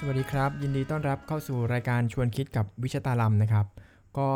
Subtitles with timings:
[0.00, 3.66] สวัสดีครับ ยินดีต้อนรับเข้าสู่รายการชวนคิดกับวิชตาลัมนะครับ
[4.18, 4.30] ก็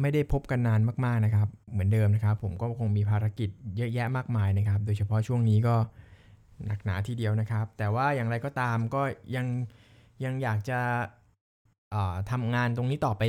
[0.00, 5.76] ไม่ได้พบกันนานมากๆนะครับ เหมือนเดิมนะครับ ผมก็คงมีภารกิจเยอะแยะมากมายนะครับ โดยเฉพาะช่วงนี้ก็
[6.66, 9.02] หนักหนาทีเดียวนะครับ แต่ว่าอย่างไรก็ตามก็
[9.36, 9.46] ยัง
[10.24, 10.80] ยังอยากจะ
[12.30, 13.22] ทำงานตรงนี้ต่อไป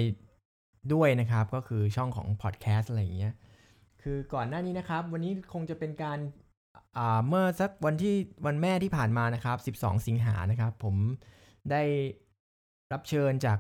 [0.93, 3.33] ด้วยนะครับ ก็คือช่องของพอดแคสต์อะไรอย่างเงี้ย
[4.01, 6.19] คือก่อนหน้านี้นะครับ วันนี้คงจะเป็นการ
[7.27, 10.95] เมื่อสักวันที่วันแม่ที่ผ่านมานะครับ 12 สิงหานะครับ ผม
[11.71, 11.83] ได้
[12.91, 13.59] รับเชิญจาก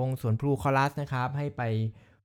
[0.00, 1.62] วงสวนพลูคอรัสนะครับ ให้ไป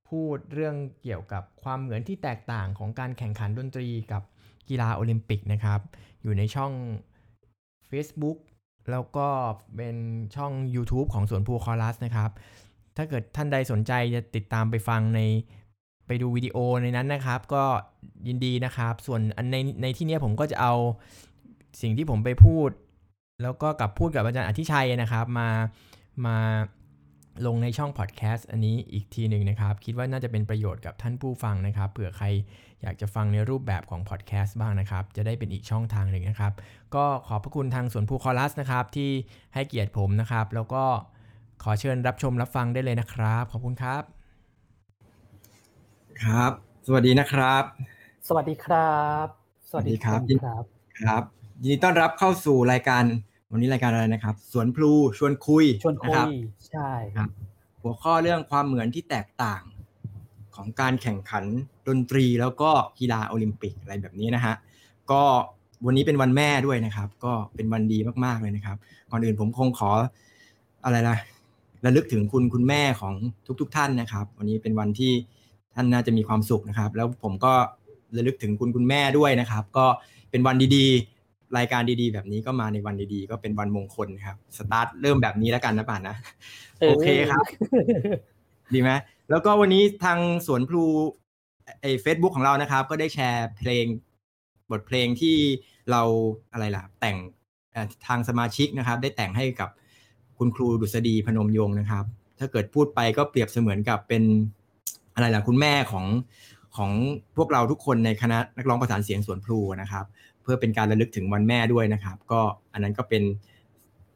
[0.09, 4.23] พูดเรื่องเกี่ยวกับความเหมือนที่แตกต่างของการแข่งขันดนตรีกับ
[4.69, 5.79] กีฬาโอลิมปิกนะครับ
[6.23, 6.71] อยู่ในช่อง
[7.89, 8.37] Facebook
[8.91, 9.27] แล้วก็
[9.75, 9.95] เป็น
[10.35, 12.31] ช่อง YouTube ของสวนพลูคอรัสนะครับ
[12.97, 15.21] ถ้าเกิดท่านใดสนใจจะติดตามไปฟังใน
[16.09, 17.63] ไปดูวิดีโอในนั้นนะครับ ก็
[18.27, 20.73] ยินดีนะครับ ส่วนในในที่นี้ผมก็จะเอา
[21.81, 22.69] สิ่งที่ผมไปพูด
[23.43, 25.49] แล้วก็กับพูดกับอาจารย์อธิชัยนะครับ มา
[26.25, 26.37] มา
[27.45, 32.27] ลงในช่องพอดแคสต์อันนี้อีกทีหนึ่งนะครับ คิดว่าน่าจะเป็นประโยชน์กับท่านผู้ฟังนะครับเผื่อใคร
[32.81, 36.53] อยากจะฟังในรูปแบบของพอดแคสต์บ้างนะครับ จะได้เป็นอีกช่องทางหนึ่งนะครับ
[36.95, 39.09] ก็ขอบพระคุณทางสวนภูคอรัสนะครับ ที่
[39.53, 40.83] ให้เกียรติผมนะครับ แล้วก็
[41.63, 44.18] ขอเชิญรับชมรับฟังได้เลยนะครับ ขอบคุณครับ
[46.25, 46.51] ครับ
[46.87, 47.63] สวัสดีนะครับ
[48.27, 49.27] สวัสดีครับ
[49.69, 50.63] สวัสดีครับครับ
[51.01, 51.23] ครับ
[51.61, 53.03] ยินดีต้อนรับเข้าสู่รายการ
[53.51, 56.29] วันนี้รายการอะไรนะครับ สวนพลูชวนคุยชวนคุย
[56.69, 57.29] ใช่ครับ
[57.81, 59.63] หัวข้อเรื่องความเหมือนที่แตกต่าง
[60.55, 61.45] ของการแข่งขัน
[61.87, 64.55] ดนตรีแล้วก็กีฬาโอลิมปิกอะไรแบบนี้นะฮะ
[65.11, 65.21] ก็
[65.85, 68.77] วันนี้เป็นวันแม่ด้วยนะครับ ก็เป็นวันดีมากๆเลยนะครับ
[69.11, 69.91] ก่อนอื่นผมคงขอ
[70.85, 71.15] อะไรล่ะ
[71.85, 73.13] ระลึกถึงคุณคุณแม่ของ
[73.61, 75.13] ทุก ๆทท่านนะครับ วันนี้เป็นวันที่
[75.75, 77.53] ท่านน่าจะมีความสุขนะครับ แล้วผมก็
[78.15, 79.85] ระลึกถึงคุณคุณแม่ด้วยนะครับ ก็
[80.29, 86.15] เป็นวันดีๆ รายการดีๆ แบบนี้ก็มาในวันดีๆ ก็เป็นวันมงคลครับ สตาร์ทเริ่มแบบนี้แล้วกันนะป่านนะ
[86.79, 87.43] โอเคครับ
[88.73, 88.91] ดีไหม
[89.29, 90.83] แล้วก็วันนี้ทางสวนพลู
[91.81, 93.85] ไอ้เฟซบุ๊กของเรานะครับ ก็ได้แชร์เพลง
[94.71, 95.35] บทเพลงที่
[95.91, 96.01] เรา
[96.51, 97.17] อะไรล่ะ แต่ง
[98.07, 99.69] ทางสมาชิกนะครับ ได้แต่งให้กับ
[100.37, 102.05] คุณครูดุษฎีพนมยงค์นะครับ
[102.39, 104.23] ถ้าเกิดพูดไปก็เปรียบเสมือนกับเป็น
[105.19, 106.05] อะไรล่ะคุณแม่ของ
[106.77, 106.91] ของ
[107.37, 110.05] พวกเราทุกคนในคณะนักร้องประสานเสียงสวนพลูนะครับ
[110.43, 112.41] เพื่อเป็นการระลึกถึงวันแม่ด้วยนะครับ ก็
[112.73, 113.23] อันนั้นก็เป็น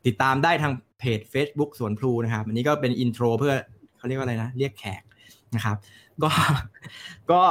[0.05, 3.53] ติดตามได้ทางเพจ Facebook สวนพลูนะครับ อันนี้ก็เป็นอินโทรเพื่อ
[3.97, 5.03] เขาเรียกว่าอะไรนะ เรียกแขก
[5.55, 5.75] นะครับ
[6.23, 6.29] ก็
[7.31, 7.41] ก็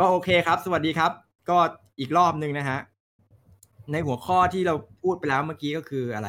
[0.00, 1.12] ก็โอเคครับ สวัสดีครับ
[1.50, 1.58] ก็
[2.00, 2.78] อีกรอบหนึ่งนะฮะ
[3.92, 6.28] ในหัวข้อที่เราพูดไปแล้วเมื่อกี้ก็คืออะไร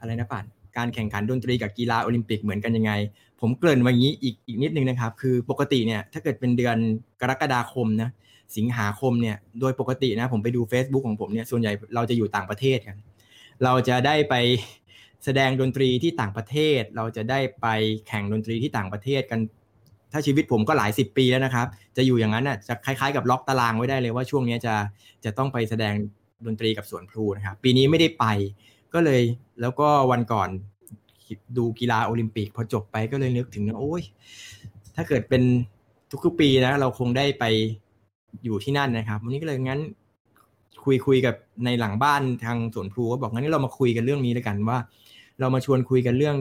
[0.00, 0.44] อะไรนะป่าน
[0.76, 2.92] การแข่งขันดนตรีกับกีฬาโอลิมปิกเหมือนกันยังไง
[3.40, 6.76] ผมเกริ่นวันนี้อีกอีกนิดนึงนะครับ คือปกติเนี่ยถ้าเกิดเป็นเดือน
[7.20, 8.10] กรกฎาคมนะ
[8.56, 12.96] สิงหาคมเนี่ยโดยปกตินะผมไปดู Facebook ของผมเนี่ยส่วนใหญ่เราจะอยู่ต่างประเทศกัน
[13.64, 14.34] เราจะได้ไป
[15.24, 17.66] แสดงดนตรีที่ต่างประเทศ เราจะได้ไป
[18.08, 19.40] แข่งดนตรีที่ต่างประเทศกัน
[20.12, 24.74] ถ้าชีวิตผมก็หลายสิบปีแล้วนะครับ จะอยู่อย่างนั้นอะจะคล้ายๆกับล็อกตารางไว้ได้เลยว่าช่วงนี้จะ
[25.24, 25.94] จะต้องไปแสดง
[26.46, 28.24] ดนตรีกับสวนพลูนะครับ ปีนี้ไม่ได้ไป
[28.94, 29.22] ก็เลย
[29.60, 30.48] แล้วก็วันก่อน
[31.56, 34.02] ดูกีฬาโอลิมปิกพอจบไปก็เลยนึกถึงนะโอ้ย
[34.96, 35.42] ถ้าเกิดเป็น
[36.24, 37.44] ทุกๆปีนะ เราคงได้ไป
[38.44, 39.80] อยู่ที่นั่นนะครับ วันนี้ก็เลยงั้น
[40.84, 41.34] คุยคุยกับ
[41.64, 44.78] ในหลังบ้านทางสวนพลูก็บอกงั้นเรามาคุยกันเรื่องนี้แล้วกันว่า
[45.40, 46.36] เรามาชวนคุยกันเรื่อง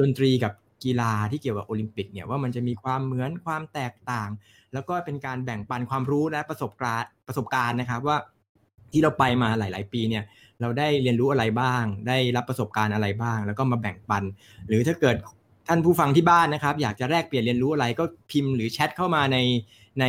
[0.00, 0.52] ดนตรีกับ
[0.84, 4.28] กีฬาที่เกี่ยวกับโอลิมปิกเนี่ยว่ามันจะมีความเหมือนความแตกต่าง
[4.72, 8.16] แล้วก็เป็นการแบ่งปันความรู้และประสบการณ์ประสบการณ์นะครับ ว่า
[8.92, 10.24] ที่เราไปมาหลาย ๆ ปีเนี่ย
[10.60, 14.24] เราได้เรียนรู้อะไรบ้าง ได้รับประสบการณ์อะไรบ้าง แล้วก็มาแบ่งปัน
[14.68, 15.16] หรือถ้าเกิด
[15.68, 19.38] ท่านผู้ฟังที่บ้านนะครับ อยากจะแลกเปลี่ยนเรียนรู้อะไรก็พิมพ์หรือแชทเข้ามาใน
[20.00, 20.04] ใน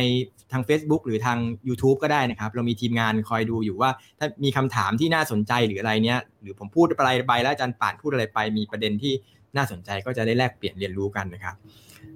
[0.52, 1.38] ทาง Facebook หรือทาง
[1.68, 9.12] YouTube ก็ได้นะครับ เรามีทีมงานคอยดูอยู่ว่า ถ้ามีคำถามที่น่าสนใจหรืออะไรเนี้ยหรือผมพูดอะไรไปแล้วอาจารย์ป่านพูดอะไรไป มีประเด็นที่
[9.56, 11.54] น่าสนใจก็จะได้แลกเปลี่ยนเรียนรู้กันนะครับ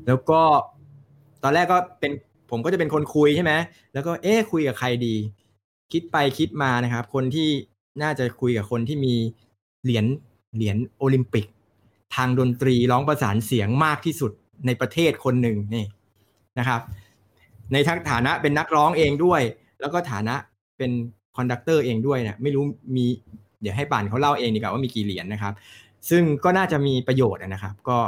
[0.06, 0.40] แล้วก็
[1.42, 2.12] ตอนแรกก็เป็น
[2.50, 3.52] ผมก็จะเป็นคนคุยใช่ไหม
[3.94, 5.14] แล้วก็เอ๊คุยกับใครดี
[5.92, 7.48] คิดไปคิดมานะครับ คนที่
[8.02, 9.14] น่าจะคุยกับคนที่มี
[9.84, 10.06] เหรียญ
[10.56, 11.46] เหรียญโอลิมปิก
[12.16, 14.32] ทางดนตรีร้องประสานเสียงมากที่สุด
[14.66, 15.84] ในประเทศคนหนึ่งนี่
[16.58, 16.80] นะครับ
[17.72, 19.42] ในทั้งฐานะเป็นนักร้องเองด้วย
[19.80, 20.34] แล้วก็ฐานะ
[20.78, 20.90] เป็น
[21.36, 22.64] conductor เองด้วยเนี่ยไม่รู้
[22.96, 23.06] มี
[23.60, 25.54] เดี๋ยวให้ป่านเขาเล่าเองดีกว่าว่ามีกี่เหรียญนะครับ
[26.10, 27.98] ซึ่งก็น่าจะมีประโยชน์นะครับ ก็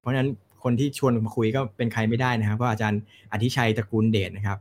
[0.00, 0.30] เพราะฉะนั้น
[0.64, 3.00] คนที่ชวนมาคุยก็เป็นใครไม่ได้นะครับเพราะอาจารย์
[3.32, 4.58] อธิชัยตระกูลเดชนะครับ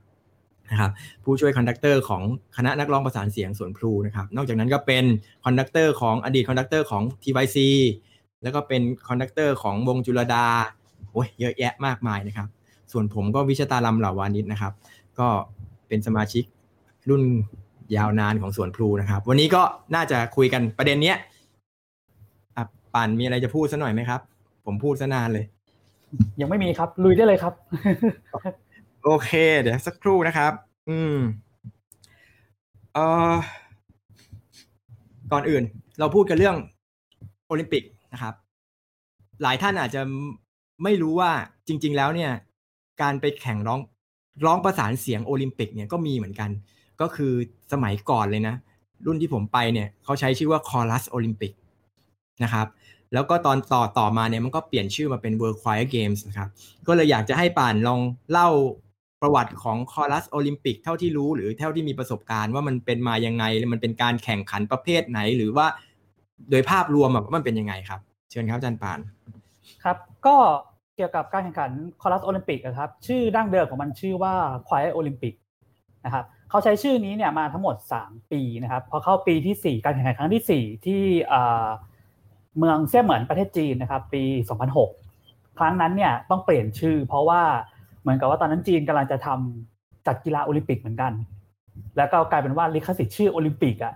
[0.72, 0.92] นะครับ
[1.24, 2.24] ผู้ช่วย conductor ของ
[2.58, 5.06] คณะนักร้องประสานเสียงสวนพลูนะครับนอกจากนั้นก็เป็น
[5.46, 7.58] conductor ของอดีต conductor ของ TYC
[8.44, 10.46] แล้วก็เป็น conductor ของวงจุลดา
[11.12, 12.48] โอ้ยเยอะแยะมากมายนะครับ
[12.92, 14.74] ส่วนผมก็วิชตาลำเหล่าวานิชนะครับ
[15.20, 15.28] ก็
[15.88, 16.44] เป็นสมาชิก
[17.10, 17.24] รุ่น
[17.96, 19.62] ยาวนานของสวนพลูนะครับ วันนี้ก็
[19.96, 21.18] น่าจะคุยกันประเด็นเนี้ย
[22.94, 24.22] ป่านมีอะไรจะพูดซะหน่อยไหมครับ
[24.66, 25.46] ผมพูดซะนานเลย
[26.42, 27.54] ยังไม่มีครับ ลุยได้เลยครับ
[29.04, 30.54] โอเค เดี๋ยวสักครู่นะครับ
[30.90, 31.18] อืม
[32.94, 33.36] เอ่อ
[35.32, 35.64] ก่อนอื่น
[36.00, 36.58] เราพูดกันเรื่อง
[37.48, 37.84] โอลิมปิก
[38.14, 38.34] นะครับ
[39.44, 40.02] หลายท่านอาจจะ
[40.84, 41.32] ไม่รู้ว่า
[41.68, 42.32] จริง ๆ แล้วเนี่ย
[43.02, 43.80] การไปแข่งร้อง
[44.46, 46.50] ร้องประสานเสียงโอลิมปิกเนี่ยก็มีเหมือนกัน
[47.02, 47.34] ก็คือ
[47.72, 48.56] สมัยก่อนเลยนะ
[49.06, 51.52] รุ่นที่ผมไปเนี่ยเขาใช้ชื่อว่าคอรัสโอลิมปิก
[52.44, 52.68] นะครับ
[53.14, 56.50] แล้วก็ตอนต่อต่อมาเนี่ยมันก็เปลี่ยนชื่อมาเป็น World Choir Games นะครับ
[56.88, 58.02] ก็เลยอยากจะให้ป่านลอง
[58.32, 58.50] เล่า
[59.22, 63.44] ประวัติของคอรัสโอลิมปิกเท่าที่รู้หรือเท่าที่มีประสบการณ์ว่ามันเป็นมายังไง
[63.74, 65.68] มันเป็นการแข่งขันประเภทไหน หรือว่า
[66.50, 68.00] โดยภาพรวมแบบมันเป็นยังไงครับ
[68.30, 69.00] เชิญครับอาจารย์ปาน
[69.84, 70.36] ครับ ก็
[70.96, 71.72] เกี่ยวกับการแข่งขัน
[72.02, 74.34] คอรัสโอลิมปิกครับชื่อดั้งเดิมของมันชื่อว่า
[74.68, 75.34] ควายโอลิมปิก
[76.06, 81.04] นะครับเขาใช้ชื่อนี้เนี่ยมาทั้งหมด 3 ปีนะครับพอเข้าปีที่ 4 การแข่งขันครั้งที่ 4 ที่
[82.58, 84.24] เมืองเซี่ยเหมินประเทศจีนนะครับ ปี
[84.86, 87.42] 2006 ครั้งนั้นเนี่ยต้องเปลี่ยนชื่อ เพราะว่า
[88.08, 91.14] เหมือนกับว่าตอนนั้นจีนกำลังจะทำจัดกีฬาโอลิมปิกเหมือนกัน
[91.98, 93.94] แล้วก็กลายเป็นว่าลิขสิทธิ์ชื่อโอลิมปิกอะ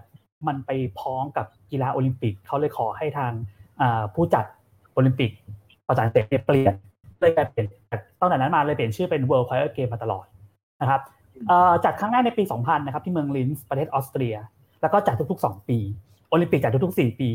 [0.48, 3.32] มันไปพ้องกับกีฬาโอลิมปิกเขาเลยขอให้ทาง
[4.14, 4.46] ผู้จัด
[4.94, 5.32] โอลิมปิก
[5.88, 6.74] ประสานเสียงเปลี่ยน
[7.20, 7.66] เลยกลายเป็น
[8.20, 10.26] ตั้งแต่นั้นมาเลยเปลี่ยนชื่อเป็น World Choir Game มาตลอด
[10.82, 11.02] นะครับ
[11.86, 14.36] จัดครั้งแรกในปี 2000 นะครับที่เมืองลินซ์ประเทศออสเตรีย
[14.82, 15.78] แล้วก็จัดทุกๆ 2 ปี
[16.30, 17.30] โอลิมปิกจัดทุกๆ 4 ปี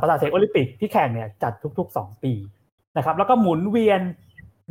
[0.00, 2.32] ประสานเสียงโอลิมปิกที่แข่งเนี่ยจัดทุกๆ 2 ปี
[2.96, 4.00] นะครับแล้วก็หมุนเวียน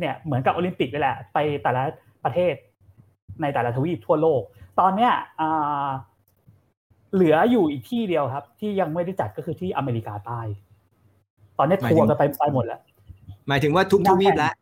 [0.00, 1.82] เนี่ยเหมือนกับโอลิมปิกนี่แหละ ไปแต่ละ
[2.24, 2.54] ประเทศ
[3.42, 4.42] ในแต่ละทวีปทั่วโลก
[4.80, 5.12] ตอนเนี้ย
[7.14, 10.40] เหลืออยู่อีกที่เดียวครับ ที่ยังไม่ได้จัดก็คือที่อเมริกาใต้
[11.58, 12.80] ตอนนี้ทัวร์กันไปไปหมดแล้ว
[13.48, 14.52] หมายถึงว่าทุกทวีปแล้ว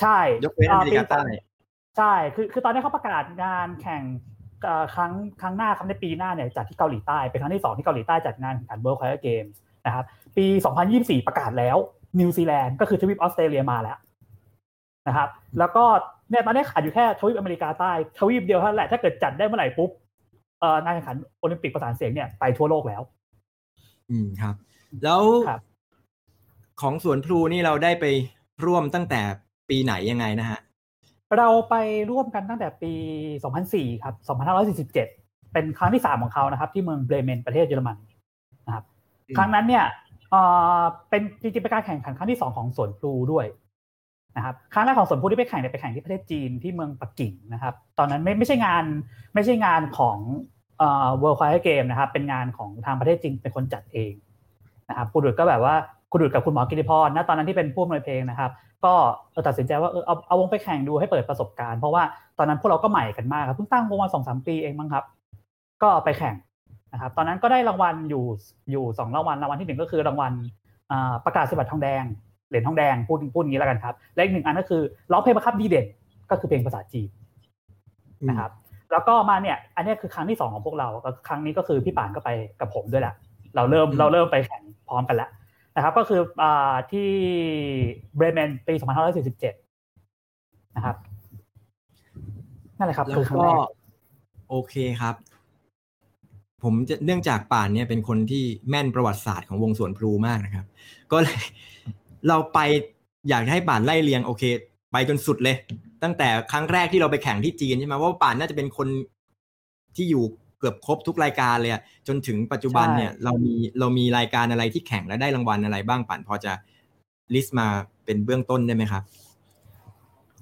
[0.00, 1.22] ใช่ยกเว้นอเมริกาใต้
[1.96, 4.02] ใช่คือคือตอนนี้เขาประกาศงานแข่ง
[4.94, 10.04] ครั้งครั้งหน้าครับในปีหน้าเนี่ยจัดที่เกาหลีใต้ เป็นครั้งที่สองที่เกาหลีใต้จัดงานแข่งขันเวิลด์คอยเกมส์นะครับ
[10.36, 10.46] ปี
[10.86, 11.76] 2024 ประกาศแล้ว
[12.20, 13.98] นิวซีแลนด์ก็คือทวีปออสเตรเลียมาแล้ว
[15.06, 15.84] นะครับ แล้วก็
[16.30, 19.90] เนี่ยตอนนี้ขาดอยู่แค่ทวีปอเมริกาใต้ทวีปเดียวเท่านั้นแหละถ้าเกิดจัดได้เมื่อไหร่ปุ๊บ
[20.60, 23.02] เอ่องานแข่งขันโอลิมปิกประสานเสียงเนี่ยไปทั่วโลกแล้ว
[24.10, 24.54] อืมครับ
[25.04, 25.22] แล้ว
[26.80, 28.04] ของสวนพลูนี่เราได้ไป
[28.64, 29.20] ร่วมตั้งแต่
[29.68, 30.58] ปีไหนยังไงนะฮะ
[31.38, 31.74] เราไป
[32.10, 32.92] ร่วมกันตั้งแต่ปี
[33.88, 34.14] 2004 ครับ
[34.84, 34.92] 2547
[35.52, 37.96] เป็นครั้งที่ 3 ของเขานะครับ ที่เมืองเบรเมนประเทศเยอรมัน
[38.66, 38.84] นะครับ
[39.36, 39.84] ครั้งนั้นเนี่ย
[41.08, 43.46] เป็นจริงๆเป็นการแข่งขันครั้งที่ 2 ของสวนพลูด้วย
[44.36, 48.84] นะครับครั้งแรกของสวนพลูที่ไปแข่งเนี่ยไปแข่งที่ประเทศจีนที่เมืองปักกิ่งนะครับ ตอนนั้นไม่ไม่ใช่งาน
[49.34, 50.18] ไม่ใช่งานของ
[50.78, 54.12] เอ่อ World Choir Game นะครับ เป็นงานของทางประเทศจีนเป็นคนจัดเอง
[54.88, 55.74] นะครับคุณดุดก็แบบว่า
[56.10, 58.50] คุณดุดกับคุณหมอกิติพรนะตอนนั้นที่เป็นผู้อำนวยเพลงนะครับ
[58.84, 58.94] ก็
[59.46, 62.02] ตัดสินใจว่าเออเอาเอาวงไปแข่งดูให้เปิดประสบการณ์ เพราะว่า
[62.38, 65.04] ตอนนั้นพวกเราก็ใหม่กันมากครับเพิ่งตั้งวงมาสองสามปีเองมั้งครับ
[65.82, 66.34] ก็ไปแข่ง
[66.92, 68.24] นะครับ ตอนนั้นก็ได้รางวัลอยู่
[68.70, 70.32] อยู่สองรางวัลรางวัลที่หนึ่งก็คือรางวัล
[71.24, 72.04] ประกาศสิบัตรทองแดง
[72.48, 74.82] เหรียญทองแดงพูดพูดงี้แล้วกันครับ และอีกหนึ่งอันก็คือ
[75.12, 75.86] ร้องเพลงประคับดีเด่น
[76.30, 77.08] ก็คือเพลงภาษาจีน
[78.28, 78.50] นะครับ
[78.92, 80.88] แล้วก็มาเนี่ย อันนี้คือครั้งที่สองของพวกเรา
[81.28, 83.14] ครั้งนี้ก็คือพี่ป่านก็ไปกับผมด้วยแหละ
[83.56, 85.30] เราเริ่มเราเริ่มไปแข่งพร้อมกันแล้ว
[85.76, 86.44] นะครับ ก็คืออ
[86.90, 87.08] ที่
[88.16, 88.74] เบรเมนปี
[89.54, 90.96] 2547 นะครับ
[92.78, 93.56] นั่นแหละครับคือครั้งแรก
[94.50, 95.14] โอเคครับ
[96.62, 100.66] ผมจะเนื่องจากป่านเนี่ยเป็นคนที่แม่นประวัติศาสตร์ของวงสวนพลูมากนะครับ
[101.12, 101.40] ก็เลย
[102.28, 102.58] เราไป
[103.28, 104.42] อยากให้ป่านไล่เรียงโอเค
[104.92, 105.56] ไปจนสุดเลย
[106.02, 108.88] ตั้งแต่ครั้งแรกที่เราไปแข่งที่จีนใช่ไหมว่าป่านน่าจะเป็นคน
[109.96, 110.24] ที่อยู่
[110.58, 111.72] เกือบครบทุกรายการเลย
[112.08, 116.52] จนถึงปัจจุบันเนี่ย เรามีเรามีรายการอะไรที่แข่งและได้รางวัลอะไรบ้างป่านพอจะ
[117.34, 117.66] list มา
[118.04, 119.02] เป็นเบื้องต้นได้ไหมครับ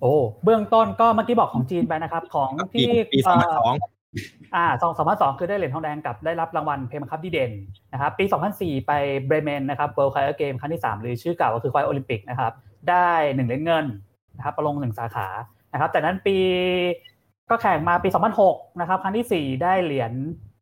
[0.00, 0.14] โอ้
[0.44, 3.60] เบื้องต้นก็เมื่อกี้บอกของจีนไปนะครับ ของที่ปีสองพันส
[4.54, 7.52] อ่าสองสองพันสองคือได้เหรียญทองแดงกับได้รับรางวัลเพลงบังคับดีเด่น
[7.92, 8.24] นะครับ ปี
[8.56, 8.92] 2004 ไป
[9.26, 12.52] เบรเมนนะครับ World Choir Game ครั้งที่ 3 หรือชื่อเก่าก็คือควายโอลิมปิกนะครับ
[12.90, 13.84] ได้หนึ่งเหรียญเงิน
[14.36, 15.28] นะครับประลงหนึ่งสาขา
[15.72, 16.36] นะครับแต่นั้นปี
[17.50, 18.08] ก็แข่งมาปี
[18.44, 20.12] 2006 นะครับ ครั้งที่ 4 ได้เหรียญ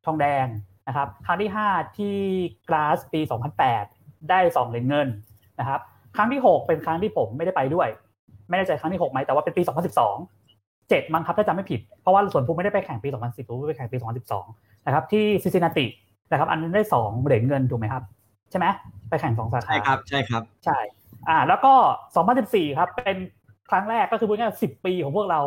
[0.06, 0.47] ทองแดง
[0.88, 2.16] นะครับ ครั้งที่ 5 ที่
[2.68, 3.21] กราสปี
[3.75, 5.09] 2008 ได้ 2 เหรียญเงิน
[5.61, 5.80] นะครับ
[6.16, 7.88] ครั้งที่ 6 เป็นครั้งที่ผมไม่ได้ไปด้วย
[8.49, 10.41] ไม่แน่ใจครั้งที่ 6 ไหมแต่ว่าเป็นปี 2012
[10.94, 13.99] 7 มั้งครับถ้าจำไม่ผิด เพราะว่าส่วนภูมิไม่ได้ไปแข่งปี 2010ภูมิไปแข่งปี
[14.42, 15.87] 2012 นะครับ ที่ซิซินาติ
[16.30, 18.02] นะครับ อันนั้นได้ 2 เหรียญเงินถูกไหมครับ
[18.50, 18.66] ใช่ไหม
[19.08, 20.78] ไปแข่ง 2 สาขา ใช่ครับ ใช่ครับ ใช่
[21.28, 21.72] อ่า แล้วก็
[22.26, 23.16] 2014 ครับ เป็น
[23.70, 25.40] ครั้งแรกก็คือพูดง่ายๆ10 ปีของพวกเรา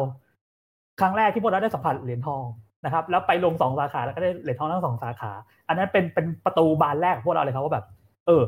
[1.00, 2.44] ครั้งแรกที่พวกเราได้สัมผัสเหรียญทอง
[2.86, 5.32] นะครับ แล้วไปลงสองสาขา แล้วก็ได้เหรียญทองทั้งสองสาขา
[5.68, 7.86] อันนั้นเป็นเป็นประตูบานแรกของพวกเราเลยครับว่าแบบ
[8.28, 8.44] เออ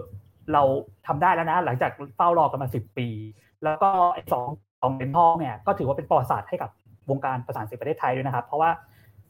[0.54, 0.63] เรา
[1.08, 3.08] ทำได้แล้วนะ หลังจากเฝ้ารอกันมาสิบปี
[3.63, 4.48] แล้วก็ไอ้สอง
[4.82, 6.70] สองเหรียญทองเนี่ยก็ถือว่าเป็นประวัติศาสตร์ให้กับ
[7.10, 8.70] วงการประสานเสียงประเทศไทยด้วยนะครับ เพราะว่า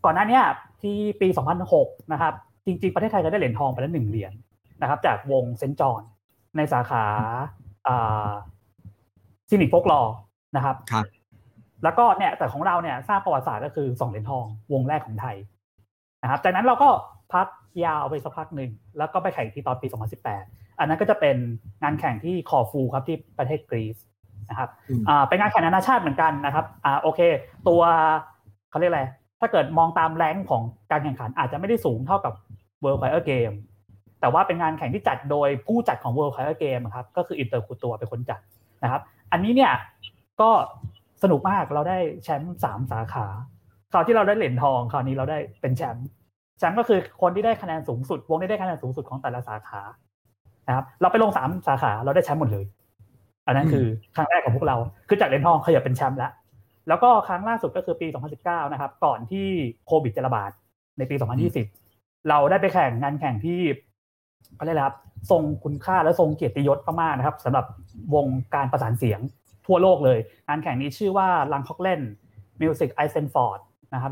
[0.05, 0.39] ก่อนหน้านี้
[0.81, 1.27] ที่ปี
[1.69, 2.33] 2006 นะครับ
[2.65, 4.33] จริง ๆ ประเทศไทยจะได้เหรียญทองไปแล้วหนึ่งเหรียญ
[4.81, 6.01] นะครับ จากวงเซนจอน
[6.57, 7.03] ในสาขา
[9.49, 10.01] ซินิกโฟกลอ
[10.55, 11.05] นะครับครับ
[11.83, 15.37] แล้วก็เนี่ยแต่ของเราเนี่ยทราบประวัติศาสตร์ก็คือสองเหรียญทองวงแรกของไทย
[16.23, 16.89] นะครับ จากนั้นเราก็
[17.33, 17.47] พัก
[17.85, 19.87] ยาวไปสักพักหนึ่ง แล้วก็ไปแข่งที่ตอนปี
[20.33, 21.37] 2018 อันนั้นก็จะเป็น
[21.83, 23.97] งานแข่งที่ Corfu ครับที่ประเทศกรีซ
[24.49, 24.69] นะครับ
[25.09, 27.19] อ่าเป็นงานแข่งนานาชาติเหมือนกันนะครับอ่าโอเค
[27.67, 27.81] ตัว
[28.69, 29.03] เขาเรียกอะไร
[29.39, 32.33] ถ้าเกิดมองตาม rank ของการแข่งขันอาจจะไม่ได้สูงเท่ากับ
[32.83, 33.55] World Choir Game
[34.21, 38.39] แต่ว่าเป็นงานแข่งที่จัดโดยผู้จัดของ World Choir Game ครับก็คือ Interkultur เป็นคนจัด
[38.83, 39.01] นะครับ
[39.31, 39.71] อันนี้เนี่ย
[40.41, 40.49] ก็
[41.23, 43.25] สนุกมากเราได้แชมป์สามสาขา
[43.91, 46.07] คราวที่เราได้เหรียญทองคราวนี้เราได้เป็นแชมป์
[46.59, 49.81] แชมป์ก็คือคนที่ได้คะแนนสูงสุด วงที่ได้คะแนนสูงสุดของแต่ละสาขา
[50.67, 52.65] นะครับเราไปลงสามสาขาเราได้แชมป์หมดเลย
[53.47, 53.85] อันนั้นคือ
[54.15, 54.77] ครั้งแรกของพวกเรา
[55.07, 56.31] คือจากเหรียญทองขยับเป็นแชมป์แล้ว
[56.87, 58.07] แล้วก็ครั้งล่าสุดก็คือปี
[58.39, 59.47] 2019 นะครับ ก่อนที่
[59.87, 60.51] โควิดจะระบาด
[60.97, 61.15] ในปี
[61.71, 63.59] 2020 เราได้ไปแข่งงานแข่งที่
[64.55, 64.97] เขาเรียกครับ
[65.31, 67.65] ทรงคุณค่าและทรงเกียรติยศมากๆนะครับสำหรับ
[68.15, 69.19] วงการประสานเสียง
[69.65, 72.01] ทั่วโลกเลย งานแข่งนี้ชื่อว่าลังคอกเลน
[72.61, 73.59] มิวสิกไอเซนฟอร์ด
[73.93, 74.11] นะครับ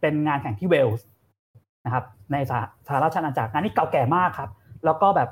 [0.00, 1.06] เป็นงานแข่งที่เวลส์
[1.84, 2.52] นะครับ ในส
[2.94, 4.50] หราชอาณาจักร งานนี้เก่าแก่มากครับ
[4.84, 5.28] แล้วก็แบบ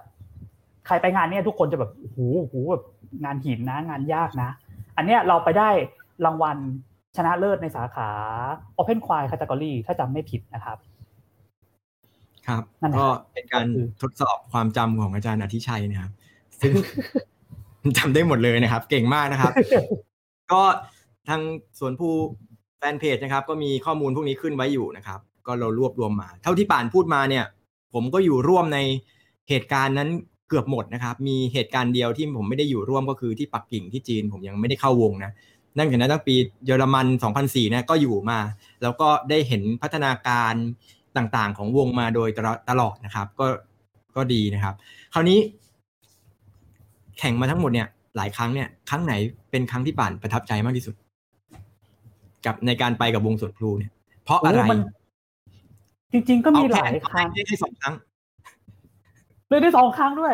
[0.88, 2.84] ใครไปงานนี้ทุกคนจะแบบโอ้โหโอ้โหแบบ
[3.24, 4.50] งานหินนะ งานยากนะ
[4.96, 5.70] อันเนี้ยเราไปได้
[6.24, 6.56] รางวัล
[7.16, 8.08] ชนะเลิศในสาขา
[8.78, 10.78] Open q u i Category ถ้าจำไม่ผิดนะครับ
[12.46, 12.62] ครับ
[12.98, 13.66] ก็เป็นการ
[14.02, 16.12] ทดสอบความจำของอาจารย์อธิชัยนะครับ
[16.60, 16.72] ซึ่ง
[17.98, 19.52] จำได้หมดเลยนะครับ เก่งมากนะครับ
[20.52, 20.62] ก็
[21.28, 21.40] ทาง
[21.78, 22.08] สวนภู
[22.78, 27.44] แฟนเพจนะครับ ก็มีข้อมูลพวกนี้ขึ้นไว้อยู่นะครับ ก็เรารวบรวมมา เท่าที่ป่านพูดมาเนี่ย
[27.94, 28.78] ผมก็อยู่ร่วมใน
[29.48, 30.10] เหตุการณ์นั้น
[30.48, 35.32] เกือบหมดนะครับ มีเหตุการณ์เดียวที่ผมไม่ได้อยู่ร่วมก็คือที่ปักกิ่งที่จีนผมยังไม่ได้เข้าวงนะ
[35.76, 36.34] นั่นคือนั้นตั้งปี
[36.66, 37.06] เยอรมัน
[37.38, 38.38] 2004เนี่ยก็อยู่มา
[38.82, 40.54] แล้วก็ได้เห็นพัฒนาการ
[41.16, 42.28] ต่างๆ ของวงมาโดย
[42.70, 43.46] ตลอดนะครับ ก็
[44.16, 44.74] ก็ดีนะครับ
[45.14, 45.38] คราวนี้
[47.18, 49.12] แข่งมาทั้งหมดเนี่ยหลายครั้งเนี่ยครั้งไหน
[49.50, 50.94] เป็นครั้งที่ป่านประทับใจมากที่สุด
[52.46, 53.92] กับในการไปกับวงสวนพลูเนี่ย
[54.24, 54.62] เพราะอะไร
[56.12, 57.94] จริงๆก็มีหลายครั้งได้สองครั้ง
[59.48, 60.32] เลยได้สองครั้งด้วย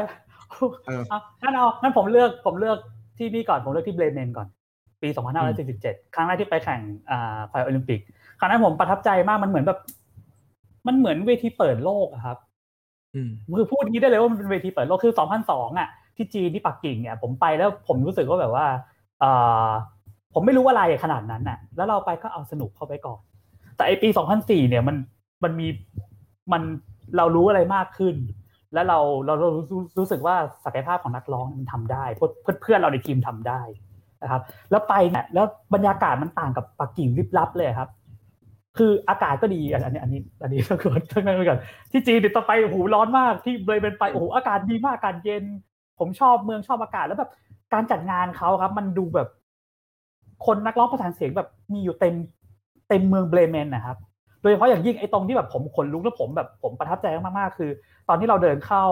[1.42, 2.78] งั้นเอางั้นผมเลือกผมเลือก
[3.18, 4.49] ที่นี่ก่อนผมเลือกที่เบรเมนก่อน
[5.02, 5.09] ปี
[5.62, 6.80] 2547 ครั้งแรกที่ไปแข่ง
[7.11, 8.00] อ่าไฟโอลิมปิก
[8.38, 9.78] ครั้งนั้นผมประทับใจมากมันเหมือนแบบ
[10.87, 12.38] มันเหมือนเวทีเปิดโลกอะครับ
[13.56, 15.14] คือพูดงี้ได้เลยว่ามันเป็นเวทีเปิดโลกคือ
[15.47, 18.66] 2002อะที่จีนที่ปักกิ่งเนี่ย ผมไปแล้วผมรู้สึกว่าแบบว่า
[19.23, 19.68] อ่า
[20.35, 23.21] ผมไม่รู้ว่าอะไรขนาดนั้นน่ะ แล้วเราไปก็เอาสนุกเข้าไปก่อน
[23.76, 24.97] แต่ไอปี 2004 เนี่ยมัน
[25.44, 25.68] มันมี
[26.52, 26.62] มัน
[27.16, 28.14] เรารู้อะไรมากขึ้น
[28.75, 29.49] แล้วเราเราเรา
[29.99, 33.61] รู้สึกว่าศักยภาพของนักร้องมันทำได้เพื่อนเพื่อนเราในทีมทำได้
[34.23, 37.90] นะครับ แล้วไปเนี่ยแล้วบรรยากาศมันต่างกับปักกิ่งลิบลับเลยครับ
[38.78, 45.45] คืออากาศก็ดีอันนี้อันนี้อันนี้ต้องก่อนต้องก่อนที่จีนติดต่อไปโอ้โหร้อนมากที่เลยเป็นไปโอ้โหอากาศดีมากอากาศเย็น
[45.99, 47.31] ผมชอบเมืองชอบอากาศแล้วแบบ
[47.73, 49.28] การจัดงานเขาครับ มันดูแบบ
[50.47, 52.14] คนนักร้องประสานเสียงแบบมีอยู่เต็ม
[52.88, 53.97] เต็มเมืองเบรเมนนะครับ
[54.44, 57.06] โดยเฉพาะอย่างยิ่งไอ้ตรงที่แบบผมขนลุกแล้วผมแบบผมประทับใจ
[57.38, 57.70] มากๆคือ
[58.08, 58.82] ตอนที่เราเดินเข้า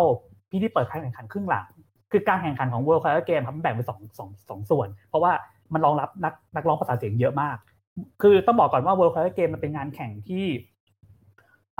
[0.50, 1.66] พิธีเปิดการแข่งขันครึ่งหลัง
[2.12, 5.32] คือการแข่งขันของ World Fire Game ครับแบ่งเป็นสองสองสองส่วน เพราะว่า
[5.73, 7.56] มันรองรับนักนักร้องประสาเสียงเยอะมาก
[8.23, 10.44] คือต้องบอกก่อนว่า World Fire Game มันเป็นงานแข่งที่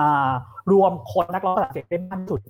[0.01, 0.33] อ่า
[0.73, 2.41] รวมคนนักร้องประสาเสียงได้มากที่สุด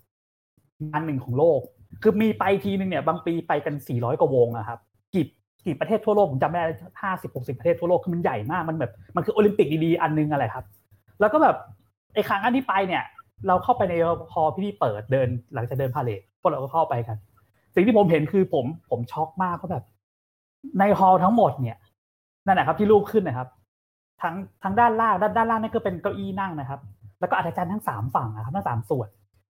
[0.90, 1.60] งานหนึ่งของโลก
[2.02, 4.78] คือมีไปทีหนึ่งเนี่ยบางปีไปกัน 400 กว่าวงอะครับ
[5.14, 5.26] กี่
[5.66, 6.66] กี่ประเทศทั่วโลกผมจำไม่ได้
[7.02, 10.64] ห้าสิบหกสิบประเทศทั่วโลกคือมันใหญ่มากมันแบบมันคือโอลิมปิกดีๆอันนึงอะไรครับ
[11.22, 11.56] แล้วก็แบบ
[12.14, 13.04] ไอ้ครั้งอันที่ไปเนี่ย
[13.46, 13.94] เราเข้าไปใน
[14.32, 17.16] พอพิธีเปิดเดิน หลังจากเดินพาเลทพวกเราก็เข้าไปกัน
[17.74, 19.84] สิ่งที่ผมเห็นคือผมผมช็อกมากเพราะแบบ
[20.78, 21.76] ในฮอลทั้งหมดเนี่ย
[22.46, 23.48] นั่นแหละครับที่รูปขึ้นนะครับ
[24.22, 26.80] ทั้งทั้งด้านล่างด้านด้านล่างนั่นก็เป็นเก้าอี้นั่งนะครับ
[27.20, 29.08] แล้วก็อาจารย์ทั้งสามฝั่งนะครับทั้งสามส่วน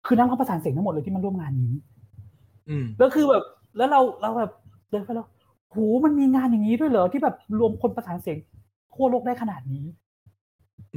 [0.06, 1.75] คือนักร้องประสานเสียงทั้งหมดเลยที่มาร่วมงานนี้
[2.68, 3.44] อืมแล้วคือแบบ
[3.76, 4.52] แล้วเราเราแบบ
[4.90, 5.26] เดินไปแล้ว
[5.70, 8.38] โหมันมีงานอย่างนี้ด้วยเหรอที่แบบรวมคนประสานเสียง
[8.94, 9.84] ทั่วโลกได้ขนาดนี้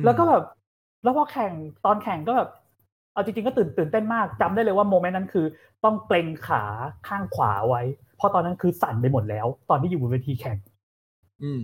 [0.05, 0.43] แล้วก็แบบ
[1.03, 1.51] แล้วพอแข่ง
[1.85, 2.49] ตอนแข่งก็แบบ
[3.13, 5.45] เอาจริงๆก็ตื่นตื่นเต้นมากจำได้เลยว่าโมเมนต์นั้นคือ
[5.83, 6.63] ต้องเกรงขา
[7.07, 7.81] ข้างขวาไว้
[8.17, 10.57] เพราะตอนนั้นคือสั่นไปหมดแล้ว ตอนที่อยู่บนเวทีแข่ง
[11.43, 11.61] อืม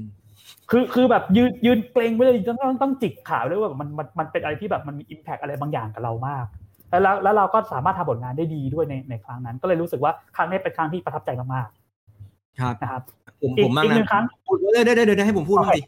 [0.70, 6.46] คือคือแบบยืนยืนเกรงไปเลยต้องต้องต้องจิกขาเลยว่ามันมันมันเป็นอะไรที่แบบมันมีอิมแพกอะไรบางอย่างกับเรามาก
[6.90, 13.02] แล้วแล้วเราก็สามารถทำผลงานได้ดีด้วยในในครั้งนั้น ก็เลยรู้สึกว่าครั้งนี้เป็นครั้งที่ประทับใจมากๆครับนะครับ
[13.42, 15.82] ผมผมมากอีกหนึ่นะงครั้งพูดได้ได้ได้ได้ให้ผมพูดบ้างสิ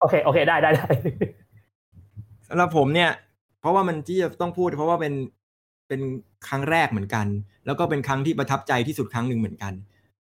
[0.00, 0.86] โอเคโอเคได้ได้ได้
[2.52, 3.10] สำหรับผมเนี่ย
[3.60, 5.14] เพราะว่ามันที่จะต้องพูด เพราะว่าเป็น
[5.88, 6.00] เป็น
[6.48, 7.26] ครั้งแรกเหมือนกัน
[7.66, 9.72] แล้วก็เป็นครั้งที่ประทับใจที่สุดครั้งหนึ่งเหมือนกัน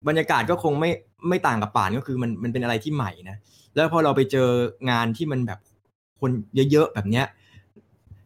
[0.07, 0.91] บรรยากาศก็คงไม่
[1.29, 3.37] ไม่ต่างกับป่านก็คือมันมันเป็นอะไรที่ใหม่นะ
[3.75, 4.49] แล้วพอเราไปเจอ
[4.89, 5.59] งานที่มันแบบ
[6.21, 6.31] คน
[6.71, 7.25] เยอะๆแบบเนี้ย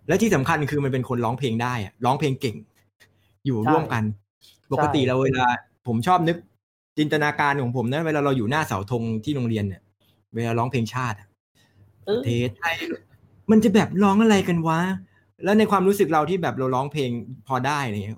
[0.08, 2.58] และที่สำคัญคือมันเป็นคนร้องเพลงได้อะร้องเพลงเก่ง
[3.46, 4.04] อยู่ร่วมกัน
[4.74, 5.46] ปกติเราเวลา
[5.88, 6.38] ผมชอบนึก
[6.98, 9.82] จินตนาการของผมนะเวลาเราอยู่หน้าเสาธงที่โรงเรียนเนี่ย
[10.36, 11.18] เวลาร้องเพลงชาติ
[12.08, 12.76] ประเทศไทย
[13.52, 14.80] มันจะแบบร้องอะไรกันวะ
[15.44, 17.10] แล้วในความรู้สึกเราที่แบบเราร้องเพลง
[17.48, 18.18] พอได้อะไรเงี้ย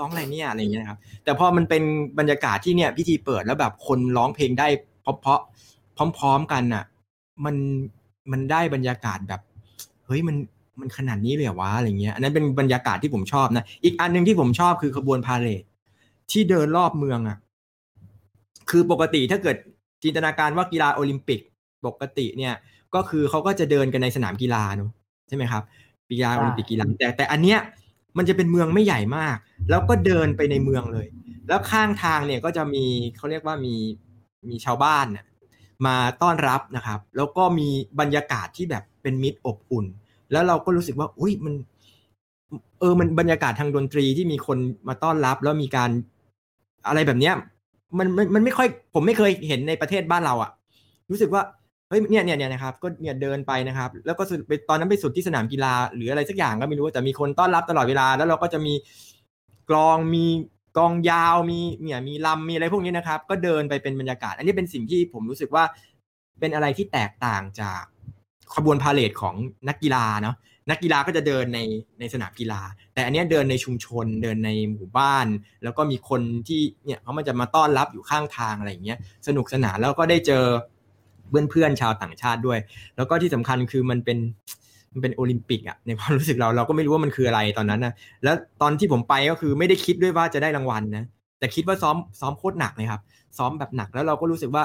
[0.00, 1.82] ร้องอะไรเนี่ยอะไรเงี้ยครับ แต่พอมันเป็น
[2.18, 4.68] บรรยากาศที่เนี่ยพิธีเปิดแล้วแบบคนร้องเพลงได้
[5.02, 6.84] เพราะๆพร้อม ๆกันน่ะ
[7.44, 7.56] มัน
[8.32, 9.40] มันได้บรรยากาศแบบ
[10.06, 10.36] เฮ้ยมัน
[10.80, 15.62] มันขนาดนี้เลยวะอะไรเงี้ยอันนั้นเป็นบรรยากาศที่ผมชอบนะ อีกอันหนึ่งที่ผมชอบคือขบวนพาเหรด
[16.30, 17.38] ที่เดินรอบเมืองอะ
[18.70, 19.56] คือปกติถ้าเกิด
[20.02, 21.40] จินตนาการว่ากีฬาโอลิมปิก
[21.86, 22.54] ปกติเนี่ย
[22.94, 24.90] ก็คือเขาก็จะเดินกันในสนามกีฬาเนอะ
[25.28, 25.62] ใช่ไหมครับ
[26.10, 27.58] กีฬาโอลิมปิกกีฬาแต่แต่อันเนี้ย
[28.18, 29.36] มันจะเป็นเมืองไม่ใหญ่มาก
[29.70, 31.06] แล้วก็เดินไปในเมืองเลย
[31.48, 32.84] แล้วข้างทางเนี่ยก็จะมี
[33.16, 33.74] เขาเรียกว่ามี
[34.48, 35.24] มีชาวบ้านเนี่ย
[35.86, 37.68] มาต้อนรับนะครับ แล้วก็มี
[38.00, 39.86] บรรยากาศที่แบบเป็นมิตรอบอุ่น
[40.32, 41.54] แล้วเราก็รู้สึกว่าอุ้ยมัน
[42.80, 45.90] เออมันบรรยากาศทางดนตรีที่มีคนมาต้อนรับ แล้วมีการ
[46.88, 47.34] อะไรแบบเนี้ย
[47.98, 50.50] มันมันมันไม่ค่อย ผมไม่เคยเห็นในประเทศบ้านเราอะ
[51.10, 51.42] รู้สึกว่า
[51.88, 58.74] เฮ้ยเนี่ยเนี่ยเนี่ยนะครับก็เนี่ยเดินไปนะครับ แล้วก็ไปตอนนั้นไปสุดที่สนามกีฬาหรืออะไรสักอย่างก็ไม่รู้แต่มีคนต้อนรับตลอดเวลา แล้วเราก็จะมี
[59.70, 60.24] กลองมี
[60.78, 65.64] กองยาวมีเนี่ยมีลำมีอะไรพวกนี้นะครับ ก็เดินไปเป็นบรรยากาศ อันนี้เป็นสิ่งที่ผมรู้สึกว่า
[66.40, 67.82] เป็นอะไรที่แตกต่างจาก
[68.54, 69.34] ขบวนพาเลทของ
[69.68, 70.36] นักกีฬาเนาะ
[70.70, 71.60] นักกีฬาก็จะเดินใน
[71.98, 72.60] ในสนามกีฬา
[72.94, 75.26] แต่อันนี้เดินในชุมชนเดินในหมู่บ้าน
[75.62, 80.44] แล้วก็มีคนที่เนี่ยเขามันจะมาต้อนรับอยู่ข้างทางอะไรอย่างเงี้ยสนุกสนานแล้วก็ได้เจอ
[81.28, 82.58] เพื่อนเพื่อนชาวต่างชาติด้วย
[82.96, 84.18] แล้วก็ที่สำคัญคือมันเป็น
[84.92, 87.92] มันเป็นโอลิมปิกอะในความรู้สึกเราเราก็ไม่รู้ว่ามันคืออะไรตอนนั้นนะ
[88.24, 91.04] แล้วตอนที่ผมไปก็คือไม่ได้คิดด้วยว่าจะได้รางวัลนะ
[91.38, 93.00] แต่คิดว่าซ้อมซ้อมโคตรหนักเลยครับ
[93.38, 94.64] ซ้อมแบบหนักแล้วเราก็รู้สึกว่า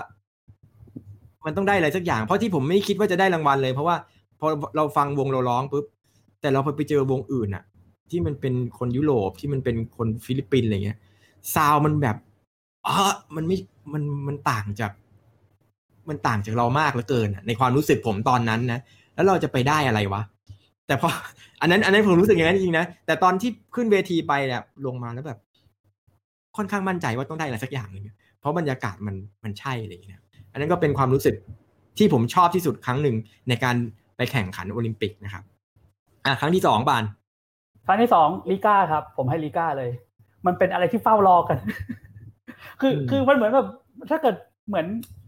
[1.46, 3.96] มันต้องได้อะไรสักอย่าง เพราะที่ผมไม่คิดว่าจะได้รางวัลเลย เพราะว่า
[4.40, 5.86] พอเราฟังวงเราร้องปุ๊บ
[6.42, 7.64] แต่เราไปเจอวงอื่นอะ
[8.12, 10.98] ที่มันเป็นคนยุโรปที่มันเป็นคนฟิลิปปินส์อะไรเงี้ย
[11.56, 12.18] ซาวมันแบบ
[12.88, 12.96] อ๋อ
[13.36, 13.58] มันไม่
[13.94, 14.92] มันมันต่างจาก
[16.10, 18.80] มันต่างจากเรามากเหลือเกิน ในความรู้สึกผมตอนนั้นนะ
[19.16, 20.22] แล้วเราจะไปได้อะไรวะ
[20.88, 21.10] แต่พอ
[21.62, 25.40] อันนั้น อันนั้นผมรู้สึกอย่างนั้นจริงๆนะแต่ตอนที่ขึ้นเวทีไปเนี่ยลงมาแล้วแบบ
[26.58, 28.06] ค่อนข้างมั่นใจว่าต้องได้อะไรสักอย่างหนึ่ง
[28.40, 31.36] เพราะบรรยากาศมันมันใช่อะไรอย่างเงี้ยอันนั้นก็เป็นความรู้สึก
[31.98, 33.16] ที่ผมชอบที่สุดครั้งหนึ่ง
[33.50, 33.76] ในการ
[34.18, 35.44] ไปแข่งขันโอลิมปิกนะครับ
[36.26, 37.04] อะครั้งที่สองบาน
[37.88, 39.90] ครั้งที่สองลิก้าครับ ผมให้ลิก้าเลย
[40.46, 41.58] มันเป็นอะไรที่เฝ้ารอกัน
[42.82, 43.68] คือคือมันเหมือนแบบ
[44.10, 44.36] ถ้าเกิด
[44.68, 45.23] เหมือนอ่า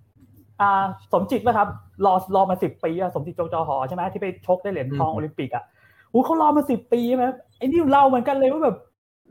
[1.13, 1.67] สมจิตนะครับ
[2.05, 5.63] รอรอมาสิบปีอะสมจิตจงจอหอใช่ไหมที่ไปชกได้เหรียญทองโอลิมปิกอะ
[6.11, 7.25] อู้เขารอมาสิบปีใช่ไหม
[7.57, 8.77] ไอ้นี่เราเหมือนกันเลยว่าแบบ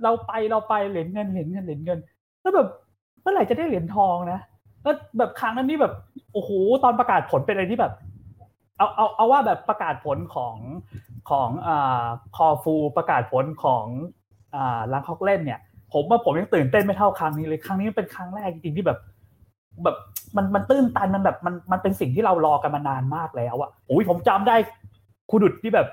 [0.02, 1.98] เราไปเราไปเหรียญเงินเหรียญเงินเหรียญเงิน
[2.40, 2.68] แล้วแบบ
[3.20, 4.40] เมื่อไหร่จะได้เหรียญทองนะ
[4.82, 5.94] แล้วแบบครั้งนั้นนี่แบบ
[6.32, 6.50] โอ้โห
[6.84, 7.92] ตอนประกาศผลเป็นอะไรที่แบบ
[8.78, 10.56] เอาเอาเอาว่าแบบประกาศผลของ
[11.30, 12.04] ของอ่า
[12.36, 13.84] คอฟูประกาศผลของ
[14.54, 15.60] อ่าลังคอกเล่นเนี่ย
[15.92, 18.98] ผมว่าผมยังตื่นเต้นไม่เท่าครั้งนี้เลยครั้งนี้เป็นครั้งแรกจริงๆที่แบบ
[19.84, 19.96] แบบ
[20.36, 24.56] มันมันตื้นตันมันแบบมันมันเป็นสิ่งที่เรารอกันมานานมากแล้วอะโอ้ยผมจำได้
[25.30, 25.86] ครูดุดที่แบบ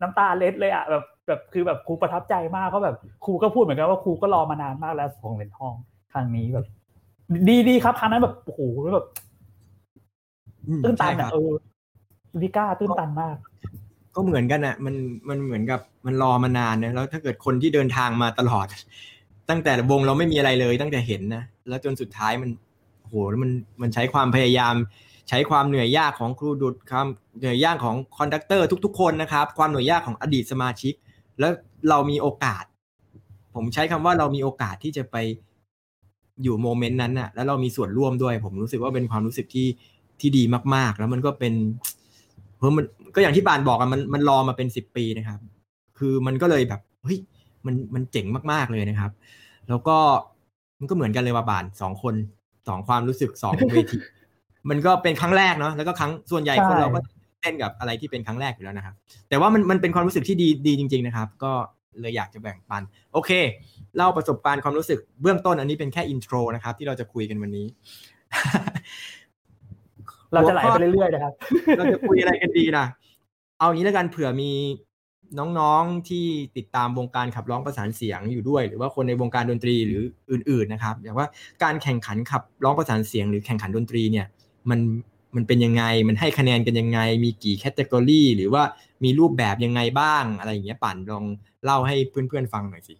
[0.00, 5.74] น้ำตาเล็ดเลยอะแบบแบบคือแบบครูประทับใจมากเพราะแบบครูก็พูดเหมือนกันว่าครูก็รอมานานมากแล้วสองเหรียญทอง
[6.12, 6.66] ครั้งนี้แบบ
[7.48, 8.60] ดีดีครับครั้งนั้นแบบโอ้โห
[8.94, 9.06] แบบ
[10.84, 11.52] ตื้นตันอะเออ
[12.42, 13.36] ลิก้าตื้นตันมาก
[14.14, 14.94] ก็เหมือนกันอะมัน
[15.28, 18.66] มันเหมือนกับมันรอมานานนะแล้วถ้าเกิดคนที่เดินทางมาตลอด
[19.50, 22.50] ตั้งแต่วงเราไม่มีอะไรเลยตั้งแต่เห็นนะแล้วจนสุดท้ายมัน
[23.12, 23.50] โหมัน
[23.82, 24.74] มันใช้ความพยายาม
[25.28, 27.06] ใช้ความเหนื่อยยากของครูดุษความ
[27.38, 30.94] เหนื่อยยากของ conductor ทุก ๆ คนนะครับ ความเหนื่อยยากของอดีตสมาชิก
[31.40, 31.52] แล้ว
[31.88, 32.64] เรามีโอกาส
[33.54, 35.16] ผมใช้คำว่าเรามีโอกาสที่จะไป
[36.42, 39.68] อยู่ moment นั้นน่ะ แล้วเรามีส่วนร่วมด้วย ผมรู้สึกว่าเป็นความรู้สึกที่
[40.20, 40.42] ที่ดี
[40.74, 41.54] มาก ๆ แล้วมันก็เป็น
[42.56, 45.38] เพราะมันก็อย่างที่ป่านบอกอะมันมันรอมาเป็นสิบปีนะครับ
[45.98, 47.18] คือมันก็เลยแบบเฮ้ย
[47.66, 49.10] มันมันเจ๋งมาก ๆ เลยนะครับ
[49.68, 49.96] แล้วก็
[50.78, 52.14] มันก็เหมือนกันเลยว่าบานสองคน
[52.68, 53.98] สองความรู้สึกสองเวที
[54.70, 57.00] มันก็เป็นครั้งแรกเนาะแล้วก็ครั้งส่วนใหญ่คนเราก็
[57.40, 58.94] เล่นกับอะไรที่เป็นครั้งแรกอยู่แล้วนะครับ
[59.28, 61.52] แต่ว่ามันมันเป็นความรู้สึกที่ดีดีจริง ๆ นะครับ ก็
[62.00, 63.30] เลยอยากจะแบ่งปัน โอเค
[63.96, 67.66] เล่าประสบการณ์ความรู้สึกเบื้องต้นอันนี้เป็นแค่อินโทรนะครับ ที่เราจะคุยกันวันนี้
[70.34, 71.32] เราจะไหลไปเรื่อยๆนะครับ
[71.78, 72.86] เราจะคุยอะไรกันดีนะ
[73.58, 74.50] เอางี้แล้วกันเผื่อมี
[75.38, 81.26] น้องๆที่ติดตามวงการขับร้องประสานเสียงอยู่ด้วย หรือว่าคนในวงการดนตรีหรืออื่น ๆนะครับ อย่างว่า
[81.62, 84.26] การแข่งขันขับร้องประสานเสียง หรือแข่งขันดนตรีเนี่ย
[84.70, 84.80] มัน
[85.36, 88.62] มันเป็นยังไง มันให้คะแนนกันยังไง มีกี่ category หรือว่า
[89.04, 91.24] มีรูปแบบยังไงบ้าง อะไรอย่างเงี้ยป่านลอง
[91.64, 92.94] เล่าให้เพื่อนๆฟังหน่อยสิ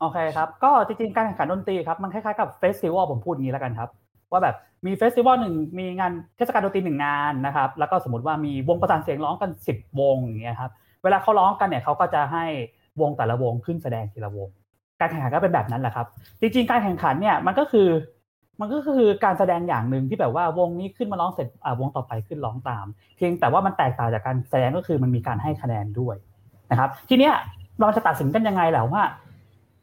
[0.00, 3.90] โอเคครับ ก็จริงๆการแข่งขันดนตรีครับ มันคล้ายๆกับ festival ผมพูดอย่างนี้แล้วกันครับ
[4.32, 12.44] ว่าแบบมี festival หนึ่งมีงานเทศกาลดนตรีหนึ่งงานนะครับ แล้วก็สมมติว่ามีวงประสานเสียงร้องกันสิบวงอย่างเงี้ยครับ เวลาเขาร้องกันเนี่ยเขาก็จะให้
[13.00, 14.48] วงแต่ละวงขึ้นแสดงทีละวง
[15.00, 16.06] การแข่งขันก็เป็นแบบนั้นแหละครับ
[16.40, 17.88] จริงๆ การแข่งขันเนี่ยมันก็คือ
[18.60, 26.16] มันก็คือการแสดงอย่างหนึ่งที่แบบว่าวงนี้ขึ้นมาร้องเสร็จอ่าวงต่อไปขึ้นร้องตาม เพียงแต่ว่ามันแตกต่างจากการแสดงก็คือมันมีการให้คะแนนด้วย
[26.70, 27.34] นะครับ ทีเนี้ย
[27.80, 29.02] เราจะตัดสินกันยังไงแหละว่า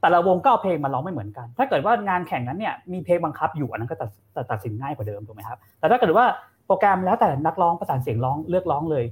[0.02, 4.10] แต่ละวงก็เอาเพลงมาร้องไม่เหมือนกัน ถ้าเกิดว่างานแข่งนั้นเนี่ยมีเพลงบังคับอยู่อันนั้นก็ตัด
[4.52, 6.26] ตัดสินง่ายกว่าเดิมถูกไหมครับ แต่ถ้าเกิดว่า
[6.66, 9.06] โปรแกรมแล้วแต่นักร้องประสานเสียงร้องเลือกร้องเลย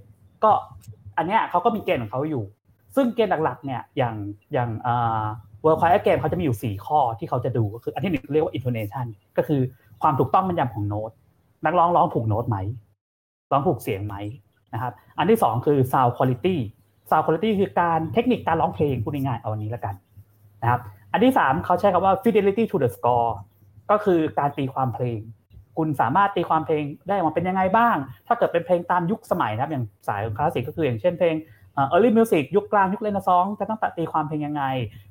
[0.44, 0.52] ก็
[1.18, 2.44] อันเนี้ยเขาก็มีเกณฑ์ของเขาอยู่
[2.96, 4.16] ซึ่งเกณฑ์หลักๆเนี่ยอย่าง
[4.54, 5.24] อย่างเอ่อ
[5.64, 9.06] World Choir Game เขาจะมีอยู่ 4 ข้อที่เขาจะดูก็คืออันที่หนึ่งเรียกว่า intonation
[9.38, 9.62] ก็คือ
[10.02, 11.12] ความถูกต้องบรรยำของโน้ต
[11.66, 12.58] นักร้องร้องถูกโน้ตไหม
[13.52, 14.16] ร้องถูกเสียงไหม
[14.74, 16.56] นะครับอันที่สองคือ sound quality
[17.10, 19.96] sound quality คือการเทคนิคการร้องเพลงพูดง่ายๆเอาอันนี้แล้วกัน
[20.62, 23.32] นะครับอันที่สามเขาใช้คำว่า fidelity to the score
[23.92, 25.20] ก็คือการตีความเพลง
[25.78, 27.96] คุณสามารถตีความเพลงได้มาเป็นยังไงบ้าง
[28.28, 31.36] ถ้าเกิดเป็นเพลงตามยุคสมัยนะครับ อย่างสายคลาสสิกก็คืออย่างเช่นเพลง
[31.92, 34.64] early music ยุคกลางยุคเรเนซองส์จะต้องตีความเพลงยังไง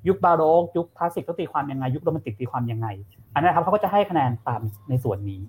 [0.09, 2.87] ยุคบาโรกยุคคลาสสิกต้องตีความยังไง ยุคโรแมนติกตีความยังไง
[3.35, 5.41] อันนั้นครับเขาก็จะให้คะแนนตามในส่วนนี้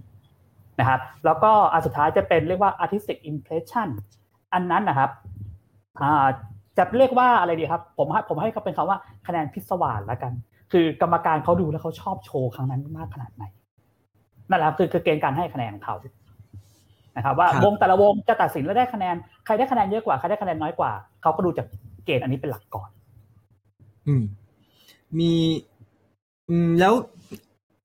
[0.79, 3.87] นะครับ แล้วก็อันสุดท้ายจะเป็นเรียกว่า artistic impression
[4.53, 5.09] อันนั้นนะครับ
[6.77, 8.97] จะเรียกว่าอะไรดีครับ ผมให้ผมให้เขาเป็นคำว่า
[9.27, 10.33] คะแนนพิศวาสแล้วกัน
[10.71, 13.45] คือกรรมการเขาดูแล้วเขาชอบโชว์ครั้งนั้นมากขนาดไหน
[14.53, 15.95] นั่นแหละคือคือเกณฑ์การให้คะแนนของเขา
[17.17, 21.67] นะครับว่าวงแต่ละวงจะตัดสินแล้วได้คะแนนใครได้คะแนนเยอะกว่าใครได้คะแนนน้อยกว่าเขาก็ดูจาก
[22.05, 22.89] เกณฑ์อันนี้เป็นหลักก่อน
[24.07, 24.23] อืม
[25.19, 25.31] มี
[26.49, 26.93] อืมแล้ว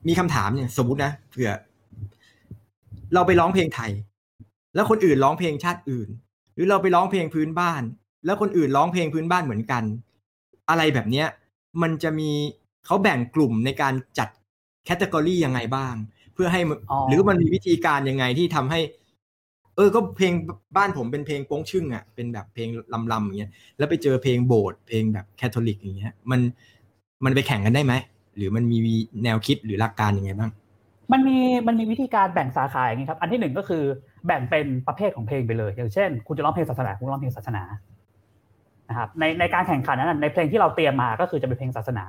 [0.08, 1.50] มีคำถามเนี่ยสมมุตินะเผื่อ
[3.14, 3.90] เราไปร้องเพลงไทย
[4.74, 6.08] แล้วคนอื่นร้องเพลงชาติอื่น
[6.54, 7.82] หรือเราไปร้องเพลงพื้นบ้าน
[8.24, 9.84] แล้วคนอื่นร้องเพลงพื้นบ้านเหมือนกัน
[10.68, 11.26] อะไรแบบเนี้ย
[11.82, 12.30] มันจะมี
[12.86, 14.28] เขาแบ่งกลุ่มในการจัด
[14.84, 16.62] category ยังไงบ้างเพื่อให้
[17.08, 18.80] หรือมันมีวิธีการยังไงที่ทำให้
[19.76, 20.32] เออ ก็เพลง
[20.76, 22.68] บ้านผมเป็นเพลงโป้งชึ่งอะเป็นแบบเพลง
[23.12, 26.40] ลำๆอย่างเงี้ยแล้วไปเจอเพลงโบสถ์เพลงแบบคาทอลิกอย่างเงี้ย มัน
[27.24, 27.94] มันไปแข่งกันได้ไหม
[28.36, 28.78] หรือมันมี
[29.24, 30.50] แนวคิดหรือหลักการยังไงบ้าง
[31.12, 33.82] มันมีมันมีวิธีการแบ่งสาขาอย่างนี้ครับอันที่หนึ่งก็คือ
[34.26, 37.62] แบ่งเป็นประเภทของเพลงไปเลย อย่างเช่น คุณจะร้องเพลงศาสนาคุณร้องเพลงศาสนา
[38.88, 42.04] นะครับในในการแข่งขันนั้นในเพลงที่เราเตรียมมาก็คือจะเป็นเพลงศาสนา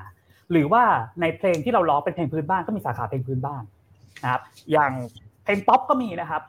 [0.51, 0.83] หรือว่า
[1.21, 3.63] ในเพลงที่เราร้องเป็นเพลงพื้นบ้านก็มีสาขาเพลงพื้นบ้าน
[4.23, 4.41] นะครับ
[4.71, 4.91] อย่าง
[5.43, 6.43] เพลงป๊อปก็มีนะครับ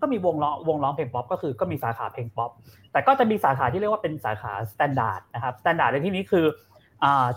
[0.00, 2.50] ก็มีวงร้องวงร้องเพลงป๊อปก็คือก็มีสาขาเพลงป๊อป
[2.92, 6.44] แต่ก็จะมีสาขาที่เรียกว่าเป็นสาขา standard นะครับ standard ในที่นี้คือ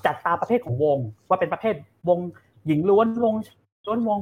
[0.05, 0.97] จัดตามประเภทของวง
[1.29, 1.75] ว่าเป็นประเภท
[2.09, 2.19] วง
[2.67, 3.33] หญิงล้วนวง
[3.87, 4.19] ล้วนวง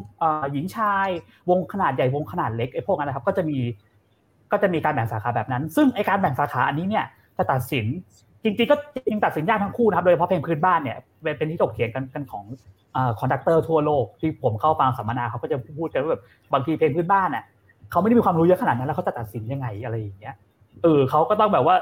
[0.51, 1.09] หญิงชาย
[1.49, 3.57] วงขนาดใหญ่วงขนาดเล็กไอ้พวกนั้นนะครับ ก็จะมี
[4.51, 7.05] ก็จะมีการแบ่งสาขาแบบนั้น ซึ่งไอการแบ่งสาขาอันนี้เนี่ย
[7.37, 7.85] จะตัดสิน
[8.43, 8.75] จริงๆก็
[9.07, 10.97] จริงตัดสินยากทั้งคู่นะครับ โดยเฉพาะเพลงพื้นบ้านเนี่ย
[11.37, 12.43] เป็นที่ถกเถียงกันกันของ
[13.19, 16.23] conductor ทั่วโลกที่ผมเข้าฟังสัมมนาเขาก็จะพูดกันว่าแบบ
[16.53, 17.43] บางทีเพลงพื้นบ้านเนี่ย
[17.91, 20.35] เขาไม่ได้มีความรู้เยอะขนาดนั้นแล้วเขาจะตัดสินยังไงอะไรอย่างเงี้ย
[20.83, 21.75] เออเขาก็ต้องแบบว่า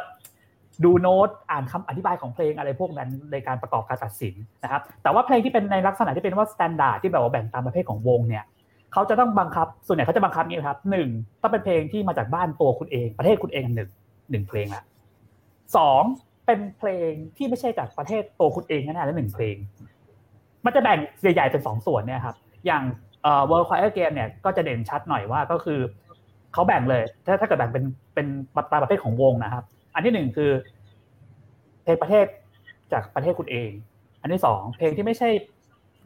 [0.84, 8.44] ดูโน้ตอ่านคำอธิบายของเพลงอะไรพวกนั้นในการประกอบการตัดสินนะครับ แต่ว่าเพลงที่เป็นในลักษณะที่เป็นว่า standard ที่แบบว่าแบ่งตามประเภทของวงเนี่ย
[8.94, 11.10] เขาจะต้องบังคับส่วนใหญ่เขาจะบังคับนี้ครับหนึ่ง
[11.42, 13.90] ต้องเป็นเพลงที่มาจากบ้านตัวคุณเอง ประเทศคุณเองหนึ่ง
[14.32, 14.84] หนึ่งเพลงละ
[15.78, 16.04] สอง
[16.48, 19.56] เป็นเพลงที่ไม่ใช่จากประเทศตัวคุณเองแน่ๆและหนึ่งเพลง
[20.66, 22.84] มันจะแบ่งใหญ่ๆเป็นสองส่วนเนี่ยครับ อย่าง
[23.24, 25.80] เอ่อ World Choir Game เนี่ยก็จะเด่นชัดหน่อยว่าก็คือ
[26.54, 27.84] เขาแบ่งเลย ถ้าถ้าเกิดแบ่งเป็น
[28.14, 28.28] เป็น
[28.72, 30.52] ตามประเภทของวงนะครับ อันที่หนึ่งคือ
[31.84, 32.26] เพลงประเทศ
[32.92, 33.70] จากประเทศคุณเอง
[34.22, 35.30] อันที่สองเพลงที่ไม่ใช่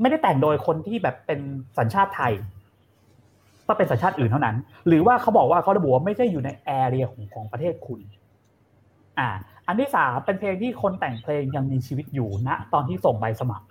[0.01, 1.39] ไม่ได้แต่งโดยคนที่แบบเป็น
[1.77, 2.33] สัญชาติไทย
[3.67, 4.55] ก็เป็นสัญชาติอื่นเท่านั้น
[4.87, 8.01] หรือว่าเขาบอกว่าเขาระบุว่าไม่ใช่อยู่ในแอเรียของของประเทศคุณ
[9.19, 9.29] อ่า
[9.67, 13.65] อันที่สามเป็นเพลงที่คนแต่งเพลงยังมีชีวิตอยู่ณตอนที่ส่งใบสมัคร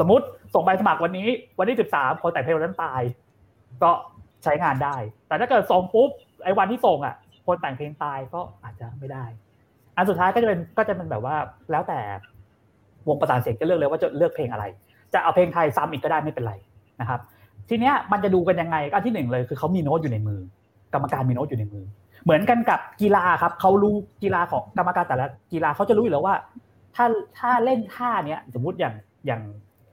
[0.00, 0.24] สมมติ
[0.54, 3.00] ส่งใบสมัครวันนี้ วันที่สิบสามคนแต่งเพลงนนั้นตาย
[3.82, 3.90] ก็
[4.44, 4.96] ใช้งานได้
[5.28, 6.10] แต่ถ้าเกิดส่งปุ๊บ
[6.44, 7.14] ไอ้วันที่ส่งอะ
[7.46, 9.24] คนแต่งเพลงตายก็อาจจะไม่ได้
[9.96, 11.36] อันสุดท้ายก็จะเป็นก็จะเป็นแบบว่า
[11.70, 12.00] แล้วแต่
[13.08, 14.64] วงประสานเสียงจะเลือกเลยว่าจะเลือกเพลงอะไร
[15.14, 16.54] จะเอาเพลงไทยซ้ำอีกก็ได้ไม่เป็นไร
[17.00, 17.20] นะครับ
[17.68, 20.40] ทีเนี้ยมันจะดูกันยังไงก็ที่หนึ่งเลยคือเขามีโน้ตอยู่ในมือ
[20.92, 21.84] กรรมการมีโน้ตอยู่ในมือ
[22.24, 26.36] เหมือนกันกับกีฬาครับเขารู้กีฬาของกรรมการแต่ละกีฬาเขาจะรู้อยู่แล้วว่า
[26.96, 27.06] ถ้า
[27.38, 28.94] ถ้าเล่นท่าเนี้ยสมมติอย่าง
[29.26, 29.42] อย่าง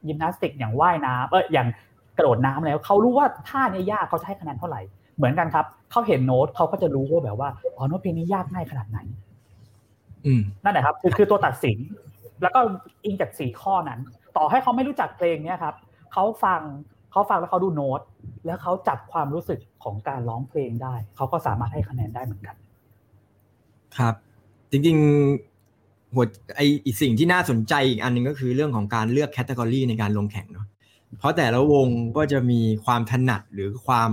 [0.08, 1.68] ยิมนาสติกอย่างว่ายน้ำเอออย่าง
[2.18, 4.82] กระโดดน้ำแล้วเขารู้ว่าท่านี้ยากเขาจะให้คะแนนเท่าไหร่
[5.18, 9.00] เหมือนกันครับเขาเห็นโน้ตเขาก็จะรู้ว่าแบบว่าอ๋อโน้ตเพลงนี้ยากง่ายขนาดไหน
[10.26, 11.78] อืมนั่นแหละครับคือคือตัวตัดสิน
[12.42, 12.60] แล้วก็
[13.06, 14.00] อิงจากสี่ข้อนั้น
[14.38, 15.76] ต่อให้เขาไม่รู้จักเพลงเนี้ยครับ
[16.14, 16.62] เขาฟัง
[17.12, 18.02] เขาฟังแล้วเขาดูโน้ต
[18.46, 22.56] แล้วเขาจับความรู้สึกของการร้องเพลงได้ เขาก็สามารถให้คะแนนได้เหมือนกัน
[23.98, 24.16] ครับ
[24.72, 30.68] จริงๆหัวไออีกสิ่งที่น่าสนใจอีกอันหนึ่งก็คือเรื่องของการเลือกแคตตากรีในการลงแข่งเนาะ
[31.20, 34.12] เพราะแต่ละวงก็จะมีความถนัดหรือความ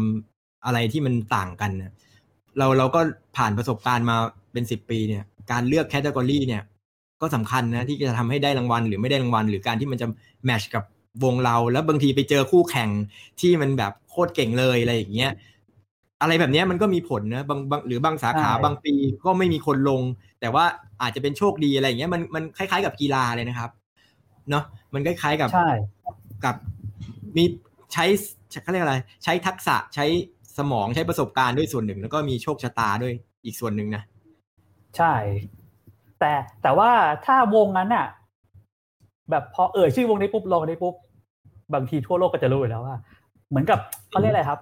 [0.64, 1.92] อะไรที่มันต่างกันเนี่ย
[2.58, 3.00] เราเราก็
[3.36, 4.16] ผ่านประสบการณ์มา
[4.52, 6.62] เป็นสิบปีเนี่ย การเลือกแคตตากรีเนี่ย
[7.20, 10.06] ก็สำคัญนะที่จะทำให้ได้รางวัลหรือไม่ได้รางวัล หรือการที่มันจะ
[10.44, 10.84] แมชกับ
[11.24, 12.90] วงเราแล้วบางทีไปเจอคู่แข่ง
[13.40, 15.32] ที่มันแบบโคตรเก่งเลยอะไรอย่างเงี้ย
[16.20, 18.94] อะไรแบบเนี้ยมันก็มีผลนะบางบางหรือบางสาขาใช่บางปี
[19.24, 20.02] ก็ไม่มีคนลง
[20.40, 20.64] แต่ว่า
[21.02, 23.70] อาจจะเป็นโชคดีอะไรอย่างเงี้ยมันมันคล้ายๆกับกีฬาเลยนะครับ
[24.50, 25.70] เนาะมันคล้ายๆกับใช่
[26.44, 26.56] กับ
[27.36, 27.44] มี
[27.92, 28.04] ใช้
[28.62, 30.06] เขาเรียกอะไร ใช้ทักษะใช้
[30.58, 34.02] สมองใช้ประสบการณ์ด้วยส่วนหนึ่ง แล้วก็มีโชคชะตาด้วยอีกส่วนหนึ่งนะ
[34.96, 35.12] ใช่
[36.20, 36.90] แต่แต่ว่า
[37.26, 38.06] ถ้าวงนั้นน่ะ
[39.30, 40.94] แบบพอเอ่ยชื่อวงนี้ปุ๊บลงนี้ปุ๊บ
[41.74, 42.96] บางทีทั่วโลกก็จะรู้อยู่แล้วว่า
[43.50, 43.78] เหมือนกับ
[44.10, 44.60] เขาเรียกอะไรครับ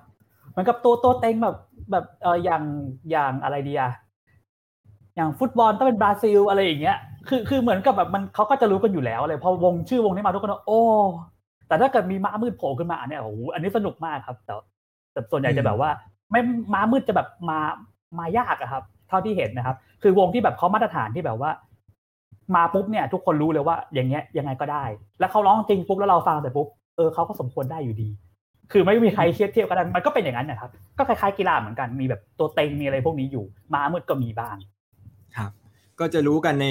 [0.51, 1.57] เหมือนกับตัวตัวเต็งแบบ
[1.91, 2.63] แบบเอออย่าง
[3.11, 3.91] อย่างอะไรดีอะ
[5.17, 6.97] อย่างฟุตบอลต้องเป็นบราซิลอะไรอย่างเงี้ย
[7.29, 10.81] คือคือเหมือนกับแบบมันเขาก็จะรู้กันอยู่แล้วเลยพอวงชื่อวงนี้มาทุกคนก็โอ้
[11.69, 14.55] แต่ถ้าเกิดมีม้ามืดโผล่ขึ้นมาเนี่ยโอ้โหอันนี้สนุกมากครับแต่
[15.13, 15.91] แต่ส่วนใหญ่จะแบบว่า
[16.31, 16.41] ไม่
[16.75, 17.59] ม้ามืดจะแบบมา
[18.19, 21.51] มายากอะครับ เท่าที่เห็นนะครับ คือวงที่แบบเขามาตรฐานที่แบบว่า
[22.55, 24.85] มาปุ๊บเนี่ยทุกคนรู้เลยว่าอย่างเงี้ยยังไงก็ได้
[25.21, 28.09] แล้วเขาร้องจริงปุ๊บแล้วเราฟังแต่ปุ๊บเออเขาก็สมควรได้อยู่ดี
[28.73, 34.57] คือไม่มีใครเทียบเทียบกันได้มันก็เป็นอย่างนั้นนะครับ ก็คล้ายๆกีฬาเหมือนกันมีแบบตัวเต็งมีอะไรพวกนี้อยู่ม้ามืดก็มีบ้าง
[35.37, 35.51] ครับ
[36.01, 36.69] ก็จะรู้กันใน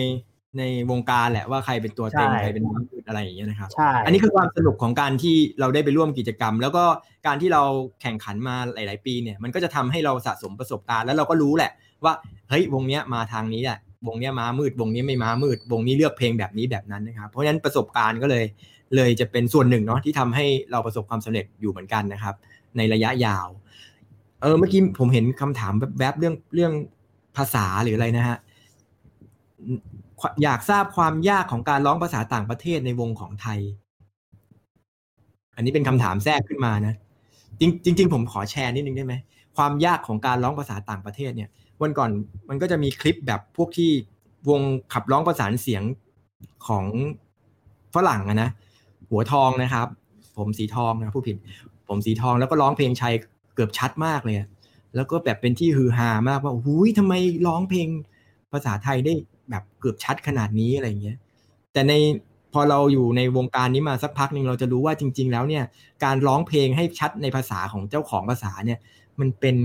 [0.57, 6.83] ในวงการแหละว่าใครเป็นตัวเต็งใช่ใครเป็นม้ามืดอะไรอย่างเงี้ยนะครับใช่อันนี้คือความสนุกของการที่เราได้ไปร่วมกิจกรรม แล้วก็
[7.27, 7.63] การที่เรา
[8.01, 11.71] แข่งขันมาหลาย ๆ ปีเนี่ยมันก็จะทำให้เราสะสมประสบการณ์ แล้วเราก็รู้แหละ
[12.03, 12.13] ว่า
[12.49, 18.45] เฮ้ยวงเนี้ยมาทางนี้แหละ วงนี้ม้ามืด วงนี้ไม่ม้ามืด วงนี้เลือกเพลงแบบนี้แบบนั้นนะครับ เพราะฉะนั้นประสบการณ์ก็เลย
[18.95, 22.35] เลยจะเป็นส่วนหนึ่งเนาะที่ทำให้เราประสบความสำเร็จอยู่เหมือนกันนะครับ
[22.77, 23.47] ในระยะยาว
[24.41, 26.73] เออเมื่อกี้ผมเห็นคำถามแวบๆเรื่องเรื่อง
[27.37, 28.37] ภาษาหรืออะไรนะฮะ
[30.43, 33.59] อยากทราบความยากของการร้องภาษาต่างประเทศในวงของไทย
[35.55, 36.95] อันนี้เป็นคำถามแทรกขึ้นมานะ
[37.59, 39.15] จริงจริงผมขอแชร์นิดนึงได้ไหม
[39.57, 41.49] ความยากของการร้องภาษาต่างประเทศเนี่ย
[41.81, 42.09] วันก่อน
[42.49, 43.91] มันก็จะมีคลิปแบบพวกที่
[44.49, 44.61] วง
[44.93, 45.83] ขับร้องประสานเสียง
[46.67, 46.85] ของ
[47.95, 48.49] ฝรั่งอะนะ
[49.09, 49.87] หัวทองนะครับ
[50.37, 51.37] ผมสีทองนะผู้ผิด
[51.87, 53.13] ผมสีทองแล้วก็ร้องเพลงชัย
[53.55, 54.37] เกือบชัดมากเลย
[54.95, 57.13] แล้วก็แบบเป็นที่ฮือฮามากว่าหูยทำไม
[57.47, 57.87] ร้องเพลง
[58.51, 59.13] ภาษาไทยได้
[59.49, 61.17] แบบเกือบชัดขนาดนี้อะไรเงี้ย
[61.73, 61.93] แต่ใน
[62.53, 65.63] พอเราอยู่ในวงการนี้มาสักพักหนึ่งเราจะรู้ว่าจริง ๆ แล้วเนี่ย
[66.03, 68.79] การร้องเพลงให้ชัดในภาษาของเจ้าของภาษาเนี่ย
[69.19, 69.55] มันเป็น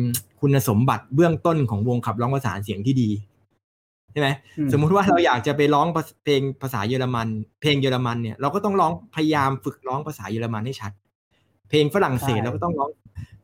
[0.40, 3.10] คุณสมบัติเบื้องต้นของวงขับร้องประสานเสียงที่ดี
[4.12, 5.86] ใช่ไหมอืมสมมุติว่าเราอยากจะไปร้อง
[6.24, 7.26] เพลงภาษาเยอรมัน
[7.60, 10.92] เพลงเยอรมันเนี่ยเราก็ต้องร้องพยายามฝึกร้องภาษาเยอรมันให้ชัด
[11.68, 12.90] เพลงฝรั่งเศสเราก็ต้องร้อง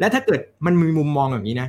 [0.01, 1.69] และถ้าเกิดมันมีมุมมองแบบนี้นะ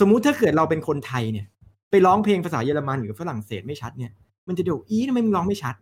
[0.00, 1.46] สมมุติถ้าเกิดเราเป็นคนไทยเนี่ย
[1.90, 4.12] ไปร้องเพลงภาษาเยอรมันหรือฝรั่งเศสไม่ชัดเนี่ย
[4.48, 5.74] มันจะเดี๋ยวอีทำไมมึงร้องไม่ชัด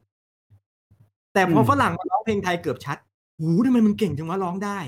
[1.35, 2.97] แต่พออืมฝรั่งมาร้องเพลงไทยเกือบชัด
[3.41, 4.79] หูทำไมมันเก่งจังวะร้องได้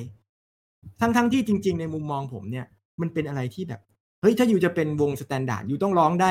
[1.00, 2.66] ทั้งทั้งที่จริง ๆ ในมุมมองผมเนี่ย
[3.00, 3.80] มันเป็นอะไรที่แบบ
[4.20, 6.30] เฮ้ยถ้า you จะเป็นวง standard you ต้องร้องได้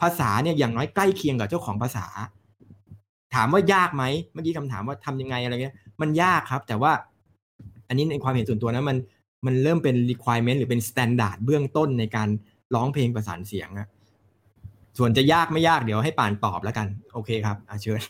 [0.00, 2.06] ภาษาเนี่ยอย่างน้อยใกล้เคียงกับเจ้าของภาษา
[3.34, 6.92] ถามว่ายากไหมเมื่อกี้คำถามว่าทำยังไงอะไรเงี้ย มันยากครับ แต่ว่า
[7.88, 8.96] อันนี้ในความเห็นส่วนตัวนะมัน
[9.46, 12.28] มันเริ่มเป็น requirement หรือเป็น standard เบื้องต้นในการ
[12.74, 13.88] ร้องเพลงประสานเสียงอะ
[14.98, 18.00] ส่วนจะยากไม่ยากเดี๋ยวให้ป่านตอบแล้วกัน โอเคครับอาเชิญ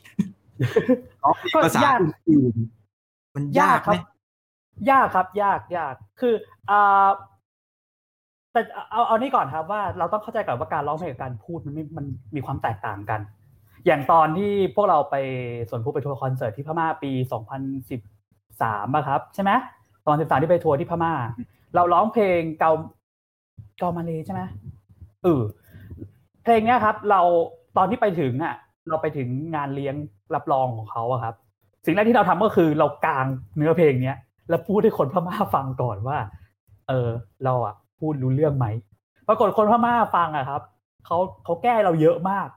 [1.22, 3.96] ร้องเพลงภาษาก็ยากอื่นๆมันยากครัไหม
[4.90, 6.34] ยากครับ ยากยากคือ
[6.70, 7.08] อ่า
[8.54, 13.20] แต่เอาเอานี่ก่อนครับว่าเราต้องเข้าใจก่อนว่าการร้องเพลงกับการพูดมันไม่มันมีความแตกต่างกัน
[13.86, 15.16] อย่างตอนที่พวกเราไป
[15.68, 17.10] สวนพลูไปทัวร์คอนเสิร์ตที่พม่าปี
[17.88, 19.50] 2013อะครับ ใช่ไหม
[20.06, 21.12] ตอน13ที่ไปทัวร์ที่พม่า
[21.74, 22.70] เราร้องเพลงเกา
[23.78, 24.42] เกามาเลยใช่ไหม
[25.22, 25.42] เออ
[26.42, 27.20] เพลงเนี้ยครับ เรา
[27.76, 28.54] ตอนที่ไปถึงอะ
[28.88, 29.94] เราไปถึงงานเลี้ยง
[30.34, 31.34] รับรองของเขาอะครับ
[31.84, 36.18] สิ่งแรกที่เราทำก็คือเรากางเนื้อเพลงเนี้ยแล้วพูดให้คนพม่าฟังก่อนว่า
[36.88, 37.08] เออ
[37.44, 38.66] เราอะ พูดรู้เรื่องไหม
[39.28, 40.62] ปรากฏคนพม่าฟังอะครับ
[41.06, 42.48] เขาเขาแก้เราเยอะมาก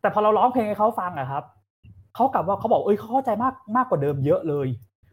[0.00, 1.44] แต่พอเราร้องเพลงให้เขาฟังอะครับ
[2.14, 4.68] เขากลับว่าเขาบอกเอ้ยเขาเข้าใจมากมากกว่าเดิมเยอะเลย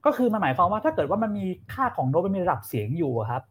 [0.05, 3.43] ก็คือมันหมายความว่าถ้าเกิดว่ามันมีค่าของโน้ตมันมีระดับเสียงอยู่ครับ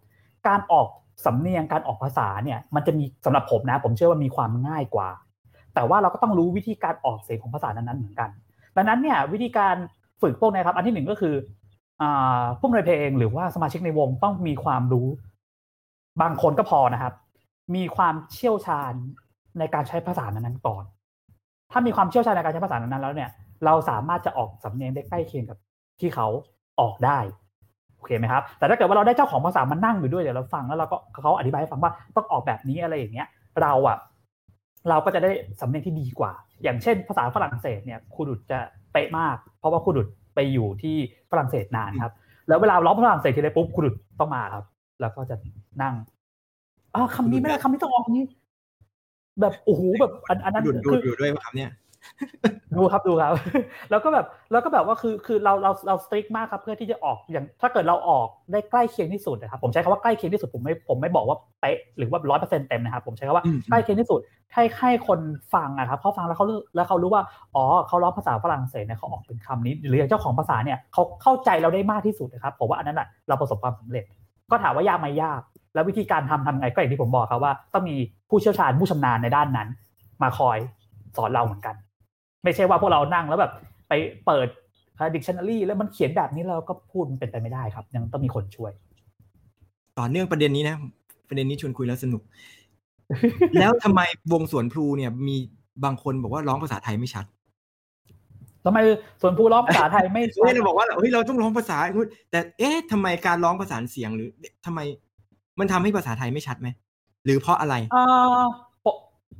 [0.49, 0.87] การออก
[1.25, 5.11] สำเนียงการออกภาษาเนี่ย มันจะมีสำหรับผมนะ ผมเชื่อว่ามีความง่ายกว่า
[5.75, 8.31] แต่ว่าเราก็ต้องรู้วิธีการออกเสียงของภาษานั้นๆเหมือนกัน
[8.77, 9.75] ดังนั้นเนี่ยวิธีการ
[10.23, 11.35] ฝึกพวกนี้ครับ อันที่หนึ่งก็คือ
[12.59, 15.07] ผู้นินเพลงหรือว่าสมาชิกในวงต้องมีความรู้
[16.21, 17.15] บางคนก็พอนะครับ
[17.75, 18.93] มีความเชี่ยวชาญ
[19.59, 20.85] ในการใช้ภาษานั้นก่อน
[21.73, 23.31] ถ้ามีความเชี่ยวชาญในการใช้ภาษานั้นแล้วเนี่ย
[23.65, 25.59] เราสามารถจะออกสำเนียงได้ใกล้เคียงกับ
[26.01, 26.27] ที่เขา
[26.81, 27.19] ออกได้
[27.97, 33.29] โอเคไหมครับ แต่ถ้าเกิดว่าเราได้เจ้าของภาษามานั่งอยู่ด้วยเดี๋ยวเราฟังแล้วเราก็เขาอธิบายให้ฟังว่าต้องออกแบบนี้อะไรอย่างเงี้ย
[33.63, 33.97] เราอะ
[34.89, 38.59] เราก็จะได้สำเนียงที่ดีกว่า อย่างเช่น ภาษาฝรั่งเศสเนี่ยครูดุดจะ
[38.93, 40.97] เป๊ะมาก เพราะว่าครูดุดไปอยู่ที่
[41.31, 42.13] ฝรั่งเศสนานครับ
[42.49, 44.65] แล้วเวลาร้องฝรั่งเศสทีไรปุ๊บครูดุดต้องมาครับ
[45.01, 45.37] แล้วก็จะ
[45.83, 45.95] นั่ง
[46.95, 48.25] อ๋อคำนี้ไม่ได้คำนี้ต้องออกนี้
[49.41, 51.71] แบบโอ้โหแบบอันอันนั้นดูดดูคืดออยู่ด้วยว่าคำเนี้ย
[52.77, 53.33] ดูครับดูครับ
[53.91, 64.21] แล้วก็แบบแล้วก็แบบว่าคือคือเราเราเราสตริกมากครับเพื่อที่จะออกอย่างถ้าเกิดเราออกได้ใกล้เคียงที่สุดนะครับผมใช้คำว่าใกล้เคียงที่สุดผมไม่ผมไม่บอกว่าเป๊ะหรือว่าร้อยเปอร์เซ็นต์เต็มนะครับผมใช้คำว่าใกล้เคียงที่สุด
[64.55, 65.21] ให้ให้คน
[65.55, 67.23] ฟังอะครับเขาฟังแล้วเขาแล้วเขารู้ว่า
[67.55, 74.05] อ๋อเขาร้องภาษาฝรั่งเศสเนี่ยเขาออกเป็นคำนี้ หรืออย่างเจ้าของภาษาเนี่ยเขาเข้าใจเราได้มากที่สุดนะครับผมว่าอันนั้นแหละเราประสบความสำเร็จ
[74.55, 75.41] ก็ถามว่ายากไหมยาก
[75.75, 77.97] แล้ววิธีการทำทำไงก็อย่างที่ผมบอกครับว่าต้องมี
[78.29, 79.69] ผู้เชี่ยวชาญผู้ชำนาญในด้านนั้น
[80.23, 80.59] มาคอย
[81.17, 81.75] สอนเราเหมือนกัน
[82.45, 83.53] ไม่ใช่ว่าพวกเรานั่งแล้วแบบ
[83.89, 83.93] ไป
[84.27, 84.49] เปิด
[85.15, 88.73] ดิกชันนารีแล้วมันเขียนแบบนี้เราก็พูดเป็นไปไม่ได้ครับ ยังต้องมีคนช่วย
[89.99, 90.77] ต่อเนื่องประเด็นนี้นะ
[91.29, 92.23] ประเด็นนี้ชวนคุยแล้วสนุก
[93.61, 94.01] แล้วทำไม
[94.33, 95.37] วงสวนพลูเนี่ยมี
[95.85, 97.25] บางคนบอกว่าร้องภาษาไทยไม่ชัด
[98.65, 98.79] ทำไม
[99.21, 101.79] ส่วนผู้ร้องภาษาไทยไม่เฮ้ยเราบอกว่าเฮ้ยเราต้องร้องภาษา
[102.31, 104.29] แต่เอ๊ะทำไมการร้องประสานเสียงหรือ
[104.67, 104.81] ทำไม
[105.59, 106.69] มันทำให้ภาษาไทยไม่ชัดไหม
[107.25, 108.45] หรือเพราะอะไรอ่า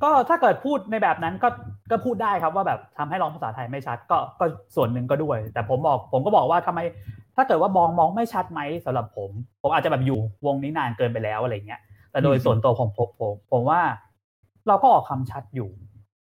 [0.03, 1.49] ก็ถ้าเกิดพูดในแบบนั้นก็
[1.91, 6.79] ก็พูดได้ครับว่าแบบทำให้ร้องภาษาไทยไม่ชัด ก็ก็ส่วนหนึ่งก็ด้วย แต่ผมบอกผมก็บอกว่าทำไม
[7.35, 9.29] ถ้าเกิดว่ามองมองไม่ชัดไหมสำหรับผม
[9.61, 13.81] ผมอาจจะแบบอยู่วงนี้นานเกินไปแล้วอะไรเงี้ยแต่โดยส่วนตัวผมผมผมผมว่า
[14.67, 15.69] เราก็ออกคำชัดอยู่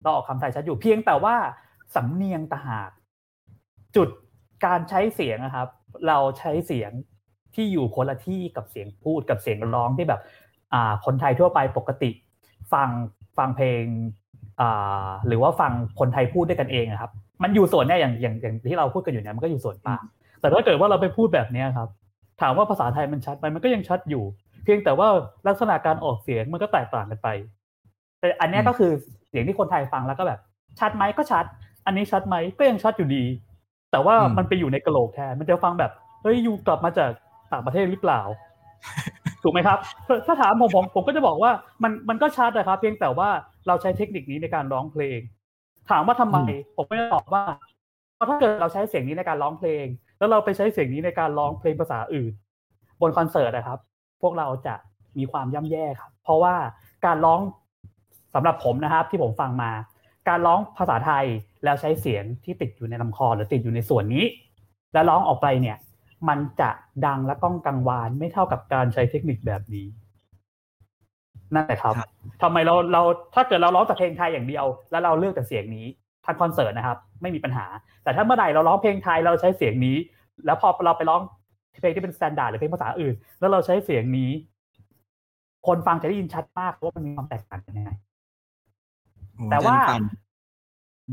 [0.02, 1.34] เราออกคำไทยชัดอยู่เพียงแต่ว่า
[1.94, 2.90] สำเนียงตหาก
[3.96, 4.08] จุด
[4.66, 5.68] การใช้เสียงนะครับ
[6.08, 6.90] เราใช้เสียง
[7.54, 10.20] ที่อยู่คนละที่กับเสียงพูดกับเสียงร้องที่แบบ
[10.72, 12.10] อ่า คนไทยทั่วไปปกติ
[12.72, 12.88] ฟัง
[13.38, 13.82] ฟังเพลง
[14.60, 20.02] อ่าหรือว่าฟังคนไทยพูดด้วยกันเองครับ มันอยู่ส่วนเนี้ยอย่างอย่างอย่างที่เราพูดกันอยู่เนี่ยมันก็อยู่ส่วนปาก
[20.40, 21.88] แต่ถ้าเกิดว่าเราไปพูดแบบเนี้ยครับ
[22.40, 24.24] ถามว่าภาษาไทยมันชัดไหมมันก็ยังชัดอยู่
[24.64, 25.08] เพียงแต่ว่า
[25.48, 27.28] ลักษณะการออกเสียงมันก็แตกต่างกันไป
[28.20, 28.92] แต่อันนี้ก็คือ
[29.28, 30.40] เสียงที่คนไทยฟังแล้วก็แบบ
[30.80, 31.44] ชัดไหมก็ชัด
[31.86, 33.24] อันนี้ชัดไหมก็ยังชัดอยู่ดี
[33.90, 35.92] แต่ว่ามันไปอยู่ในกระโหลกแทนมันจะฟังแบบ
[36.22, 37.10] เฮ้ยอยู่กลับมาจาก
[37.52, 38.20] ต่างประเทศหรือเปล่า
[39.42, 39.78] ถูกไหมครับ
[40.26, 41.50] ถ้าถามผมผมผมก็จะบอกว่า
[41.82, 43.28] มันมันก็ชัดนะครับ เพียงแต่ว่า
[43.66, 45.18] เราใช้เทคนิคนี้ในการร้องเพลง
[45.90, 46.38] ถามว่าทำไม
[46.76, 47.44] ผมไม่ตอบว่า
[48.14, 49.84] เพราะถ้าเกิดเราใช้เสียงนี้ในการร้องเพลง
[50.18, 52.32] แล้วเราไปใช้เสียงนี้ในการร้องเพลงภาษาอื่น
[53.00, 53.78] บนคอนเสิร์ตนะครับ
[54.22, 54.74] พวกเราจะ
[55.18, 56.54] มีความย่ำแย่ครับ เพราะว่า
[57.06, 57.40] การร้อง
[58.34, 59.70] สำหรับผมนะครับ ที่ผมฟังมา
[60.28, 61.26] การร้องภาษาไทย
[61.64, 64.24] แล้วใช้เสียงที่ติดอยู่ในลำคอหรือติดอยู่ในส่วนนี้
[64.92, 65.76] แล้วร้องออกไปเนี่ย
[66.28, 66.70] มันจะ
[67.06, 69.86] ดังและก้องกังวานไม่เท่ากับการใช้เทคนิคแบบนี้
[71.54, 71.94] นั่นแหละครับ
[72.42, 73.02] ทำไมเราเรา
[73.34, 75.86] ถ้าเกิดเราร้องแต่เพลงไทยอย่างเดียว แล้วเราเลือกแต่เสียงนี้
[76.26, 77.66] ทางคอนเสิร์ตนะครับ ไม่มีปัญหา
[78.04, 79.96] แต่ถ้าเมื่อใดเราร้องเพลงไทยเราใช้เสียงนี้
[80.46, 81.20] แล้วพอเราไปร้อง
[81.80, 84.30] เพลงที่เป็น standard หรือเพลงภาษาอื่น แล้วเราใช้เสียงนี้
[85.66, 87.90] คนฟังจะได้ยินชัดมากว่ามันมีความแตกต่างกันยังไง
[89.50, 89.76] แต่ว่า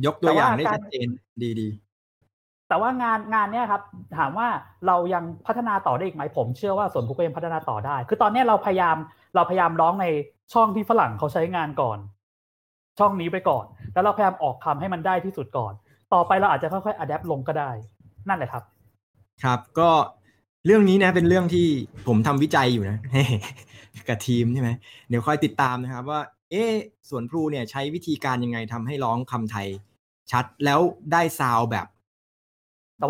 [0.06, 1.08] ยกตัวอย่างได้ชัดเจน
[1.42, 1.68] ดีดี
[2.70, 3.82] แต่ว่างานงานเนี้ยครับ
[4.18, 4.48] ถามว่า
[4.88, 8.98] เรายังพัฒนาต่อได้อีกไหมผมเชื่อว่าสวนพลูก็ยังพัฒนาต่อได้ คือตอนนี้เราพยายาม
[9.36, 10.06] เราพยายามร้องใน
[10.54, 11.98] ช่องที่ฝรั่งเขาใช้งานก่อน
[13.00, 15.74] ช่องนี้ไปก่อน แล้วเราพยายามออกคำให้มันได้ที่สุดก่อน
[16.14, 17.72] ต่อไปเราอาจจะค่อยๆ adapt ลงก็ได้
[18.28, 18.64] นั่นแหละครับ
[19.44, 19.90] ครับ ก็
[20.66, 21.68] เรื่องนี้นะเป็นเรื่องที่
[22.08, 22.98] ผมทำวิจัยอยู่นะ
[24.08, 24.70] กับทีมใช่ไหม
[25.10, 26.64] เดี๋ยวคอยติดตามนะครับว่า เอ๊
[27.10, 29.68] สวนพลูเนี่ยใช้วิธีการยังไงทำให้ร้องคำไทย
[30.32, 30.80] ชัดแล้ว
[31.12, 31.88] ได้ซาวแบบ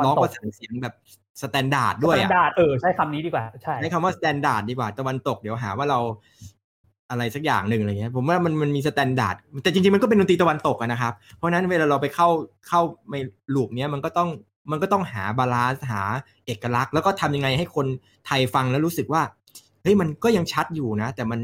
[0.06, 0.95] ร้องประสานเสียงแบบ
[1.41, 5.99] standard ด้วย standard เออใช้คำนี้ดีกว่าใช่ใช้คำว่า standard ดีกว่า ตะวันตกเดี๋ยวหาว่าเรา
[7.10, 12.28] อะไรสักอย่างหนึ่งอะไรเงี้ยผมว่ามันมันมี standardแต่จริงๆมันก็เป็นดนตรีตะวันตกนะครับ เพราะนั้นเวลาเราไปเข้า
[12.67, 13.15] เข้าใน
[13.56, 14.30] ลูกเนี้ยมันก็ต้อง
[14.71, 16.02] มันก็ต้องหา balance หา
[16.45, 17.88] เอกลักษณ์ แล้วก็ทำยังไงให้คน
[18.28, 19.21] ไทยฟังแล้วรู้สึกว่า
[19.84, 21.39] เฮ้ยมันก็ยังชัดอยู่นะ แต่มัน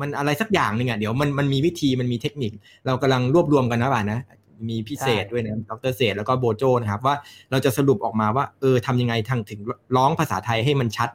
[0.00, 2.52] มันอะไรสักอย่างหนึ่งอะเดี๋ยวมันมันมีวิธีมันมีเทคนิค
[2.86, 4.20] เรากำลังรวบรวมกันนะป่านนะ
[4.68, 7.14] มีพี่เศษด้วยนะดรเศษแล้วก็โบโจนะครับ ว่า
[7.50, 9.60] เราจะสรุปออกมาว่าเออทำยังไงทางถึง
[9.96, 11.10] ร้องภาษาไทยให้มันชัด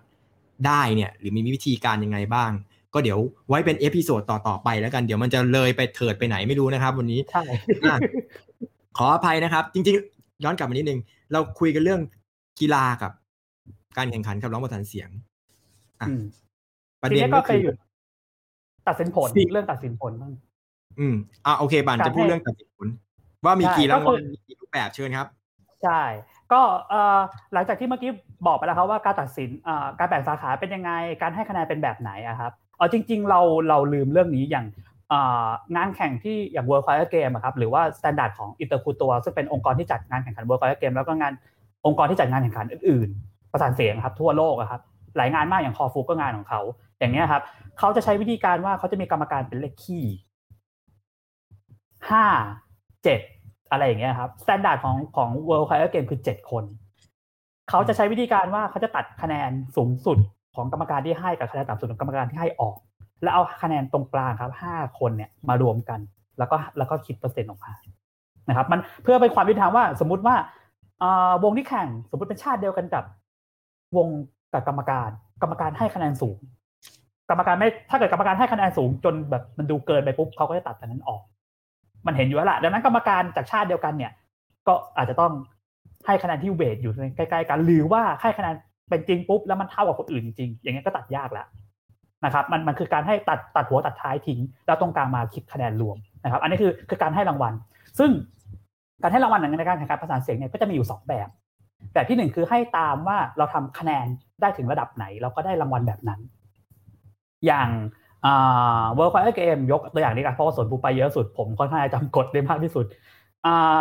[0.67, 2.51] ได้เนี่ย หรือมีวิธีการยังไงบ้าง
[2.93, 7.43] ก็เดี๋ยวไว้เป็น episode ต่อๆไปแล้วกันเดี๋ยวมันจะเลยเตลิดไปไหนไม่รู้นะครับ วันนี้ใช่
[8.97, 10.99] ขออภัยนะครับ จริงๆ ย้อนกลับมานิดนึง
[11.31, 12.01] เราคุยกันเรื่อง
[12.59, 13.11] กีฬากับ
[13.97, 15.09] การแข่งขันกับร้องประสานเสียง
[16.01, 16.07] อะ
[17.01, 17.65] ประเด็นก็คือ
[18.87, 20.33] ตัดสินผลเรื่องตัดสินผลบ้าง
[20.99, 21.15] อืม
[21.45, 22.87] อ่าโอเคป่านจะพูดเรื่องตัดสินผล
[23.45, 25.27] ว่ามีกี่รางวัลมีกี่รูปแบบเชิญครับ
[25.83, 26.01] ใช่
[26.51, 26.61] ก็
[27.53, 28.11] หลังจากที่เมื่อกี้
[28.47, 29.49] บอกไปแล้วครับว่าการตัดสิน
[29.99, 34.65] การแบ่งสาขาเป็นยังไง การให้คะแนนเป็นแบบไหนอะครับเอาจริง ๆ เราเราลืมเรื่องนี้อย่าง
[35.75, 41.33] งานแข่งที่อย่าง World Fire Game ครับหรือว่า standard ของ Interkultur ซึ่งเป็นองค์กรที่จัดงานแข่งขัน World Fire Game แล้วก็งาน
[41.85, 44.81] องค์กรที่จัดงานแข่งขันอื่น ๆ ประสานเสียงครับทั่วโลกครับ
[45.17, 46.61] หลายงานมากอย่าง Corfu ก็งานของเขา
[46.99, 47.43] อย่างนี้ครับ
[47.79, 50.05] เขาจะใช้วิธีการว่าเขาจะมีกรรมการเป็นเลขคี่
[52.09, 52.25] ห้า
[53.03, 53.19] เจ็ด
[53.71, 56.63] อะไรอย่างเงี้ยครับ standard ของของ World Choir Game คือเจ็ดคน
[57.69, 60.17] เขาจะใช้วิธีการว่าเขาจะตัดคะแนนสูงสุด
[60.55, 62.77] ของกรรมการที่ให้กับคะแนนต่ำสุดของกรรมการที่ให้ออก
[63.23, 65.99] แล้วเอาคะแนนตรงกลางครับห้าคนเนี่ยมารวมกัน
[66.37, 67.71] แล้วก็แล้วก็คิดเปอร์เซ็นต์ออกมา
[68.49, 70.35] นะครับ มันเพื่อเป็นความยุติธรรมว่า สมมุติว่า
[71.43, 73.03] วงที่แข่งสมมติเป็นชาติเดียวกันกับ
[73.97, 74.07] วง
[74.53, 75.09] กับกรรมการ
[75.41, 76.37] กรรมการให้คะแนนสูง
[77.29, 81.21] กรรมการไม่ถ้าเกิดกรรมการให้คะแนนสูงจนแบบมันดูเกินไปปุ๊บเขาก็จะตัดแต้มนั้นออก
[82.07, 84.11] มันเห็นอยู่แล้วแหละดังนั้นกรรมการจากชาติเดียวกันเนี่ย
[84.67, 85.31] ก็อาจจะต้อง
[86.05, 88.55] ให้คะแนนที่เวทอยู่ใกล้ๆกัน หรือว่าให้คะแนน
[88.89, 91.47] เป็นจริงปุ๊บแล้วมันเท่ากับคนอื่นจริงๆอย่างนี้ก็ตัดยากแล้ว
[92.25, 97.53] นะครับ มันมันคือการให้ตัดตัดหัวตัดท้ายทิ้ง แล้วตรงกลางมาคิดคะแนนรวมนะครับ อันนี้คือคือการให้รางวัล
[97.99, 98.11] ซึ่ง
[99.01, 101.29] การให้รางวัลในการแข่งขันประสาเสียงเนี่ยก็จะมีอยู่สองแบบ
[101.93, 104.05] แบบที่หนึ่งคือให้ตามว่าเราทำคะแนน
[104.41, 106.19] ได้ถึงระดับไหน เราก็ได้รางวัลแบบนั้น
[107.45, 107.69] อย่าง
[108.25, 112.85] อ่า World Choir Game ยกตัวอย่างนี้กันเพราะว่าส่วนผู้ไปเยอะสุดผมค่อนข้างจำกฎได้มากที่สุด
[113.45, 113.77] อ่า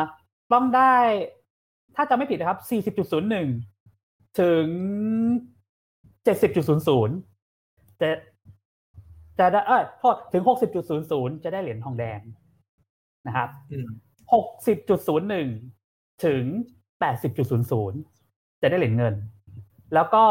[0.52, 0.94] ต้องได้
[1.96, 2.59] ถ้าจะไม่ผิดนะครับ
[3.68, 4.66] 40.01 ถึง
[6.26, 8.09] 70.00 จะ
[9.38, 10.42] จะได้เออโทษถึง
[10.92, 12.20] 60.00 จะได้เหรียญทองแดง
[13.26, 13.48] นะครับ
[14.32, 16.42] 60.01 ถึง
[17.02, 19.14] 80.00 จะได้เหรียญเงิน
[19.94, 20.22] แล้วก็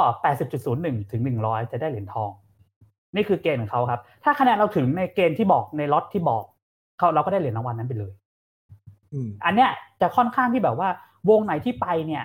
[0.64, 2.32] 80.01 ถึง 100 จะได้เหรียญทอง
[3.16, 6.44] นี่คือเกณฑ์ของเขาครับ ถ้าคะแนนเราถึงในเกณฑ์ที่บอกในล็อตที่บอก
[6.98, 8.12] เขาเราก็ได้เหรียญรางวัลนั้นไปเลย
[9.46, 9.70] อันเนี้ย
[10.02, 10.90] จะค่อนข้างที่แบบว่า
[11.30, 12.24] วงไหนที่ไปเนี่ย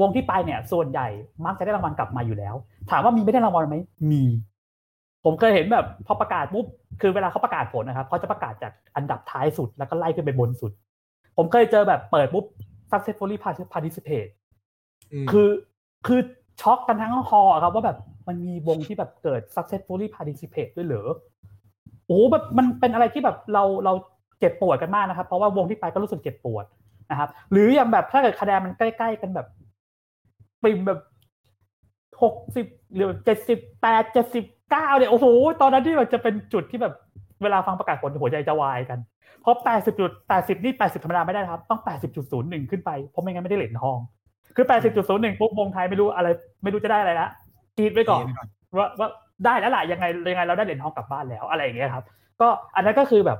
[0.00, 1.08] วงที่ไปเนี่ย ส่วนใหญ่
[1.44, 2.54] มักจะได้รางวัลกลับมาอยู่แล้ว
[2.90, 3.76] ถามว่ามีไม่ได้รางวัลไหม
[4.10, 4.22] มี
[5.24, 6.66] ผมเคยเห็นแบบพอประกาศปุ๊บ
[7.00, 10.72] คือเวลาเขาประกาศผลนะครับเขาจะประกาศจากอันดับท้ายสุดแล้วก็ไล่ขึ้นไปบนสุด
[11.36, 12.44] ผมเคยเจอแบบเปิดปุ๊บ
[12.90, 13.36] successfully
[13.74, 14.28] participate
[15.30, 15.48] คือ
[16.06, 16.20] คือ
[16.60, 17.98] ช็อกกันทั้งฮอครับว่าแบบ
[18.28, 21.12] มันมีวงที่แบบเกิด successfully participate ด้วยเหรอ
[22.06, 23.92] โอ้แบบมันเป็นอะไรที่แบบเราเรา
[24.40, 26.64] เจ็บปวดกันมากนะครับ เพราะว่าวงที่ไปก็รู้สึกเจ็บปวด
[27.10, 29.46] นะครับ หรืออย่างแบบถ้าเกิดคะแนนมันใกล้ๆกันแบบ
[30.62, 31.00] ปิมแบบ
[32.22, 35.26] หกสิบหรือเจ็ดสิบแปดเจ็ดสิบเก้าเนี่ยโอ้โห
[35.60, 36.94] ตอนนั้นที่แบบจะเป็นจุดที่แบบ
[37.42, 38.98] เวลาฟังประกาศผลหัวใจจะวายกัน
[39.40, 43.98] เพราะแปดสิบจุดแปดสิบนี่แปดสิบธรรมดาไม่ได้ครับ ต้องแปดสิบจุดศูนย์หนึ่งขึ้นไปเพราะไม่งั้นไม่ได้เหรียญทอง
[44.56, 46.28] คือแปดสิบจุดศูนย์หนึ่งปุ๊บวงไทยไม่รู้อะไร
[46.62, 47.28] ไม่รู้จะได้อะไรละ
[47.78, 48.24] กรี๊ดไว้ก่อน
[48.76, 49.08] ว่าว่า
[49.44, 52.04] ได้แล้วล่ะยังไงยังไงเราได้เหรียญทองกลับบ้านแล้วอะไรอย่างเงี้ยครับ
[52.40, 53.38] ก็อันนั้นก็คือแบบ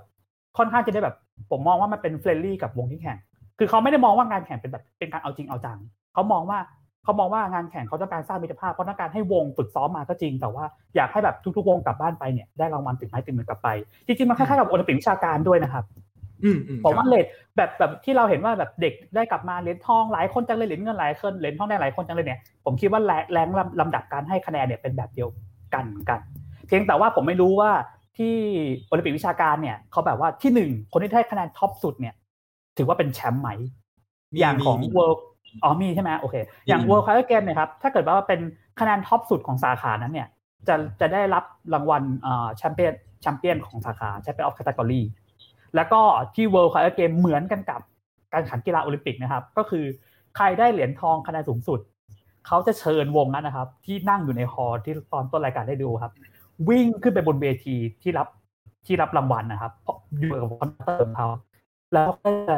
[0.59, 1.17] ค่อนข้างจะได้แบบ
[1.51, 3.19] ผมมองว่ามันเป็น friendly กับวงที่แข่ง
[3.59, 5.79] คือเขาไม่ได้มองว่างานแข่งเป็นแบบเป็นการเอาจริงเอาจัง
[6.15, 6.59] เขามองว่า
[7.05, 10.65] เขามองว่างานแข่งเขาต้องการสร้างมิตรภาพเขาต้องการให้วงฝึกซ้อมมาก็จริง แต่ว่า
[10.97, 13.69] อยากให้แบบทุกๆวงกลับบ้านไปเนี่ยได้รางวัลติดไม้ติดมือกลับไป
[14.07, 15.85] จริงๆมันคล้ายๆกับโอลิมปิกวิชาการด้วยนะครับ
[16.85, 17.27] ผมว่า rate
[17.57, 23.01] แบบแบบที่เราเห็นว่าแบบเด็กได้กลับมาเหรียญทองหลายคนจังเลยเหรียญเงินหลายคนเหรียญทองได้หลายคนจังเลยเนี่ยผมคิดว่า
[23.33, 23.49] เรียง
[23.81, 25.29] ลำดับการให้คะแนนเนี่ยเป็นแบบเดียว
[25.75, 26.21] กันเหมือนกัน
[26.67, 27.71] เพียงแต่ว่าผมไม่รู้ว่า
[28.17, 28.35] ที่
[28.89, 32.15] โอลิมปิกวิชาการเนี่ยเขาแบบว่าที่หนึ่งคนที่ได้คะแนน top สุดเนี่ย
[32.79, 33.51] ถือว่าเป็นแชมป์ไหม
[34.39, 35.19] อย่างของ World
[35.63, 36.37] อ๋อมีใช่ไหมโอเค
[36.67, 38.41] อย่าง World Choir Game เนี่ยครับถ้าเกิดว่าเป็น
[38.81, 40.29] คะแนน top สุดของสาขานั้นเนี่ย
[40.69, 42.03] จะจะได้รับรางวัล
[42.57, 45.01] champion champion ของสาขา champion of category
[45.77, 46.01] แล้วก็
[46.35, 47.81] ที่ World Choir Games เหมือนกันกับ
[48.33, 49.85] การแข่งกีฬาโอลิมปิกนะครับ ก็คือ
[50.37, 51.81] ใครได้เหรียญทองคะแนนสูงสุด
[52.47, 56.13] เขาจะเชิญวงนั้นนะครับ ที่นั่งอยู่ใน hall ที่ตอนต้นรายการได้ดูครับ
[56.69, 58.29] วิ่งขึ้นไปบนเวทีที่รับ
[58.87, 61.29] ที่รับรางวัลนะครับเพราะอยู่กับ conductor เขา
[61.95, 62.57] แล้วก็จะ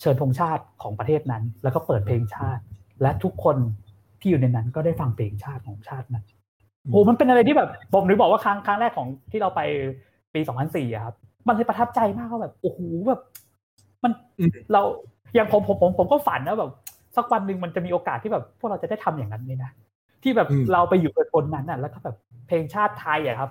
[0.00, 2.62] เชิญธงชาติของประเทศนั้น แล้วก็เปิดเพลงชาติ
[3.02, 3.56] และทุกคน
[4.20, 6.24] ที่อยู่ในนั้นก็ได้ฟังเพลงชาติของชาตินั้น
[6.90, 9.60] โอ้มันเป็นอะไรที่แบบผมนึกบอกว่าครั้งครั้งแรกของที่เราไป
[10.34, 10.40] ปี
[10.72, 11.14] 2004ครับ
[11.46, 13.20] มันเลยประทับใจมากว่าแบบโอ้โหแบบ
[14.02, 14.12] มัน
[14.72, 14.82] เรา
[15.34, 16.70] อย่างผมผมผมผมก็ฝันนะแบบ
[17.16, 19.70] สักวันหนึ่งมันจะมีโอกาสที่แบบพวกเราจะได้ทำอย่างนั้นเลยนะ
[20.22, 22.16] ที่แบบเราไปอยู่กับคนนั้นน่ะ แล้วก็แบบ
[22.46, 23.50] เพลงชาติไทยอะครับ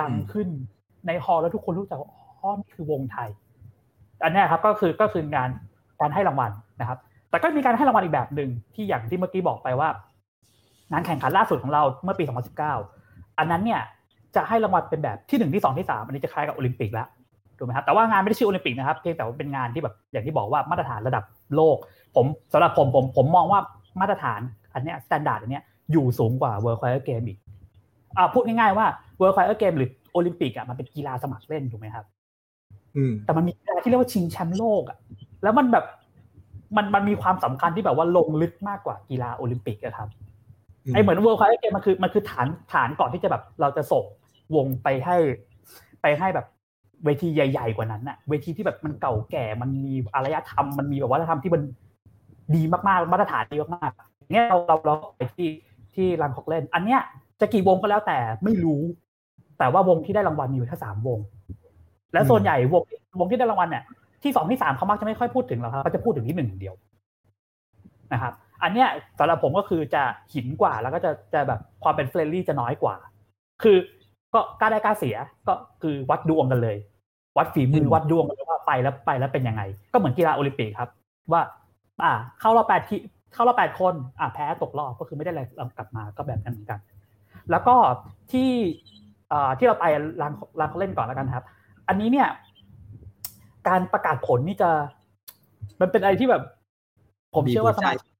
[0.00, 0.48] ดังขึ้น
[1.06, 3.28] ในฮอลแล้วทุกคนรู้จักว่าอ๋อนี่คือวงไทย
[4.22, 5.48] อันนี้ครับก็คือก็คืองาน
[6.00, 6.50] การให้รางวัล
[6.80, 6.98] นะครับ
[7.30, 9.88] แต่ก็มีการให้รางวัลอีกแบบหนึ่งที่อย่างที่เมื่อกี้บอกไปว่า
[10.92, 12.24] งานแข่งขันล่าสุดของเราเมื่อปี
[12.80, 13.80] 2019 อันนั้นเนี่ย
[14.36, 17.06] จะให้รางวัลเป็นแบบที่หนึ่งที่สองที่สามอันนี้จะคล้ายกับโอลิมปิกแล้ว
[17.58, 21.24] ถูกไหมครับแต่ว่างานไม่ได้ชื่อโอลิมปิกนะครับเพียงแต่ว่าเป็นงานที่แบบอย่างที่บอกว่ามาตรฐานระดับ
[21.56, 21.76] โลก
[22.16, 23.60] ผมสำหรับผมผมผมมองว่า
[24.00, 24.40] มาตรฐาน
[24.74, 27.38] อันเนี้ย standard อันเนี้ยอยู่สูงกว่า World Choir Game อีก
[28.16, 28.86] อ่าพูดง่ายๆว่า
[29.20, 32.04] World Choir Game หรือโอลิมปิกอะมันเป็นกีฬาสมัครเล่นถูกไหมครับ
[33.24, 34.98] แต่มันมีกีฬาที่เรียกว่าชิงแชมป์โลกอะ
[35.42, 35.84] แล้วมันแบบ
[36.76, 40.08] มันมันมีความสำคัญที่แบบว่าลงลึกมากกว่ากีฬาโอลิมปิกอะครับ
[40.94, 44.04] ไอเหมือนเวิร์ลคัพเกมมันคือมันคือฐานฐานก่อนที่จะแบบเราจะส่ง
[44.54, 45.16] วงไปให้
[46.02, 46.46] ไปให้แบบ
[47.04, 51.62] เวทีใหญ่ ๆ กว่านั้นอะเวทีที่แบบมันเก่าแก่มันมีอารยธรรมมันมีแบบวัฒนธรรมที่มัน
[52.54, 55.48] ดีมากๆมาตรฐานดีมากๆเนี้ยเราเราเราไปที่
[55.94, 57.00] ที่รังคอกเล่น อันเนี้ย
[57.40, 58.80] จะกี่วงก็แล้วแต่ไม่รู้
[59.58, 61.18] แต่ว่าวงที่ได้รางวัลมีอยู่แค่สามวง
[62.12, 62.82] และส่วนใหญ่วง
[63.20, 63.84] วงที่ได้รางวัลเนี่ย
[64.22, 66.74] ที่สองที่สามเขามักจะไม่ค่อยพูดถึงหรอกครับเขาจะพูดถึงที่หนึ่งเดียว
[68.12, 68.32] นะครับ
[68.62, 68.88] อันเนี้ย
[69.18, 70.02] สำหรับผมก็คือจะ
[70.34, 72.96] หินกว่าแล้วก็จะจะแบบความเป็นเฟรนลี่จะน้อยกว่า
[73.62, 73.76] คือ
[74.34, 75.16] ก็กล้าได้กล้าเสีย
[75.46, 76.76] ก็คือวัดดวงกันเลย
[77.36, 79.62] วัดฝีมือวัดดวงกันเลยว่าไปแล้วไปแล้วเป็นยังไง
[79.92, 80.90] ก็เหมือนกีฬาโอลิมปิกครับ
[81.32, 81.42] ว่า
[82.04, 82.96] อ่า เข้ารอบแปดที
[83.34, 85.42] เข้ารอบแปดคน อ่าแพ้ตกรอบก็คือไม่ได้อะไร
[85.76, 86.80] กลับมาก็แบบนั้นเหมือนกัน
[87.50, 87.74] แล้วก็
[88.32, 88.50] ที่
[89.32, 89.84] อ่าที่เราไป
[90.22, 91.44] รางรางเขาเล่นก่อนแล้วกันครับ
[91.88, 92.28] อันนี้เนี่ย
[93.68, 94.70] การประกาศผลนี่จะ
[95.80, 96.42] มันเป็นอะไรที่แบบ
[97.34, 98.10] ผมเชื่อว่าสมาชิก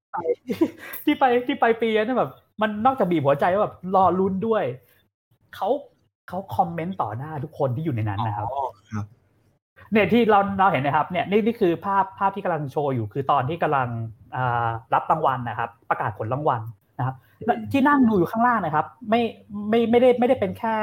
[1.05, 2.31] ที่ไปที่ไปปีนี้แบบ
[2.63, 4.65] มันนอกจากบีบหัวใจว่าแบบรอลุ้นด้วย
[5.55, 5.69] เขา
[6.29, 8.47] เขาคอมเมนต์ต่อหน้าทุกคนที่อยู่ในนั้นนะครับ
[8.93, 9.07] ครับ
[9.93, 13.89] เนี่ยที่เราเราเห็นนะครับเนี่ยนี่นี่คือภาพภาพที่กำลังโชว์อยู่คือตอนที่กำลัง
[14.95, 16.61] รับรางวัลนะครับ ประกาศผลรางวัล
[16.99, 17.17] นะครับ
[17.73, 19.21] ที่นั่งดูอยู่ข้างล่างนะครับ ไม่
[19.71, 20.75] ไม่ไม่ได้ไม่ได้เป็นแค่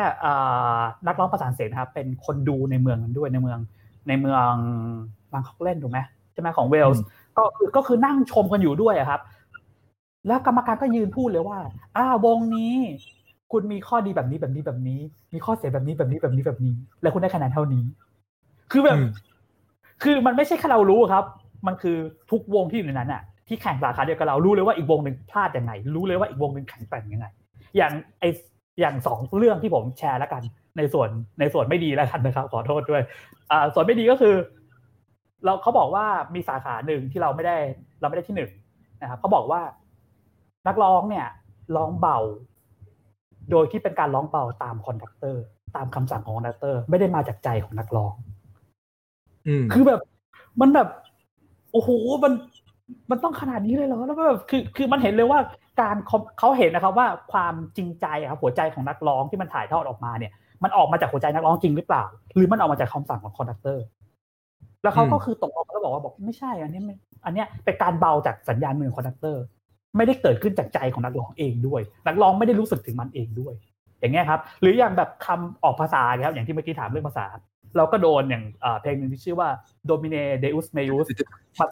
[1.07, 3.59] นักร้องประสานเสียงนะครับ เป็นคนดูในเมืองนั้นด้วยในเมือง
[4.07, 4.51] ในเมือง
[5.31, 5.99] บางคอกเล่นถูกไหม
[6.33, 7.03] ใช่ไหมของเวลส์
[7.37, 9.21] ก็คือก็คือนั่งชมกันอยู่ด้วยครับ
[10.27, 11.59] แล้วกรรมการก็ยืนพูดเลยว่า
[11.97, 12.75] อ่าวงนี้
[13.51, 14.99] คุณมีข้อดีแบบนี้แบบนี้แบบนี้
[15.33, 17.83] มีข้อเสียแบบนี้แบบนี้แบบนี้แบบนี้ แล้วคุณได้คะแนนเท่านี้
[18.71, 18.97] คือแบบ
[20.03, 21.23] คือมันไม่ใช่แค่เรารู้ครับ
[21.67, 21.97] มันคือ
[22.31, 27.27] ทุกวงที่อยู่ในนั้นอะ ที่แข่งสาขาเดียวกับเรารู้เลยว่าอีกวงหนึ่งพลาดยังไง รู้เลยว่าอีกวงหนึ่งแข่งแกร่งยังไง
[27.77, 28.23] อย่างไอ
[28.79, 30.43] อย่างสองเรื่องที่ผมแชร์แล้วกัน
[30.77, 33.01] ในส่วนในส่วนไม่ดีแล้วกันนะครับ ขอโทษด้วย
[33.51, 34.35] อ่า ส่วนไม่ดีก็คือ
[35.45, 37.57] เราเขาบอกว่ามีสาขาหนึ่งที่เราไม่ได้
[38.01, 38.51] เราไม่ได้ที่หนึ่ง
[39.01, 39.61] นะครับเขาบอกว่า
[40.67, 41.27] นักร้องเนี่ย
[41.75, 42.17] ร้องเบา
[43.51, 45.43] โดยที่เป็นการร้องเบาตาม conductor
[45.75, 48.13] ตามคำสั่งของ conductor ไม่ได้มาจากใจของนักร้อง
[49.73, 50.01] คือแบบ
[50.61, 50.87] มันแบบ
[51.71, 51.89] โอ้โห
[52.23, 52.33] มัน
[53.11, 55.39] มันต้องขนาดนี้เลยเหรอแล้วก็แบบคือคือมันเห็นเลยว่า
[55.81, 55.95] การ
[56.39, 60.31] เขาเห็นนะครับว่าความจริงใจครับหัวใจของนักร้องที่มันถ่ายทอดออกมาเนี่ย
[60.63, 62.03] มันออกมาจากหัวใจนักร้องจริงหรือเปล่า
[62.35, 63.85] หรือมันออกมาจากคำสั่งของ conductor
[64.83, 66.81] แล้วเขาก็คือตกลงแล้วบอกว่าบอกไม่ใช่ อันนี้
[67.25, 69.43] อันเนี้ยเป็นการเบาจากสัญญาณมือ conductor
[69.97, 73.53] ไม่ได้เกิดขึ้นจากใจของนักร้องเองด้วย นักร้องไม่ได้รู้สึกถึงมันเองด้วย
[73.99, 77.25] อย่างเงี้ยครับ หรืออย่างแบบคำออกภาษาครับอย่างที่เมื่อกี้ถามเรื่องภาษา
[77.77, 78.43] เราก็โดนอย่าง
[78.81, 79.49] เพลงหนึ่งที่ชื่อว่า
[79.89, 81.07] Domine Deus Meus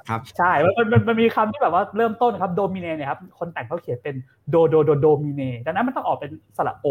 [0.10, 4.16] ครับใช่มันมันมันมีคำที่แบบว่าเริ่มต้นครับ Domine เนี่ยครับคนแต่งเขาเขียนเป็น
[4.50, 6.88] โดโดโดโดมิเนดังนั้นมันต้องออกเป็นสระโอ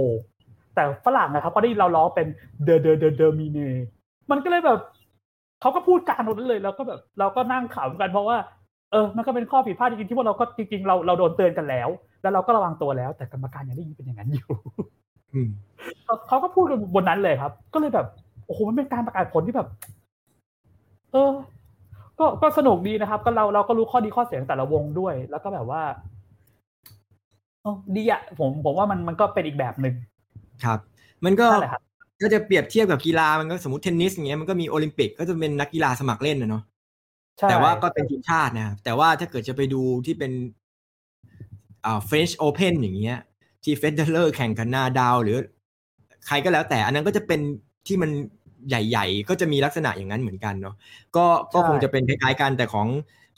[0.74, 2.26] แต่ฝรั่งนะครับพอได้เราล้อเป็น
[2.64, 3.58] เดเดเดเดมิเน
[4.30, 4.80] มันก็เลยแบบ
[5.60, 8.36] เขาก็พูดกลางหมดเลยแล้วก็แบบเราก็นั่งขำกันเพราะว่า
[8.92, 11.88] เออ มันก็เป็นข้อผิดพลาดจริงๆที่ว่าเราก็จริงๆเราเราโดนเตือนกันแล้ว
[12.22, 14.48] แล้วเราก็ระวังตัวแล้ว แต่กรรมการยังได้ยินเป็นอย่างนั้นอยู่
[16.28, 18.06] เขาก็พูดกันบนนั้นเลยครับ ก็เลยแบบ
[18.46, 19.68] โอ้โหมันเป็นการประกาศผลที่แบบ
[21.12, 21.30] เออ
[22.18, 25.82] ก็ก็สนุกดีนะครับ ก็เราเราก็รู้ข้อดีข้อเสียงแต่ละวงด้วย แล้วก็แบบว่า
[27.62, 29.94] เออดีอะผมผมว่ามันมันก็เป็นอีกแบบหนึ่ง
[30.64, 30.78] ครับ
[31.24, 31.46] มันก็
[32.22, 36.62] ก็จะเปรียบเทียบกับกีฬามันก็สมมติเทนนิสอย่างเงี้ยมันก็มีโอลิมปิกก็จะเป็นนักกีฬาสมัครเล่นนะเนาะ
[37.50, 40.32] แต่ว่าก็เป็นทีมชาตินะครับแต่ว่าถ้าเกิดจะไปดูที่เป็น
[41.84, 43.18] อ่า French Open อย่างเงี้ย
[43.64, 45.38] ที่เฟเดอร์แข่งกันนาดาล หรือ
[46.26, 47.40] ใครก็แล้วแต่อันนั้นก็จะเป็น
[47.86, 48.10] ที่มัน
[48.68, 50.74] ใหญ่ ๆ ก็จะมีลักษณะอย่างนั้นเหมือนกันเนาะ
[51.16, 52.88] ก็ก็คงจะเป็นคล้ายๆกันแต่ของ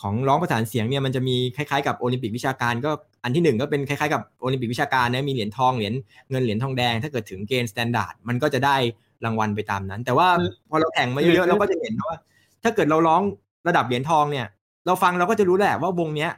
[0.03, 2.91] ของร้องประสานเสียงเนี่ยมันจะมีคล้ายๆกับโอลิมปิกวิชาการก็
[3.25, 5.95] อันที่หนึ่งก็เป็นคล้ายๆกับโอลิมปิกวิชาการนะมีเหรียญทองเหรียญ
[6.31, 8.77] เงินเหรียญทองแดง ถ้าเกิดถึงเกณฑ์ standard มันก็จะได้
[9.25, 10.29] รางวัลไปตามนั้น แต่ว่า
[10.71, 12.17] พอเราแข่งมาเยอะๆเราก็จะเห็นว่า
[12.63, 13.23] ถ้าเกิดเราร้อง
[13.69, 14.47] ระดับเหรียญทองเนี่ย
[14.87, 16.31] เราฟังเราก็จะรู้แหละว่าวงเนี้ย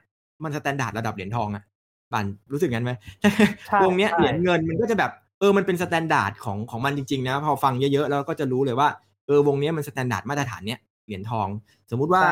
[0.42, 1.64] มัน standard ระดับเหรียญทองอะ
[2.12, 2.92] มันรู้สึกงั้นไหม
[3.82, 5.10] วงเนี้ยเหรียญเงินมันก็จะแบบ
[5.40, 8.88] เออมันเป็น standard ของของมันจริงๆนะพอฟังเยอะๆแล้วก็จะรู้เลยว่า
[9.26, 11.48] เออวงเนี้ยมัน standard มาตรฐานเนี้ยเหรียญทอง
[11.90, 12.22] สมมุติว่า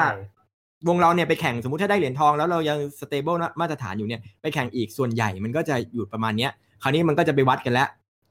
[0.88, 6.51] วงเราเนี่ยไปแข่งสมมติถ้าได้เหรียญทองแล้วเรายัง stable มาตรฐานอยู่เนี่ยไปแข่งอีกส่วนใหญ่มันก็จะอยู่ประมาณเนี้ย
[6.82, 7.88] คราวนี้มันก็จะไปวัดกันแล้ว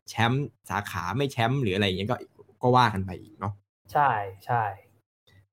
[0.10, 2.18] แชมป์สาขาไม่แชมป์หรืออะไรอย่างเงี้ยก็
[2.62, 3.54] ก็ว่ากันไปอีกเนาะ
[3.92, 4.10] ใช่
[4.46, 4.64] ใช่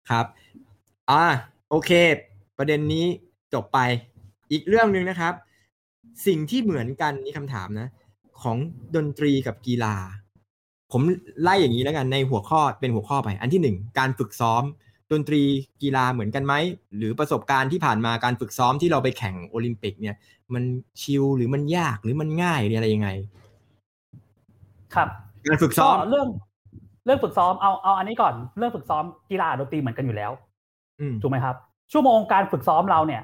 [0.08, 0.26] ครับ
[1.10, 1.24] อ่า
[1.70, 1.90] โอเค
[2.58, 3.04] ประเด็นนี้
[3.54, 3.78] จบไป
[4.50, 5.34] อีกเรื่องหนึ่งนะครับ
[6.26, 7.88] สิ่งที่เหมือนกันนี่คำถามนะ
[8.42, 8.56] ของ
[8.96, 9.94] ดนตรีกับกีฬา
[10.92, 11.02] ผม
[11.42, 14.62] ไล่อย่างนี้แล้วกันในหัวข้อเป็นหัวข้อไป อันที่หนึ่งการฝึกซ้อม
[15.12, 15.42] ดนตรี
[15.82, 16.54] กีฬาเหมือนกันไหม
[16.96, 20.16] หรือประสบการณ์ที่ผ่านมาการฝึกซ้อมที่เราไปแข่งโอลิมปิก เนี่ย
[20.54, 20.64] มัน
[21.00, 23.08] ชิลหรือมันยากหรือมันง่ายหรืออะไรยังไง
[24.94, 25.08] ครับ
[25.46, 26.28] การฝึกซ้อมเรื่อง
[27.04, 30.30] เรื่องฝึกซ้อมเอาเอาอันนี้ก่อนเรื่องฝึกซ้อมกีฬาดนตรีเหมือนกันอยู่แล้ว
[31.22, 31.56] ถูกไหมครับ
[31.92, 33.22] ชั่วโมงการฝึกซ้อมเราเนี่ย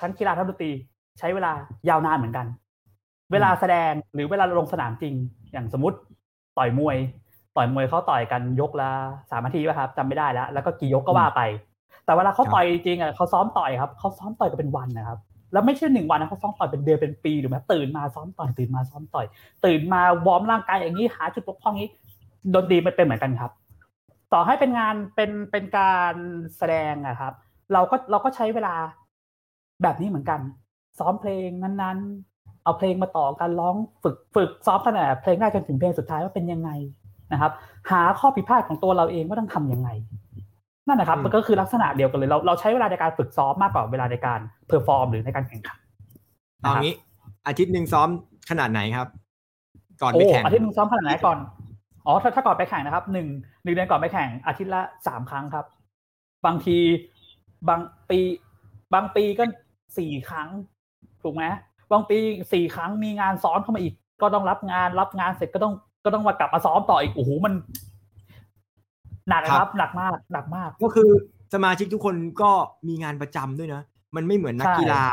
[0.00, 0.70] ทั้งกีฬาทั้งดนตรี
[1.18, 1.52] ใช้เวลา
[1.88, 2.46] ยาวนานเหมือนกัน
[3.32, 5.14] เวลาแสดงหรือเวลาลงสนามจริง
[5.52, 5.96] อย่างสมมติ
[6.58, 6.96] ต่อยมวย
[7.56, 8.90] ต่อยมวยเขาต่อยกันยกละ
[9.30, 11.40] สามนาทีป่ะครับจำไม่ได้แล้ว แล้วก็กี่ยกก็ว่าไป
[12.04, 15.18] แต่เวลาเขาต่อยจริงอะเขาซ้อมต่อยครับเขาซ้อมต่อยกันเป็นวันนะครับ
[15.52, 19.26] แล้วไม่ใช่หนึ่งวันนะเขาซ้อมต่อยเป็นเดือนเป็นปีหรือแม้ตื่นมาซ้อมต่อยตื่นมาซ้อมต่อย
[19.64, 21.88] ตื่นมาวอร์มร่างกายอย่างนี้หาจุดบกพร่องนี้
[22.54, 23.50] ดนตรีมันเป็นเหมือนกันครับ
[24.32, 26.14] ต่อให้เป็นงานเป็นเป็นการ
[26.56, 27.32] แสดงอะครับ
[27.72, 28.74] เราก็เราก็ใช้เวลา
[29.82, 30.40] แบบนี้เหมือนกัน
[30.98, 36.70] ซ้อมเพลงนั้นๆ เอาเพลงมาต่อกันร้องฝึกฝึกซ้อมตั้งแต่เพลงแรกจนถึงเพลงสุดท้ายว่าเป็นยังไง
[37.32, 37.52] นะครับ
[37.90, 39.88] หาข้อผิดพลาดของตัวเราเองว่าต้องทำยังไง
[40.86, 45.78] นั่นนะครับอืมมันก็คือลักษณะเดียวกันเลยเราเราใช้เวลาในการฝึกซ้อมมากกว่าเวลาในการ perform หรือในการแข่งขัน
[46.62, 46.94] เอางี้
[47.46, 48.08] อาทิตย์หนึ่งซ้อม
[48.50, 49.08] ขนาดไหนครับ
[50.02, 51.38] ก่อนไปโอ้แข่งอาทิตย์หนึงซ้อมขนาดไหนก่อน
[52.06, 53.28] อ๋อถ้าถ้าก่อนไปแข่งนะครับหนึ่ง
[53.64, 55.66] หนึ่งเดือนก่อนไปแข่งอาทิตย์ละสามครั้งครับ
[56.46, 56.78] บางที
[57.68, 57.80] บาง
[58.10, 58.18] ปี
[58.94, 59.44] บางปีก็
[59.98, 60.48] สี่ครั้ง
[61.22, 61.44] ถูกไหม
[61.92, 62.18] บางปี
[62.52, 67.54] สี่ครั้งมีงานซ้อนเข้ามาอีก ก็ต้องรับงานรับงานเสร็จก็ต้องก็ต้องมากลับมาซ้อมต่ออีกโอ้โหมัน
[69.28, 71.10] หนักนะครับ หนักมาก หนักมาก ก็คือ
[71.54, 72.50] สมาชิกทุกคนก็
[72.88, 73.82] มีงานประจำด้วยนะ
[74.16, 75.04] มันไม่เหมือนนักใช่กีฬา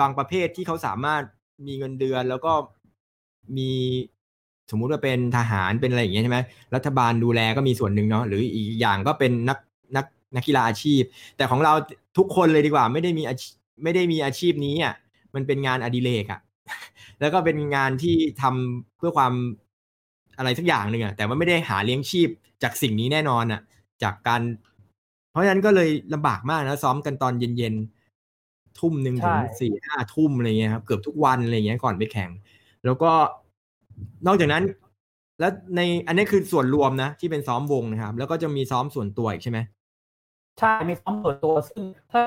[0.00, 1.22] บางประเภทที่เขาสามารถ
[1.66, 2.52] มีเงินเดือนแล้วก็
[3.56, 3.70] มี
[4.70, 6.38] สมมุติว่าเป็นทหารเป็นอะไรอย่างเงี้ยใช่ไหม
[6.74, 9.58] รัฐบาลดูแลก็มีส่วนหนึ่งเนาะหรืออีกอย่างก็เป็นนัก
[9.96, 10.06] นัก
[10.36, 11.02] นักกีฬาอาชีพ
[11.36, 11.72] แต่ของเรา
[12.18, 14.94] ทุกคนเลยดีกว่าไม่ได้มีอาชีพไม่ได้มีอาชีพนี้อะ
[15.34, 16.40] มันเป็นงานอดิเรกอะ
[17.20, 19.32] แล้วก็เป็นงานที่ทำเพื่อความ
[20.38, 22.28] อะไรสักอย่างหนึ่งอะแต่ว่าไม่ได้หาเลี้ยงชีพ
[22.62, 23.60] จากสิ่งนี้แน่นอนอะ
[24.02, 24.42] จากการ
[25.30, 32.30] เพราะฉะนั้นก็เลยลำบากมากนะซ้อมกันตอนเย็นๆทุ่มหนึ่งใช่ถึงสี่ห้าทุ่มอะไรเงี้ยครับเกือบทุกวันอะไรเงี้ยก่อนไปแข่ง
[32.84, 33.12] แล้วก็
[34.26, 34.64] นอกจากนั้น
[35.40, 39.58] แล้วในอันนี้คือส่วนรวมนะ ที่เป็นซ้อมวงนะครับ แล้วก็จะมีซ้อมส่วนตัวอีกใช่ไหม
[40.58, 41.82] ใช่มีซ้อมส่วนตัวซึ่ง
[42.12, 42.22] ถ้า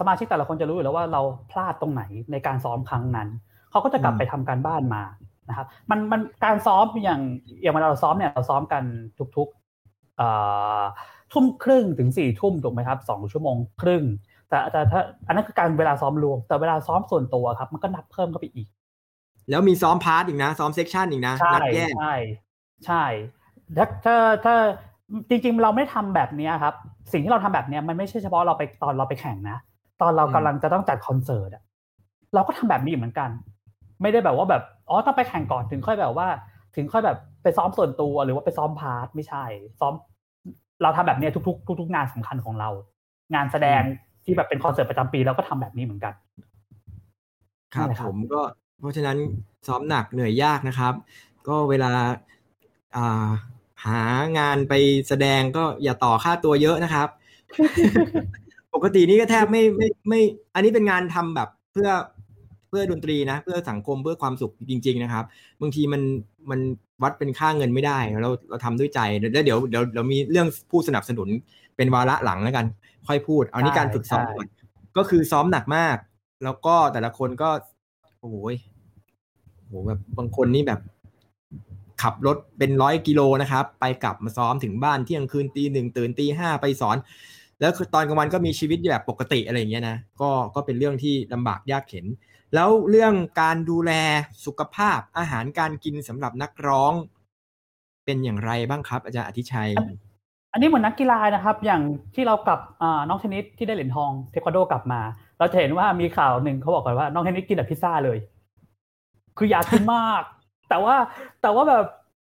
[0.00, 2.02] สมาชิกแต่ละคนจะรู้อยู่แล้วว่าเราพลาดตรงไหน
[2.32, 3.28] ในการซ้อมครั้งนั้น
[3.70, 5.02] เขาก็จะกลับอืมไปทำการบ้านมา
[5.48, 7.20] นะครับ มันมันการซ้อมอย่าง
[7.62, 8.84] อย่างเวลาเราซ้อมเนี่ยเราซ้อมกัน
[9.36, 10.28] ทุกๆเอ่
[10.80, 10.82] อ
[11.32, 14.04] ทุ่มครึ่งถึงสี่ทุ่มถูกไหมครับสองชั่วโมงครึ่ง
[14.48, 18.68] แต่แต่ถ้าอันนั้นคือการเวลาซ้อมรวม แต่เวลาซ้อมส่วนตัวครับ มันก็นับเพิ่มเข้าไปอีก
[19.50, 22.12] แล้วมีซ้อม part อีกนะ ซ้อม section อีกนะใช่นัดแยกใช่
[22.86, 23.04] ใช่
[23.76, 24.54] ถ้าถ้าถ้า
[25.28, 26.74] จริง ๆ เราไม่ทำแบบเนี้ยครับ
[27.12, 29.56] สิ่งที่เราทำแบบเนี้ยมันไม่ใช่เฉพาะเราไปตอนเราไปแข่งนะ
[30.00, 31.62] ตอนเราอืมกำลังจะต้องจัดคอนเสิร์ตอะ
[32.34, 33.30] เราก็ทำแบบนี้เหมือนกัน
[34.02, 36.28] ไม่ได้แบบว่าแบบอ๋อต้องไปแข่งก่อนถึงค่อยแบบว่า
[36.76, 39.44] ถึงค่อยแบบไปซ้อมส่วนตัวหรือว่าไปซ้อมพาร์ทไม่ใช่
[39.80, 39.94] ซ้อม
[40.82, 42.68] เราทำแบบเนี้ยทุก ๆ ทุก ๆ งานสำคัญของเรา
[43.34, 43.82] งานแสดง
[44.24, 46.14] ที่แบบเป็นคอนเสิร์ตประจำปีเราก็ทำแบบนี้เหมือนกัน
[47.74, 48.40] ครับนั่นแหละคผรับมก็
[48.80, 49.16] เพราะฉะนั้น
[49.66, 50.94] ซ้อมหนักเหนื่อยยากนะครับ
[51.48, 51.92] ก็เวลา
[52.96, 53.28] อ่า
[53.86, 54.00] หา
[54.38, 54.74] งานไป
[55.08, 57.08] แสดงก็อย่าต่อค่าตัวเยอะนะครับ
[58.74, 60.20] ปกตินี่ก็แทบไม่ไม่ไม่
[60.54, 61.88] อันนี้เป็นงานทำแบบเพื่อ
[62.68, 65.24] เพื่อดนตรีนะ เพื่อสังคมเพื่อความสุขจริง ๆ นะครับ
[65.60, 66.02] บางทีมัน
[66.50, 66.60] มัน
[67.02, 71.28] วัดเป็นค่าเงินไม่ได้ เราเราทำด้วยใจแล้วเดี๋ยวเดี๋ยวเดี๋ยวมีเรื่องผู้สนับสนุน
[71.76, 72.66] เป็นวาระหลังแล้วกัน
[73.06, 74.46] ค่อยพูด เอานี่การฝึกซ้อมก่อน
[74.96, 75.96] ก็คือซ้อมหนักมาก
[76.44, 77.50] แล้วก็แต่ละคนก็
[78.24, 78.38] โอ้โห
[79.66, 80.80] โหแบบบางคนนี่แบบ
[82.02, 86.96] ขับรถเป็นร้อยกิโลนะครับ ไปกลับมาซ้อมถึงบ้านเที่ยงคืนตีหนึ่งตื่นตีห้าไปสอน
[87.60, 92.06] แล้วตอนกลางวันก็มีชีวิตแบบปกติอะไรอย่างเงี้ยนะก็ก็เป็นเรื่องที่ลำบากยากเข็น
[92.54, 93.92] แล้วเรื่องการดูแล
[94.44, 96.92] สุขภาพอาหารการกินสำหรับนักร้อง
[98.04, 99.70] เป็นอย่างไรบ้างครับ อาจารย์อธิชัย
[100.52, 101.82] อันนี้เหมือนนักกีฬานะครับ อย่าง
[102.14, 102.60] ที่เรากลับ
[103.08, 105.00] น้องเทนนิสที่ได้เหรียญทองเทควันโดกลับมา
[105.38, 108.18] เราจะเห็นว่ามีข่าวหนึ่งเขาบอกกันว่า น้องเทนนิสกินแต่พิซซ่าเลย
[109.38, 110.22] คืออยากกินมาก
[110.68, 110.94] แต่ว่า
[111.42, 111.84] แต่ว่าแบบ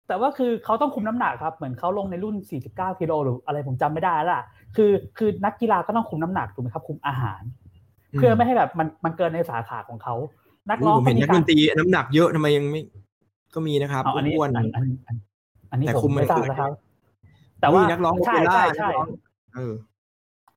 [0.08, 2.36] แต่ว่าคือเขาต้องคุมน้ำหนักครับ เหมือนเขาลงในรุ่น
[2.70, 4.44] 49กิโลหรืออะไรผมจำไม่ได้แล้วล่ะ
[4.76, 7.42] คือคือนักกีฬาก็ต้องคุมน้ำหนักถูกไหมครับ คุมอาหาร
[8.18, 10.16] เพื่อไม่ให้แบบมันมันเกินในสาขาของเขา
[10.70, 12.82] นักร้องผมเห็นนักมีดนตรีน้ำหนักเยอะทำไมยังไม่
[13.54, 15.16] ก็มีนะครับเอาอันนี้อ้วนอันอันอัน
[15.72, 16.72] อันนี้แต่ผคุมมไม่ทราบอย่างอื่นนะครับ
[17.60, 19.08] แต่ว่าอุ้ยนักร้องโอใช่เปร่าใช่นัใช่กร้อง
[19.56, 19.74] เออ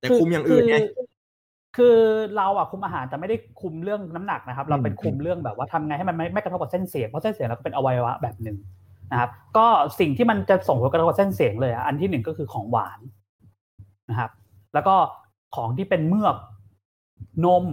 [0.01, 0.77] แต่คุมอย่างอื่นไง
[1.79, 1.99] คือคือ
[2.37, 8.57] เราอะคุมอาหารแต่ไม่ได้คุมเรื่องน้ำหนักนะครับ เราเป็นอืมคุมเรื่องแบบว่าทำไงให้มันไม่ไม่กระทบกับเส้นเสียงเพราะเส้นเสียงเราก็เป็นอวัยวะแบบหนึ่ง
[9.13, 9.67] นะครับ ก็
[10.01, 13.01] สิ่งที่มันจะส่งผลกระทบกับเส้นเสียงเลยอะอันที่หนึ่งก็คือของหวาน
[14.11, 14.31] นะครับ
[14.75, 14.95] แล้วก็
[15.57, 16.37] ของที่เป็นเมือก
[17.45, 17.65] นม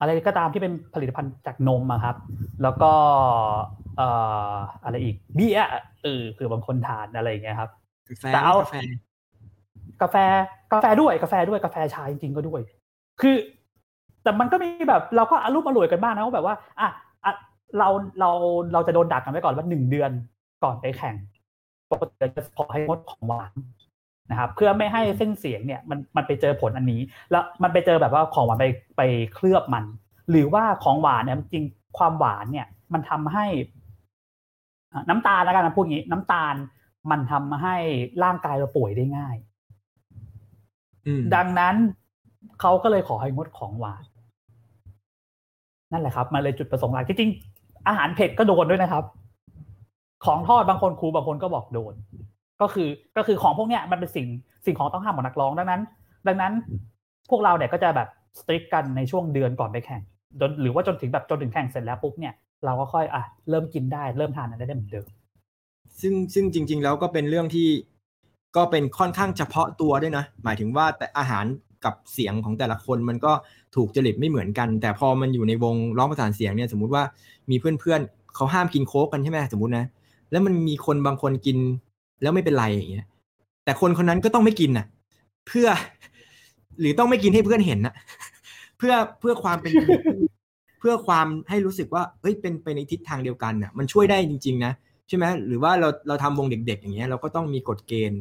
[0.00, 2.16] อะไรก็ตามที่เป็นผลิตภัณฑ์จากนมอะครับ
[2.62, 2.92] แล้วก็
[3.96, 4.08] เอ่
[4.52, 4.54] อ
[4.84, 5.70] อะไรอีกเบียร์
[6.02, 7.70] เออคือบางคนทานอะไรอย่างเงี้ยครับ
[8.08, 8.54] กาแฟแต่เอา
[10.02, 10.16] กาแฟ
[10.72, 12.60] กาแฟด้วยกาแฟด้วยกาแฟชาจริงๆก็ด้วย
[13.20, 13.36] คือ
[14.22, 16.88] แต่มันก็มีแบบเราก็อารมณ์อร่วยกันบ้างนะว่าแบบว่าอะ
[17.24, 17.32] อะ
[17.78, 17.88] เรา
[18.20, 18.30] เรา
[18.72, 20.10] เราจะโดนดักกันไว้ก่อนว่าหนึ่งเดือน
[20.64, 21.14] ก่อนไปแข่ง
[21.92, 23.52] ปกติจะขอให้งดของหวาน
[24.30, 28.66] นะครับเพื่อไม่ให้เส้นเสียงเนี่ยมันมันไปเจอผลอันนี้ แล้วมันไปเจอแบบว่าของหวานไป
[28.96, 29.02] ไป
[29.34, 29.84] เคลือบมัน
[30.30, 31.64] หรือว่าของหวานเนี่ยจริง
[31.98, 33.46] ความหวานเนี่ย มันทำให้
[35.08, 36.54] น้ำตาลแล้วกันนะพูดงี้ น้ำตาล
[37.10, 37.76] มันทำให้
[38.24, 39.36] ร่างกายเราป่วยได้ง่าย
[41.34, 41.76] ดังนั้น
[42.60, 44.04] เขาก็เลยขอให้งดของหวาน
[45.92, 49.04] นั่นแหละครับมันเลยจุดประสงค์หลักจริงๆอาหารเผ็ดก็โดนด้วยนะครับ
[50.24, 51.94] ของทอดบางคนครูบางคนก็บอกโดน
[52.60, 54.26] ก็คือก็คือของพวกเนี้ยมันเป็นสิ่ง
[54.66, 55.82] สิ่งของต้องห้ามของนักร้องดังนั้น
[56.26, 56.52] ดังนั้น
[57.30, 58.08] พวกเราเนี่ยก็จะแบบ
[58.40, 60.02] สตริกกันในช่วงเดือนก่อนไปแข่ง
[60.40, 62.34] จนหรือว่าจนถึงแบบจนถึงแข่งเสร็จแล้วปุ๊บเนี่ย
[62.64, 65.06] เราก็ค่อยอะเริ่มกินได้เริ่มทานอะไรได้เหมือนเดิม
[66.00, 67.68] ซึ่งซึ่งจริง ๆ แล้วก็เป็นเรื่องที่
[68.56, 71.44] ก็เป็นค่อนข้างเฉพาะตัวด้วยนะ หมายถึงว่าแต่อาหาร
[71.84, 73.32] กับเสียงของแต่ละคนมันก็
[73.76, 77.02] ถูกจริตไม่เหมือนกัน แต่พอมันอยู่ในวงร้องประสานเสียงเนี่ยสมมุติว่า
[77.50, 79.84] มีเพื่อนๆเขาห้ามกินโค้กกันใช่ไหมสมมตินะ
[80.30, 81.58] แล้วมันมีคนบางคนกิน
[82.22, 83.06] แล้วไม่เป็นไรอย่างเงี้ย
[83.64, 84.86] แต่คนคนนั้นก็ต้องไม่กินน่ะ
[85.46, 85.68] เพื่อ
[86.80, 87.94] หรือต้องไม่กินให้เพื่อนเห็นนะ
[88.78, 89.72] เพื่อเพื่อความเป็น
[90.80, 94.72] เพื่อความให้รู้สึกว่าเฮ้ยเป็นไปในทิศทางเดียวกันน่ะ มันช่วยได้จริง ๆ นะ
[95.08, 98.20] ใช่ไหมหรือว่าเราเราทำวงเด็ก ๆ อย่างเงี้ยเราก็ต้องมีกฎเกณฑ์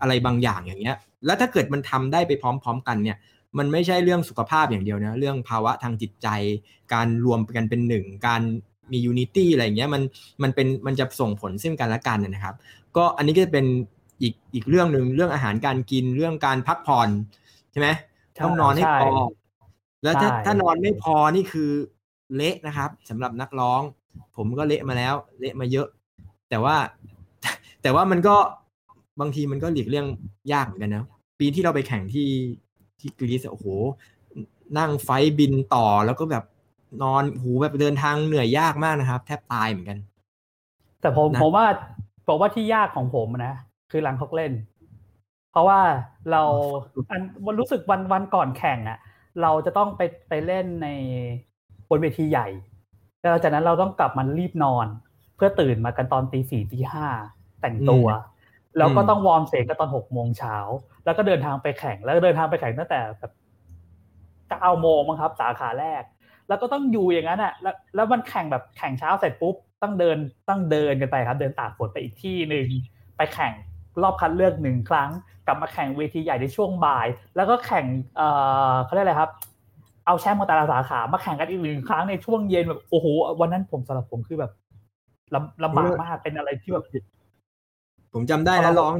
[0.00, 0.96] อะไรบางอย่างอย่างเงี้ย
[1.26, 3.16] แล้วถ้าเกิดมันทำได้ไปพร้อม ๆ กันเนี่ย
[3.58, 6.28] มันไม่ใช่เรื่องสุขภาพอย่างเดียวนะเรื่องภาวะทางจิตใจ
[6.94, 8.42] การรวมกันเป็นหนึ่ง การ
[8.92, 10.02] มี unity อะไรเงี้ยมัน
[10.42, 12.54] มันเป็นมันจะส่งผลซึ่งกันและกันนะครับ
[12.96, 13.66] ก็อันนี้ก็จะเป็น
[14.22, 17.08] อีกอีกเรื่องหนึ่งเรื่องอาหารการกินเรื่องการพักผ่อน
[17.72, 17.88] ใช่ไหม
[18.44, 19.10] ต้องนอนให้พอ
[20.02, 21.70] แล้วถ้าถ้านอนไม่พอนี่คือ
[22.34, 23.82] เละนะครับสำหรับนักร้อง
[24.36, 25.88] ผมก็เละมาแล้ว เละมาเยอะ
[26.50, 26.76] แต่ว่า
[27.82, 28.36] แต่ว่ามันก็
[29.20, 30.06] บางทีมันก็หลีกเลี่ยง
[30.52, 31.04] ยากเหมือนกันนะ
[31.38, 32.30] ปีที่เราไปแข่งที่
[33.00, 33.66] ที่กรีซโอ้โห
[34.78, 35.08] นั่งไฟ
[35.38, 36.44] บินต่อแล้วก็แบบ
[37.02, 39.98] นอนหูแบบเดินทางเหนื่อยยากมากนะครับ แทบตายเหมือนกัน
[41.00, 41.66] แต่ผมผมว่า
[42.26, 43.54] ผมว่าที่ยากของผมนะ
[43.90, 44.52] คือหลังเขาเล่น
[45.52, 45.80] เพราะว่า
[46.30, 46.42] เรา
[47.10, 48.98] อันวันรู้สึกวันวันก่อนแข่งอะ่ะ
[49.42, 50.88] เราจะต้องไปไปเล่นใน
[51.88, 52.48] บนเวทีใหญ่
[53.20, 54.86] แล้วจากนั้นเราต้องกลับมารีบนอน
[55.36, 57.06] เพื่อตื่นมากันตอนตีสี่ตีห้า
[57.60, 58.06] แต่งตัว
[58.78, 60.56] แล้วก็ต้องวอร์มเสียงกันตอนหกโมงเช้า
[61.04, 63.32] แล้วก็เดินทางไปแข่ง แล้วเดินทางไปแข่งตั้งแต่แบบ
[64.50, 66.02] เก้าโมงมั้งครับ สาขาแรก
[66.48, 70.16] แล้วก็ต้องอยู่อย่างนั้นอะแล้วแล้วมันแข่งแบบแข่งเช้าเสร็จปุ๊บต้องเดิน
[70.48, 72.66] ต้องเดินกันไปครับ เดินตากฝนไปอีกที่หนึ่ง
[73.16, 73.52] ไปแข่ง
[74.02, 75.10] รอบคัดเลือกหนึ่งครั้ง
[75.46, 77.06] กลับมาแข่งเวทีใหญ่ในช่วงบ่าย
[77.36, 78.28] แล้วก็แข่งเอ่
[78.72, 79.30] อเขาเรียกอะไรครับ
[80.06, 83.06] เอาแชมป์มาแต่ละสาขามาแข่งกันอีกหนึ่งครั้งในช่วงเย็นแบบโอ้โห
[83.40, 84.52] วันนั้นผมสำหรับผมคือแบบ
[85.34, 86.84] ลำลำบากมากเป็นอะไรที่แบบ
[88.14, 88.92] ผมจำได้นะร้อง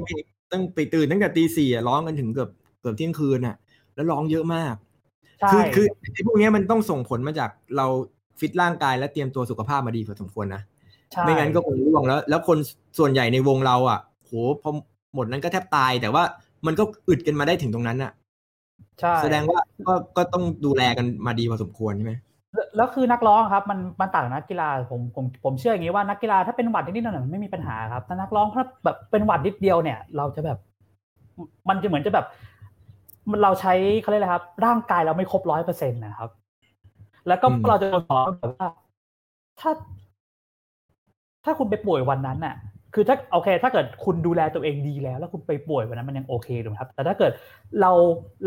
[0.53, 2.51] ตั้งไปตื่นตั้งแต่ตีสี่ร้องกันถึงเกือบ
[2.81, 3.57] เกือบเที่ยงคืนอะ
[3.95, 4.75] แล้วร้องเยอะมาก
[5.51, 7.87] คือคือไอ้พวกนี้มันต้องส่งผลมาจากเรา
[8.41, 10.63] ฟิตร่างกายและเตรียมตัวสุขภาพมาดีพอสมควรนะ
[11.21, 12.59] ไม่งั้นก็คงร่วงแล้ว แล้วคน
[12.99, 14.33] ส่วนใหญ่ในวงเราอะโห
[14.63, 14.71] พอ
[15.15, 16.23] หมดนั้นก็แทบตาย แต่ว่า
[16.67, 18.13] มันก็อึดกันมาได้ถึงตรงนั้นอะ
[19.01, 22.15] ใช่แสดงว่าก็ก็ต้องดูแลกันมาดีพอสมควรใช่ไหม
[22.77, 30.59] แล้วคือนักร้องครับมันมันต่างนักกีฬาผมผมผมเชื่ออย่างนี้ว่านักกีฬาถ้าเป็นหวัดนิดๆหน่อยๆมันไม่มีปัญหาครับแต่นักร้องถ้าแบบเป็นหวัดนิดเดียวเนี่ย เราจะแบบ
[31.69, 32.27] มันจะเหมือนจะแบบ
[33.43, 36.31] เราใช้เขาเรียกอะไรครับ ร่างกายเราไม่ครบร้อยเปอร์เซ็นต์นะครับ
[37.29, 38.69] แล้วก็เราจะสอนแบบว่า
[39.61, 39.71] ถ้า
[41.45, 42.55] ถ้าคุณไปป่วยวันนั้นน่ะ
[42.95, 47.33] คือถ้าโอเค ถ้าเกิดคุณดูแลตัวเองดีแล้ว แล้วคุณไปป่วยวันนั้นมันยังโอเคถูกไหมครับ แต่ถ้าเกิด
[47.81, 47.91] เรา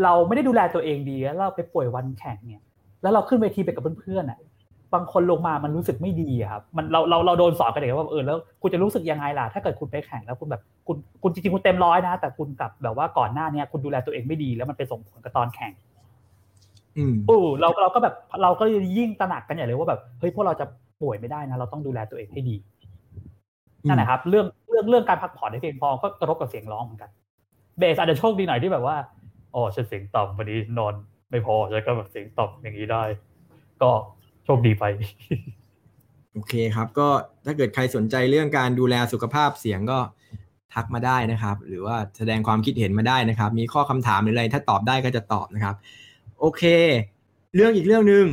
[0.02, 2.62] เราไม่ได้ดูแลตัวเองดีแล้วเราไปป่วยวันแข่งเนี่ย
[3.02, 4.40] แล้วเราขึ้นเวทีไปกับเพื่อนๆอะ
[4.94, 15.72] บางคนลงมามันรู้สึกไม่ดีครับ มันเราเราเราโดนสอนกันเด็กว่าเออแล้วคุณจะรู้สึกยังไงล่ะ ถ้าเกิดคุณไปแข่งแล้วคุณแบบคุณคุณจริงๆคุณเต็มร้อยนะ แต่คุณกลับแบบว่าก่อนหน้าเนี้ยคุณดูแลตัวเองไม่ดีแล้วมันไปส่งผลกับตอนแข่ง
[16.98, 18.64] อืมโอ้เราเราก็แบบเราก็
[18.98, 20.66] ยิ่งตระหนักกันใหญ่เลยว่าแบบเฮ้ยพวกเราจะ
[21.02, 22.56] ป่วยไม่ได้นะ เราต้องดูแลตัวเองให้ดี
[23.86, 27.10] นั่นแหละครับ เรื่องเรื่องเรื่องการพักผ่อนให้เพียงพอก็กระทบกับเสียงร้องเหมือนกัน
[27.78, 28.96] เบสอาจจะโชคดีหน่อยที่แบบว่า
[29.54, 30.94] อ๋อฉันเสียงต่ำวันนี้นอน
[31.30, 33.02] ไม่พอฉันก็แบบเสียงต่ำอย่างนี้ได้
[33.82, 33.90] ก็
[34.44, 34.84] โชคดีไป
[36.32, 37.08] โอเคครับ ก็
[37.46, 39.98] ถ้าเกิดใครสนใจเรื่องการดูแลสุขภาพเสียงก็
[40.74, 45.74] ทักมาได้นะครับ หรือว่าแสดงความคิดเห็นมาได้นะครับ มีข้อคำถามหรืออะไร ถ้าตอบได้ก็จะตอบนะครับ
[46.40, 46.62] โอเค
[47.54, 48.26] เรื่องอีกเรื่องหนึ่ง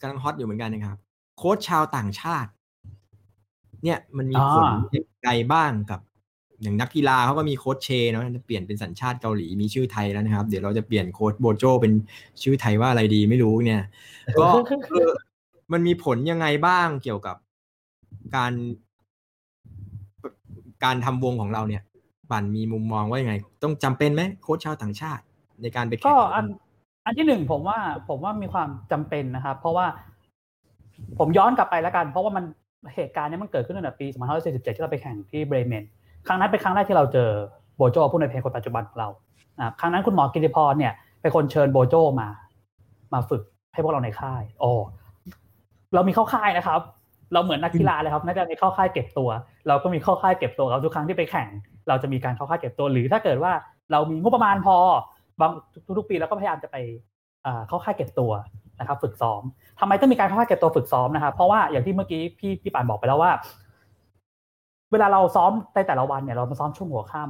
[0.00, 0.98] กำลังฮอตอยู่เหมือนกันนะครับ
[1.38, 2.50] โค้ชชาวต่างชาติ
[3.84, 6.00] เนี่ยมันมีผลอ่ายังไงบ้างกับ
[6.62, 11.92] อย่างนักกีฬาเขาก็มีโค้ชเชเนาะจะเปลี่ยนเป็นสัญชาติเกาหลีมีชื่อไทยแล้วนะครับ เดี๋ยวเราจะเปลี่ยนโค้ชโบโจเป็น
[12.42, 13.82] ชื่อไทยว่าอะไรดีไม่รู้เนี่ย
[14.38, 14.46] ก็
[14.90, 15.12] เออ
[15.72, 17.36] มันมีผลยังไงบ้างเกี่ยวกับ
[18.36, 18.52] การ
[20.84, 21.82] การทำวงของเราเนี่ย
[22.30, 25.22] บันมีมุมมองว่ายังไง ต้องจำเป็นไหมโค้ชชาวต่างชาติ
[25.62, 26.46] ในการไปแข่ก็งอัน
[27.04, 27.78] อันที่หนึ่งผมว่า
[28.08, 29.86] ผมว่ามีความจำเป็นนะครับ เพราะว่า
[31.18, 32.44] ผมย้อนกลับไปแล้วกัน เพราะว่ามัน
[32.94, 34.06] เหตุการณ์เนี้มันเกิดขึ้นตั้งแต่ปี
[34.40, 35.84] 2547 ที่เราไปแข่งที่เบรเมน
[36.28, 37.30] ครั้งนั้นเป็นครั้งแรกที่เราเจอ
[37.76, 39.08] โบโจผู้ในเพลงคนปัจจุบันของเรา
[39.80, 42.28] ครั้งนั้นคุณหมอกิติพรเนี่ยเป็นคนเชิญโบโจมา
[43.12, 43.42] มาฝึก
[43.74, 44.72] ให้พวกเราในค่ายอ๋อ
[45.94, 46.80] เรามีเข้าค่ายนะครับ
[47.32, 49.28] เราเหมือนนักกีฬาเลยครับนักกีฬามีเข้าค่ายเก็บตัว
[49.68, 51.48] เราก็มีเข้าค่ายเก็บตัวครับทุกครั้งที่ไปแข่ง
[51.88, 53.52] เราจะมีการเข้าค่ายเก็บตัว หรือถ้าเกิดว่า
[53.92, 54.76] เรามีงบประมาณพอ
[55.40, 55.50] บาง
[55.98, 56.76] ทุกๆปีเราก็พยายามจะไป
[57.68, 58.32] เข้าค่ายเก็บตัว
[58.80, 59.42] นะครับ ฝึกซ้อม
[59.80, 63.30] ทำไมต้องมีการเข้าค่ายเก็บตัวฝึกซ้อมนะครับเพราะว่าอย่างที่เมื่อกี้พี่พี่ป่านบอกไปแล้วว่า
[64.92, 67.22] เวลาเราซ้อมในแต่ละวันเนี่ยเรามาซ้อมช่วงหัวค่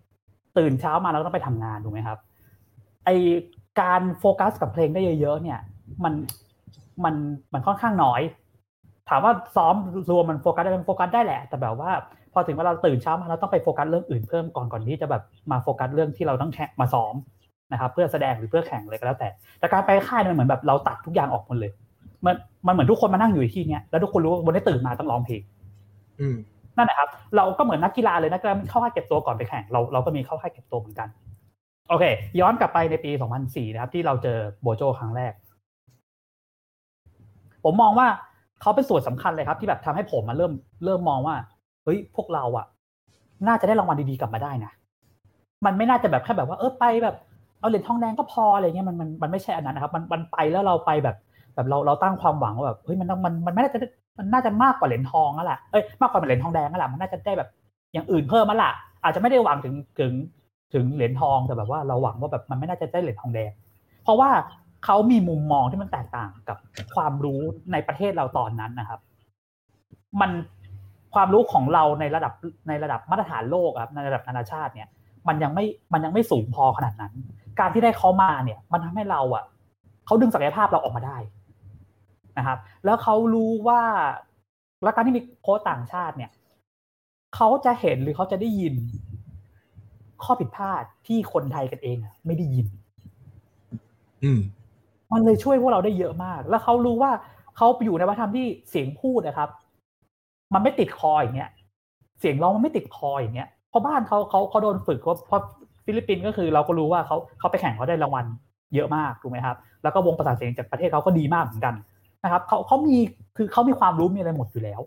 [0.00, 2.18] ำตื่นเช้ามาเราต้องไปทำงานถูกไหมครับ
[3.04, 3.10] ไอ
[3.80, 5.58] การโฟกัสกับเพลงได้เยอะๆเนี่ย
[6.04, 6.14] มัน
[7.04, 7.14] มัน
[7.52, 8.20] มันค่อนข้างน้อย
[9.08, 9.74] ถามว่าซ้อม
[10.10, 11.90] รวมมันโฟกัสได้มันโฟกัสได้แหละ แต่แบบว่า
[12.32, 17.14] พอถึงเวลาตื่นเช้ามาเราต้องไปโฟกัสเรื่องอื่นเพิ่มก่อนก่อนที่จะแบบมาโฟกัสเรื่องที่เราต้องแข่งมาซ้อม
[17.72, 21.72] นะครับเพื่อแสดงหรือเพื่อแข่งเลยก็แล้วแต่ แต่การไปค่ายมันเหมือนแบบเราตัดทุกอย่างออกหมดเลย
[22.24, 22.34] มัน
[22.66, 25.42] มันเหมือนทุกคนมานั่งอยู่ที่เนี้ยแล้วทุกคนรู้ว่าวันนี้ตื่นมาต้องร้องเพลง
[26.20, 26.36] อืม
[26.80, 31.08] นั่นแหละครับ เราก็เหมือนนักกีฬาเลยนักกีฬาเข้าค่ายเก็บตัวก่อนไปแข่งเราเราก็มีเข้าค่ายเก็บตัวเหมือนกัน
[31.88, 32.04] โอเค
[32.40, 33.10] ย้อนกลับไปในปี
[33.42, 35.32] 2004 นะครับ ที่เราเจอโบโจครั้งแรก
[37.64, 38.08] ผมมองว่า
[38.60, 40.52] เขาเป็นส่วนสำคัญเลยครับ ที่แบบทำให้ผมมาเริ่ม
[40.84, 41.36] เริ่มมองว่า
[41.84, 42.66] เฮ้ยพวกเราอะ
[43.48, 44.72] น่าจะได้รางวัลดีๆกลับมาได้นะ
[45.64, 47.16] มันไม่น่าจะแบบแค่แบบว่าเออไปแบบ
[47.60, 51.16] เอาเหรียญทองแดงก็พออะไรเงี้ยมันมันมันไม่ใช่อันนั้นนะครับ มันมันไปแล้วเราไปแบบ
[51.54, 53.80] แบบเราเราตั้งความหวังว่าแบบเฮ้ยมันต้องมันมันไม่น่าจะ
[54.18, 57.48] มันน่าจะมากกว่าเหรียญทองนั่นแหละเอ้ยมากกว่าเหรียญทองแดงนั่นแหละมันน่าจะได้แบบ
[57.92, 60.12] อย่างอื่นเพิ่มมาละอาจจะไม่ได้หวังถึงถึง
[60.74, 63.52] ถึงเหรียญทองแต่แบบว่าเราหวังว่าแบบมันไม่น่าจะได้เหรียญทองแดง
[64.04, 64.30] เพราะว่า
[64.84, 66.58] เขามีมุมมองที่มันแตกต่างกับ
[66.94, 67.40] ความรู้
[67.72, 69.00] ในประเทศเราตอนนั้นนะครับ
[70.20, 70.30] มัน
[71.14, 72.32] ความรู้ของเราในระดับ
[72.68, 74.88] ในระดับมาตรฐานโลกครับในระดับนานาชาติเนี่ย
[75.28, 77.12] มันยังไม่มันยังไม่สูงพอขนาดนั้น
[77.60, 79.44] การที่ได้เขามาเนี่ย มันทำให้เราอะ
[80.06, 81.16] เขาดึงศักยภาพเราออกมาได้
[82.38, 83.82] นะครับ แล้วเขารู้ว่า
[84.82, 86.30] แล้วการที่มีโค้ชต่างชาติเนี่ย
[87.34, 88.74] เขาจะเห็นหรือเขาจะได้ยิน
[90.22, 92.66] ข้อผิดพลาดที่คนไทยกันเองอะไม่ได้ยิน
[94.24, 94.40] อืม
[95.12, 97.10] มันเลยช่วยพวกเราได้เยอะมาก แล้วเขารู้ว่า
[97.56, 99.48] เขาไปอยู่ในวัฒนธรรมที่เสียงพูดนะครับ
[100.54, 101.50] มันไม่ติดคออย่างเงี้ย
[102.20, 105.40] เสียงร้องมันไม่ติดคออย่างเงี้ย เพราะบ้านเขาเขาเขาโดนฝึกเพราะเพราะ
[105.84, 108.26] ฟิลิปปินส์ก็คือ เราก็รู้ว่าเขาเขาไปแข่งเขาได้รางวัล
[108.74, 111.74] เยอะมากถูกไหมครับ แล้วก็วงประสานเสียงจากประเทศเขาก็ดีมากเหมือนกัน
[112.24, 112.96] นะครับเขาเขามี
[113.36, 114.80] คือเขามีความรู้มีอะไรหมดอยู่แล้ว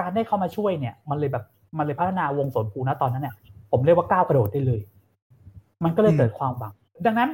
[0.00, 1.44] การได้เขามาช่วยเนี่ยมันเลยแบบ
[1.78, 3.34] มันเลยพัฒนาวงสนภูนะตอนนั้นเนี่ย
[3.70, 4.80] ผมเรียกว่าก้าวกระโดดได้เลย
[5.84, 6.74] มันก็เลยเกิดความหวัง
[7.06, 7.30] ดังนั้น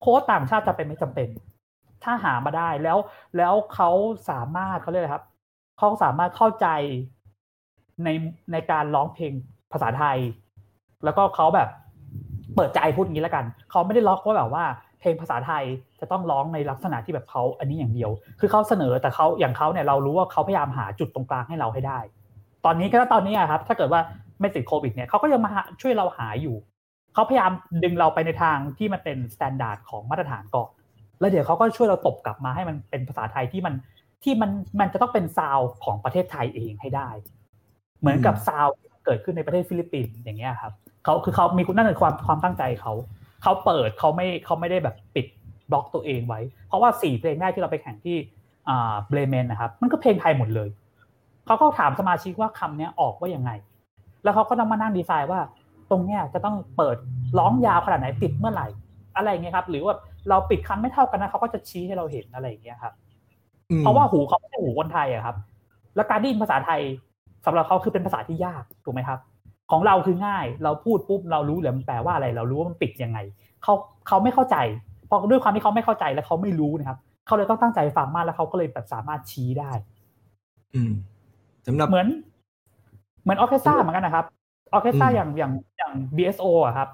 [0.00, 1.28] โค้ชต่างชาติจะเป็นไม่จำเป็น
[2.04, 2.98] ถ้าหามาได้แล้ว
[3.36, 3.90] แล้วเขา
[4.30, 5.24] สามารถเขาเรียกอะไรครับ
[5.78, 6.66] เขาสามารถเข้าใจ
[8.04, 8.08] ใน
[8.52, 9.32] ในการร้องเพลง
[9.72, 10.18] ภาษาไทย
[11.04, 11.68] แล้วก็เขาแบบ
[12.54, 14.64] เปิดใจพูดอย่างนี้แล้วกัน เขาไม่ได้ล็อกว่าแบบว่า
[15.00, 15.64] เพลงภาษาไทย
[16.00, 21.98] จะต้องร้องในลักษณะที่แบบเขาอันนี้อย่างเดียว คือเขาเสนอแต่เขาอย่างเขาเนี่ยเรารู้ว่าเขาพยายามหาจุดตรงกลางให้เราให้ได้
[22.64, 24.00] ตอนนี้ก็ตอนนี้อะครับ ถ้าเกิดว่า
[24.40, 26.56] ไม่ติดโควิดเนี่ยเขาก็ยังมาช่วยเราหาอยู่
[27.14, 27.52] เขาพยายาม
[27.84, 30.70] ดึงเราไปในทางที่มันเป็น standard ของมาตรฐานก่อน
[31.20, 33.74] แล้วเดี๋ยวเขาก็ช่วยเราตบกลับมาให้มันเป็นภาษาไทยที่มัน
[34.24, 37.08] ที่มันมันจะต้องเป็นซาวของประเทศไทยเองให้ได้
[38.00, 38.66] เหมือนกับซาว
[39.04, 40.72] เกิดขึ้นในประเทศฟิลิปปินส์อย่างเงี้ยครับ
[41.04, 42.92] เขาคือเขามีคุณนั่นคือความความตั้งใจเขา
[43.42, 45.26] เขาเปิดเขาไม่เขาไม่ได้แบบปิด
[45.70, 48.16] บล็อกตัวเองไว้ เพราะว่าสี่เพลงแรกที่เราไปแข่งที่
[48.68, 50.68] อ่าเบรเมนนะครับ มันก็เพลงไทยหมดเลย
[51.46, 53.50] เขาก็ถามสมาชิกว่าคำนี้ออกว่ายังไง
[54.24, 55.40] แล้วเขาก็ต้องมานั่งดีไซน์ว่า
[55.90, 56.96] ตรงเนี้ยจะต้องเปิด
[57.38, 58.68] ร้องยาวขนาดไหนปิดเมื่อไหร่
[59.16, 59.94] อะไรเงี้ยครับ หรือว่า
[60.28, 62.94] เราปิดคำไม่เท่ากันนะเขาก็จะชี้ให้เราเห็นอะไรอย่างเงี้ยครับ
[63.80, 65.36] เพราะว่าหูเขาไม่ใช่หูคนไทยอะครับ
[65.94, 66.80] แล้วการได้ยินภาษาไทย
[67.46, 69.18] สำหรับเขาคือเป็นภาษาที่ยากถูกไหมครับ
[69.70, 73.18] ของเราคือง่าย เราพูดปุ๊บเรารู้เลยมันแปลว่าอะไร เรารู้ว่ามันปิดยังไง
[73.62, 73.74] เขา
[74.08, 74.56] เขาไม่เข้าใจ
[75.06, 79.72] เพราะด้วยความที่เขาไม่เข้าใจและเขาไม่รู้นะครับเขาเลยต้องตั้งใจฟังมากแล้วเขาก็เลยแบบสามารถชี้ได้
[80.74, 80.92] อืม
[81.66, 82.08] สำหรับเหมือน
[83.22, 84.24] เหมือนออร์เคสตราเหมือนกันนะครับ
[84.72, 86.88] ออร์เคสตราอย่างอย่างอย่าง BSO อะครับ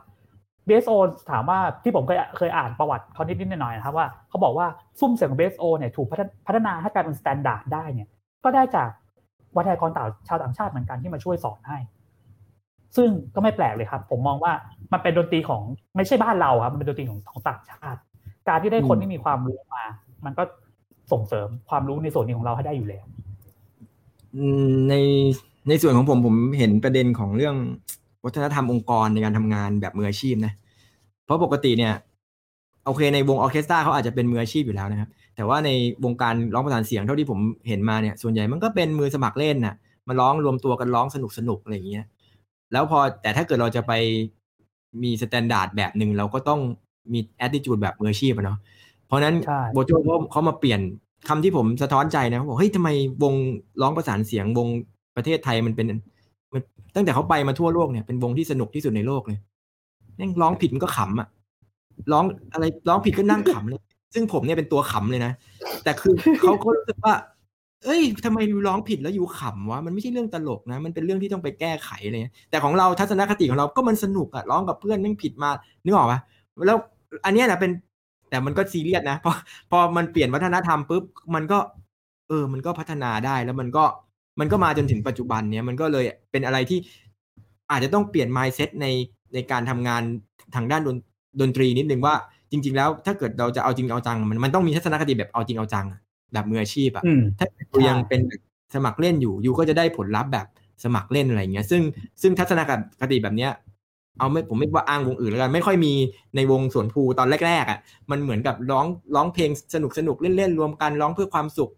[0.68, 0.96] BSO
[1.30, 4.66] ถามว่าที่ผมเคยเคยอ่านประวัติเขานิดๆหน่อยๆนะครับว่าเขาบอกว่า
[5.00, 6.06] ซุ้มเสียงของ BSO เนี่ยถูก
[6.46, 8.08] พัฒนาให้กลายเป็น standard ได้เนี่ย
[8.44, 8.88] ก็ได้จาก
[9.56, 11.78] วาทยกรต่างชาวต่างชาติเหมือนกันที่มาช่วยสอนให้
[12.96, 14.52] ซึ่งก็ไม่แปลกเลยครับ ผมมองว่า
[14.92, 15.62] มันเป็นดนตรีของ
[15.96, 18.00] ไม่ใช่บ้านเราครับมันเป็นดนตรีของของต่างชาติ
[18.48, 19.84] การที่ได้คนที่มีความรู้มา
[20.24, 20.42] มันก็
[21.12, 23.04] ส่งเสริมความรู้ในส่วนนี้ของเราให้ได้อยู่แล้ว
[24.88, 24.94] ใน
[25.68, 27.56] ในส่วนของผมผมเห็นประเด็นของเรื่อง
[28.24, 30.52] วัฒนธรรมองค์กรในการทำงานแบบมืออาชีพนะ
[31.24, 31.94] เพราะปกติเนี่ย
[32.86, 35.70] โอเคในวงออเคสตราเขาอาจจะเป็นมืออาชีพอยู่แล้วนะครับ แต่ว่าใน
[36.04, 39.74] วงการร้องประสานเสียงเท่าที่ผมเห็นมาเนี่ย ส่วนใหญ่มันก็เป็นมือสมัครเล่นน่ะ
[40.08, 42.04] มาร้องรวมตัวกันร้องสนุกสนุกอะไรอย่างเงี้ย
[42.74, 43.92] แล้วพอแต่ถ้าเกิดเราจะไป
[45.02, 46.60] มี standard แบบหนึ่งเราก็ต้อง
[47.12, 48.58] มีแอดดิจูดแบบมืออาชีพอะเนาะ
[49.06, 50.80] เพราะนั้นใช่โบโจเขาเขามาเปลี่ยน
[51.28, 52.88] คำที่ผมสะท้อนใจนะเขาบอกเฮ้ยทำไม
[53.22, 53.34] วง
[53.80, 54.68] ร้องประสานเสียงวง
[55.16, 55.86] ประเทศไทยมันเป็น
[56.52, 56.62] มัน
[56.94, 59.38] ตั้งแต่เขาไปมาทั่วโลกเนี่ยเป็นวงที่สนุกที่สุดในโลกเลย
[60.16, 61.28] แม่งร้องผิดมันก็ขำอะ
[62.12, 63.80] ร้องอะไรร้องผิดก็นั่งขำเลย
[64.14, 65.32] ซึ่งผมเนี่ยเป็นตัวขำเลยนะ
[65.84, 67.14] แต่คือเขาเขารู้สึกว่า
[67.84, 75.50] เอ้ยทำไมยูร้องผิดแล้วยูขำวะมันไม่ใช่เรื่องตลกนะ มันเป็นเรื่องที่ต้องไปแก้ไขอะไรเงี้ยแต่ของเราทัศนคติของเราก็มันสนุกอะร้องกับเพื่อนแม่งผิดมา
[75.84, 76.20] นึกออกปะ
[76.66, 76.78] แล้ว
[77.24, 77.70] อันเนี้ยนะเป็น
[78.30, 79.32] แต่มันก็ซีเรียสนะพอ
[79.70, 81.04] พอมันเปลี่ยนวัฒนธรรมปุ๊บ
[81.34, 81.58] มันก็
[82.28, 83.84] เออ มันก็พัฒนาได้แล้วมันก็
[84.40, 86.78] มันก็มาจนถึงปัจจุบันเนี้ยมันก็เลยเป็นอะไรที่
[87.70, 88.86] อาจจะต้องเปลี่ยน mindset ใน
[89.34, 90.02] ในการทำงาน
[90.54, 90.96] ทางด้านดน
[91.40, 92.14] ดนตรีนิดนึงว่า
[92.50, 96.00] จริง ๆ แล้วถ้าเกิดเราจะเอาจริงเอาจัง มันมันต้องมีทัศนคติแบบเอาจริงเอาจังอะ
[96.34, 98.20] แบบมืออาชีพอะอืมถ้ายูยังเป็น
[98.74, 100.46] สมัครเล่นอยู่ยูก็จะได้ผลลัพธ์แบบ
[100.84, 101.82] สมัครเล่นอะไรเงี้ย ซึ่ง
[102.22, 102.60] ซึ่งทัศน
[103.00, 103.52] คติแบบเนี้ย
[104.18, 105.92] เอาไม่ผมไม่ว่าอ้างวงอื่นแล้วกันไม่ค่อยมี
[106.36, 107.78] ในวงสวนภูตอนแรกๆอะ
[108.10, 111.70] มันเหมือนกับร้องร้องเพลงสนุกสนุกเล่นๆรวมกันร้องเพื่อความสุข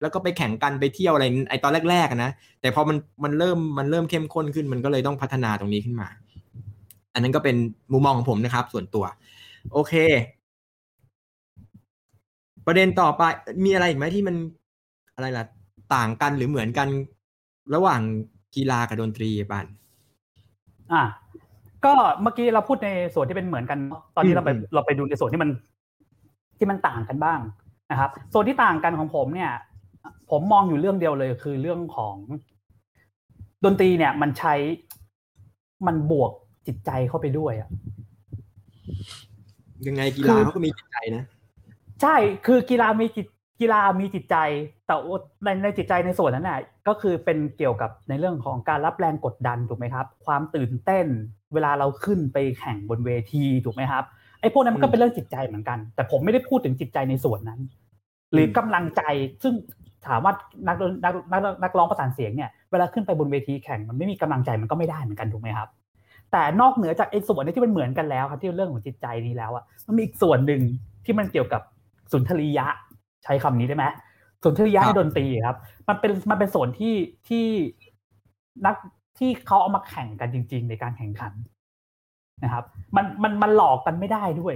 [0.00, 6.08] แล้วก็ไปแข่งกันไปเที่ยวอะไรไอตอนแรกๆนะแต่พอมันมันเริ่มมันเริ่มเข้มข้นขึ้นมันก็เลยต้องพัฒนาตรงนี้ขึ้นมา
[7.14, 7.56] อันนั้นก็เป็น
[7.92, 9.04] มุมมองของผมนะครับ ส่วนตัว
[9.72, 9.94] โอเค
[12.66, 13.22] ประเด็นต่อไป
[13.64, 14.36] มีอะไรอีกไหมที่มัน
[15.14, 15.44] อะไรล่ะ
[15.94, 16.88] ต่างกันหรือเหมือนกัน
[17.74, 18.00] ระหว่าง
[18.54, 19.66] กีฬากับดนตรีปัน
[20.92, 21.02] อ่า
[21.84, 21.92] ก็
[22.22, 23.78] เมื่อกี้เราพูดในส่วนที่เป็นเหมือนกัน
[24.16, 25.50] ตอนนี้เราไปเราไปดูในส่วนที่มัน
[26.58, 27.40] ที่มันต่างกันบ้าง
[27.90, 29.52] นะครับ ส่วนที่ต่างกันของผมเนี่ย
[30.30, 32.14] ผมมองอยู่เรื่องเดียวเลย คือเรื่องของ
[33.64, 34.54] ดนตรีเนี่ย มันใช้
[35.86, 36.32] มันบวก
[36.66, 37.68] จิตใจเข้าไปด้วยอะ
[39.86, 41.24] ยังไงกีฬาเขาก็มีจิตใจนะ
[42.02, 43.26] ใช่คือกีฬามีจิต
[43.60, 44.36] กีฬามีจิตใจ
[44.86, 44.94] แต่
[45.44, 51.06] ในในจิตใจในส่วนนั้นน่ะก็คือเป็นเกี่ยวกับในเรื่องของการรับแรงกดดันถูกไหมครับ ความตื่นเต้น
[51.54, 54.04] เวลาเราขึ้นไปแข่งบนเวทีถูกไหมครับ
[54.40, 57.60] ไอ้พวกนั้นมันก็เป็นเรื่องจิตใจเหมือนกัน แต่ผมไม่ได้พูดถึงจิตใจในส่วนนั้น
[58.32, 59.02] หรือกำลังใจ
[59.42, 59.54] ซึ่ง
[60.06, 60.32] ถามว่า
[60.68, 65.68] นักนักนักนักร้องประสานเสียงเนี่ยเวลาขึ้นไปบนเวทีแข่งมันไม่มีกำลังใจมันก็ไม่ได้เหมือนกันถูกไหมครับ
[66.32, 70.62] แต่นอกเหนือจากไอ้ส่วนที่มันเหมือนกันแล้วครับที่เรื่องของจิตใจนี้แล้วอะมันมีอีกส่วนหนึ่ง
[71.04, 71.62] ที่มันเกี่ยวกับ
[72.12, 72.66] สุนทรียะ
[73.24, 73.84] ใช้คำนี้ได้ไหม
[74.44, 75.56] สุนทรียะในดนตรีครับ
[75.88, 76.94] มันเป็นมันเป็นส่วนที่
[77.28, 77.44] ที่
[78.66, 78.74] นัก
[79.18, 81.32] ที่เขาเอามาแข่งกันจริง ๆ ในการแข่งขัน
[82.44, 82.64] นะครับ
[82.96, 84.54] มันมันมันหลอกกันไม่ได้ด้วย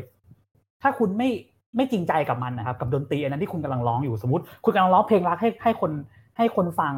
[0.82, 1.28] ถ้าคุณไม่
[1.76, 5.92] ไม่จริงใจกับมันนะครับ กับดนตรีอันนั้นที่คุณกำลังร้องอยู่สมมติ คุณกำลังร้องเพลงรักให้ให้คน
[6.36, 6.94] ให้คนฟัง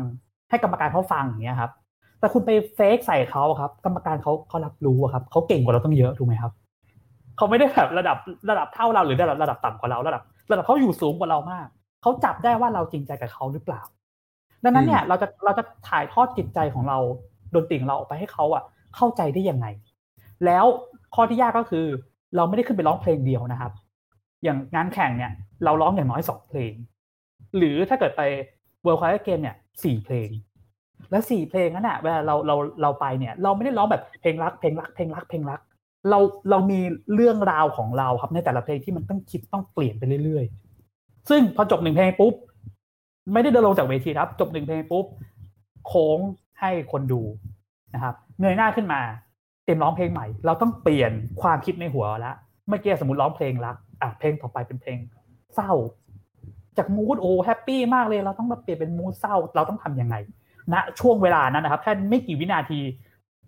[0.51, 1.71] ให้กรรมการเขาฟังอย่างเงี้ยครับ
[2.21, 6.53] แต่คุณไปเฟกใส่เขาครับ กรรมการเขาเขารับรู้ครับเขาเก่งกว่าเราต้องเยอะถูกไหมครับ
[7.37, 8.17] เขาไม่ได้แบบระดับ
[8.51, 11.67] ระดับเท่าเราหรือระดับระดับต่ำกว่าเราระดับ ระดับเขาอยู่สูงกว่าเรามาก
[12.03, 13.83] เขาจับได้ว่าเราจริงใจกับเขาหรือเปล่า
[14.65, 16.99] ดังนั้นเนี่ยเราจะเราจะถ่ายทอดจิตใจของเรา
[17.55, 18.63] ดนตรีของเราออกไปให้เขาอะ
[18.97, 19.67] เข้าใจได้ยังไง
[20.45, 20.65] แล้ว
[21.15, 21.87] ข้อที่ยากก็คือ
[22.37, 23.73] เราไม่ได้ขึ้นไปร้องเพลงเดียวนะครับ
[24.45, 25.33] อย่างงานแข่งเนี่ย
[25.65, 26.73] เราร้องอย่างน้อยสองเพลง
[27.57, 28.23] หรือถ้าเกิดไป
[28.85, 30.29] World Cup Game เนี่ยสี่เพลง
[31.11, 35.61] แล้วสี่เพลงนั้นอะเวลาเราเราเราไปเนี่ย เราไม่ได้ร้องแบบเพลงรักเพลงรักเพลงรักเพลงรัก
[36.11, 36.19] เรา
[36.51, 36.81] เรามี
[37.15, 42.35] เรื่องราวของเราครับในแต่ละเพลงที่มันต้องคิดต้องเปลี่ยนไปเรื่อยๆ ซึ่งพอจบหนึ่งเพลงปุ๊บ
[43.33, 45.07] ไม่ได้เดินลงจากเวทีครับ จบหนึ่งเพลงปุ๊บ
[45.87, 46.19] โค้ง
[46.61, 47.23] ให้คนดู
[47.95, 49.01] นะครับเงยหน้าขึ้นมา
[49.65, 52.37] เต็มร้องเพลงใหม่ เราต้องเปลี่ยนความคิดในหัวแล้ว
[52.69, 54.99] เมื่อกี้สมมติร้องเพลงรักอะเพลงต่อไปเป็นเพลง
[55.55, 55.73] เศร้า
[56.79, 60.17] จาก mood โอ้ happy มากเลย เราต้องมาเปลี่ยนเป็น mood เศร้า เราต้องทํำยังไง
[60.73, 62.81] ณนะช่วงเวลานั้นนะครับแค่ไม่กี่วินาที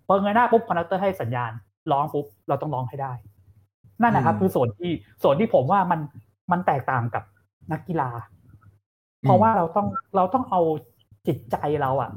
[0.05, 1.51] พอเงยหน้าปุ๊บ conductor ให้สัญญาณ
[1.91, 3.13] ร้องปุ๊บเราต้องร้องให้ได้
[4.01, 4.91] นั่นนะครับ คือส่วนที่
[5.23, 5.99] ส่วนที่ผมว่ามัน
[6.51, 7.23] มันแตกต่างกับ
[7.71, 8.09] นักกีฬา
[9.21, 10.61] เพราะว่าเราต้องเราต้องเอา
[11.27, 12.11] จิตใจเราอะ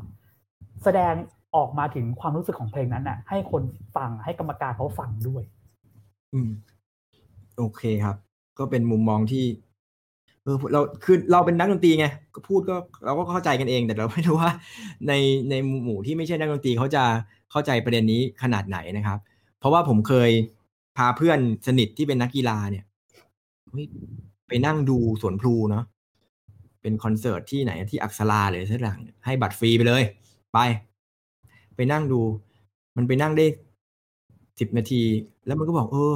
[0.84, 1.14] แสดง
[1.56, 3.62] ออกมาถึงความรู้สึกของเพลงนั้นน่ะ ให้คน
[3.96, 5.42] ฟังให้กรรมการเขาฟังด้วย
[6.34, 6.50] อืม
[7.58, 8.16] โอเคครับ
[8.58, 9.44] ก็เป็นมุมมองที่
[10.44, 14.50] เออเราคือเราเป็นนักดนตรีไงก็พูดก็เราก็เข้าใจกันเอง แต่เราไม่รู้ว่า
[15.08, 15.12] ใน
[15.50, 15.54] ใน
[15.84, 17.04] หมู่ที่ไม่ใช่นักดนตรีเขาจะ
[17.50, 19.18] เข้าใจประเด็นนี้ขนาดไหนนะครับ
[19.64, 20.30] เพราะว่าผมเคย
[20.96, 22.84] พาเพื่อนสนิทที่เป็นนักกีฬาเนี่ย
[24.48, 25.84] ไปนั่งดูสวนพลูเนาะ
[26.82, 30.02] เป็นคอนเสิร์ตที่ไหนที่อักษราเลยสักอย่างให้บัตรฟรีไปเลย
[30.52, 30.58] ไป
[31.76, 32.20] ไปนั่งดู
[32.96, 33.46] มันไปนั่งได้
[34.60, 35.02] สิบนาที
[35.46, 36.14] แล้วมันก็บอก เออ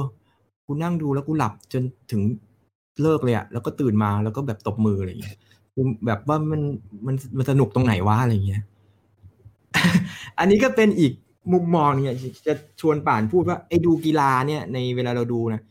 [0.65, 2.21] กูนั่งดูแล้วกูหลับจนถึง
[3.01, 5.37] เลิกเลยอะแล้วก็ตื่นมาแล้วก็แบบตบมืออะไรอย่างเงี้ย
[6.05, 6.61] แบบว่ามัน
[7.05, 8.63] มันมันสนุกตรงไหนวะอะไรอย่างเงี้ย
[10.39, 11.13] อันนี้ก็เป็นอีก
[11.53, 15.61] มุมมองเนี่ยจะชวนป่านพูดว่าไอ้ดูกีฬาเนี่ยในเวลาเราดูนะ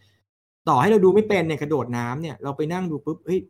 [0.69, 3.41] ต่อให้เราดูไม่เป็นเนี่ยกระโดดน้ำเนี่ยเราไปนั่งดูปุ๊บเฮ้ย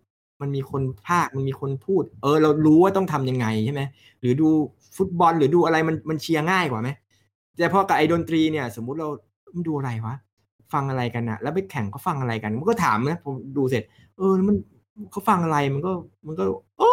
[0.40, 3.82] มันมีคนภาคมันมีคนพูด เออ เรารู้ว่าต้องทํำยังไงใช่ไหม
[4.20, 4.48] หรือดู
[4.96, 6.88] ฟุตบอลหรือดูอะไรมันมันเชียร์ง่ายกว่าไหม
[7.58, 9.08] แต่พอกับไอ้ดนตรีเนี่ย สมมุติเรา
[9.68, 10.14] ดูอะไรวะ
[10.72, 13.82] ฟังอะไรกันนะแล้วไปแข่งเขาฟังอะไรกันมันก็ถามนะผมดูเสร็จ
[14.18, 14.56] เออมัน
[15.10, 15.92] เขาฟังอะไรมันก็
[16.26, 16.44] มันก็
[16.78, 16.90] โอ้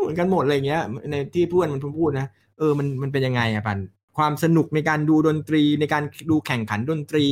[0.00, 2.26] เหมือนกันหมดอะไรเงี้ยในที่เพื่อนมันพูดนะ
[2.58, 3.78] เออมันมันเป็นยังไงอะปัน
[4.18, 7.24] ความสนุกในการดูดนตรี ในการดูแข่งขันดนตรี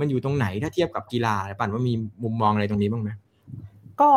[0.00, 3.10] มันอยู่ตรงไหนถ้าเทียบกับกีฬาปันว่ามีมุมมองอะไรตรงนี้บ้างไหม
[4.00, 4.10] ก็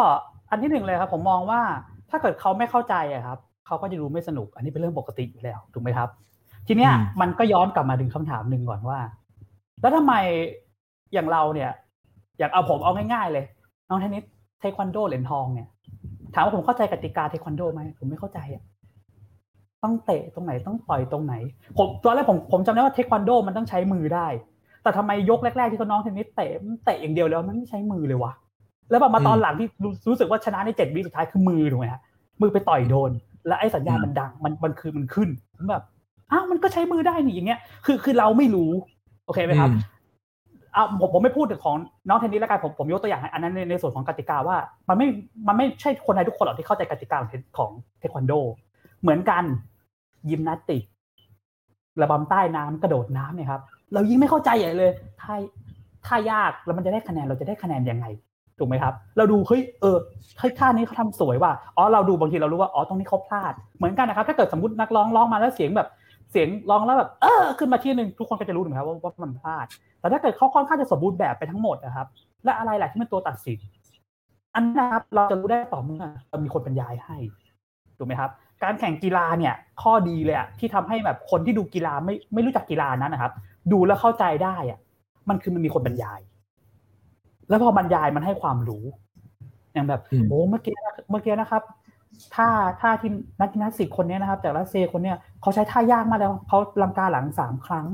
[0.50, 1.62] อันที่หนึ่งเลยครับ ผมมองว่า
[2.10, 3.38] ถ้าเกิดเขาไม่เข้าใจอะครับ
[3.68, 6.10] เขาก็จะดูไม่สนุก อันนี้เป็นเรื่องปกติอยู่แล้วถูกไหมครับ
[6.68, 6.92] ทีเนี้ย
[7.22, 9.00] มันก็ย้อนกลับมาถึงคำถามหนึ่งก่อนว่า
[9.82, 10.14] แล้วทำไม
[11.14, 11.72] อย่างเราเนี่ย
[12.40, 13.46] อยากเอาผมเอาง่ายๆ เลย
[13.90, 14.24] น้องเทนนิส
[14.60, 15.68] เทควันโดเหรียญทองเนี่ย
[16.34, 18.64] ถามว่าผมเข้าใจกติกาเทควันโดไหมผมไม่เข้าใจอะ
[19.84, 21.34] ต้องเตะตรงไหนต้องต่อยตรงไหน
[21.78, 24.28] ผมตอนแรกผมผมจำได้ว่าเทควันโดมันต้องใช้มือได้
[24.84, 26.50] แต่ทำไมยกแรก ๆ ที่เขาน้องเทนนิสเตะ
[26.86, 28.34] เตะอย่างเดียวแล้วมันไม่ใช้มือเลยวะ
[28.90, 29.68] แล้วแบบมาตอนหลังที่
[30.10, 32.02] รู้สึกว่าชนะในเจ็ดวิสุดท้ายคือมือถูกไหมฮะ
[32.42, 33.12] มือไปต่อยโดน
[33.48, 35.30] แล้วไอ้สัญญาณมันดังมันมันคือมันขึ้น
[35.70, 35.84] แบบ
[36.32, 38.72] อ้าวมันก็ใช้มือได้นี่อย่างเงี้ย คือคือเราไม่รู้
[39.26, 39.80] โอเคไหมครับอืม
[40.76, 41.76] อ่าผมผมไม่พูดถึงของ
[42.08, 44.58] น้องเทนนิสแล้วกันผมผมยกตัวอย่างให้อันนั้นในในส่วนของกติกาว่า
[44.90, 45.08] มันไม่
[45.48, 48.34] มันไม่ใช่คนไทยทุกคนหรอกที่เข้าใจกติกาของเทของเทควันโด
[49.02, 49.44] เหมือนกัน
[50.30, 50.78] ยิมนาติ
[51.96, 53.62] ก ระบำใต้น้ำกระโดดน้ำเนี่ยครับ
[53.94, 55.34] เรายิ่งไม่เข้าใจใหญ่เลยถ้า
[56.06, 58.06] ถ้ายากแล้วมันจะได้คะแนนเราจะได้คะแนนยังไง
[58.60, 59.98] ถูกไหมครับ เราดูเฮ้ยเออ
[60.40, 65.88] เฮ้ยท่านี้เขาทำสวยว่ะอ๋อเราดูบางทีเรารู้ว่าอ๋อตรงนี้เขาพลาด เหมือนกันนะครับ ถ้าเกิดสมมตินักร้องร้องมาแล้วเสียงแบบ
[66.32, 69.66] เสียงร้องแล้วแบบเออขึ้นมาที่หนึ่งทุกคนก็จะรู้ถูกไหมครับว่าว่ามันพลาด
[70.00, 72.08] แต่ถ้าเกิดเขาค่อนข้างจะสมบูรณ์แบบไปทั้งหมดนะครับ
[72.46, 73.60] และอะไรแหละที่เป็นตัวตัดสิน
[74.56, 76.04] อันนั้นนะครับเราจะรู้ได้ต่อเมื่อ
[76.44, 77.18] มีคนบรรยายให้
[77.98, 78.30] ถูกไหมครับ
[78.64, 83.32] การแข่งกีฬาเนี่ยข้อดีเลยอะที่ทำให้แบบคนที่ดูกีฬาไม่ไม่รู้จักกีฬานั้นนะครับ
[83.72, 84.80] ดูแล้วเข้าใจได้อะ
[85.30, 86.20] มันคือมันมีคนบรรยาย
[87.50, 88.86] แล้วพอบรรยายมันให้ความรู้
[89.74, 91.64] อย่างแบบอืมโอ้เมื่อกี้นะเมื่อกี้นะครับ
[92.36, 92.50] ท่า
[92.82, 97.86] ท่าที่นักกิมนาสติกคนเนี้ยนะครับจากรัสเซียคนเนี้ยเขาใช้ท่ายากมากแล้วเขาลังกาหลังสามครั้ง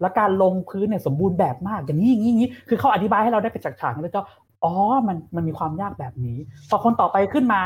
[0.00, 4.20] แล้วการลงพื้นเนี่ยสมบูรณ์แบบมากอย่างนี้อย่างนี้อย่างนี้คือเขาอธิบายให้เราได้เป็นฉากๆแล้วก็
[4.64, 4.74] อ๋อ
[5.08, 6.38] มันมันมีความยากแบบนี้
[6.68, 7.62] พอคนต่อไปขึ้นมา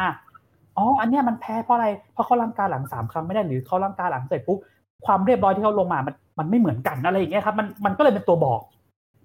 [0.79, 4.59] อ๋อ อันเนี้ยมันแพ้เพราะอะไร เพราะเขาลังกาหลังสามครั้งไม่ได้หรือเขาลังกาหลังเสร็จปุ๊บ
[5.07, 8.61] ความเรียบร้อยที่เขาลงมา มันมันไม่เหมือนกันอะไรอย่างเงี้ยครับ มันมันก็เลยเป็นตัวบอก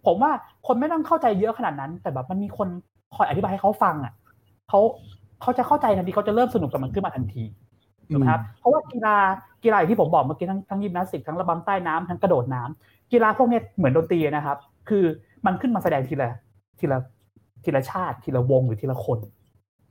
[0.05, 0.31] ผมว่า
[0.67, 2.67] คนไม่ต้องเข้าใจเยอะขนาดนั้น แต่แบบมันมีคน
[3.15, 4.13] คอยอธิบายให้เขาฟังอะ
[4.69, 4.79] เขา
[5.41, 7.43] เขาจะเข้าใจทันทีเขาจะเริ่มสนุกกับมันขึ้นมาทันที
[8.13, 9.15] ถูกไหมครับเพราะว่ากีฬา
[9.63, 14.57] กีฬาอย่างที่ผมบอกเมื่อกี้ทั้งทั้งยิมนาสติกทั้งระบำใต้น้ำทั้งกระโดดน้ำกีฬาพวกเนี้ยเหมือนดนตรีนะครับ
[14.89, 15.03] คือ
[15.45, 16.29] มันขึ้นมาแสดงทีละ
[16.79, 16.97] ทีละ
[17.63, 19.19] ทีละชาติทีละวงหรือทีละคน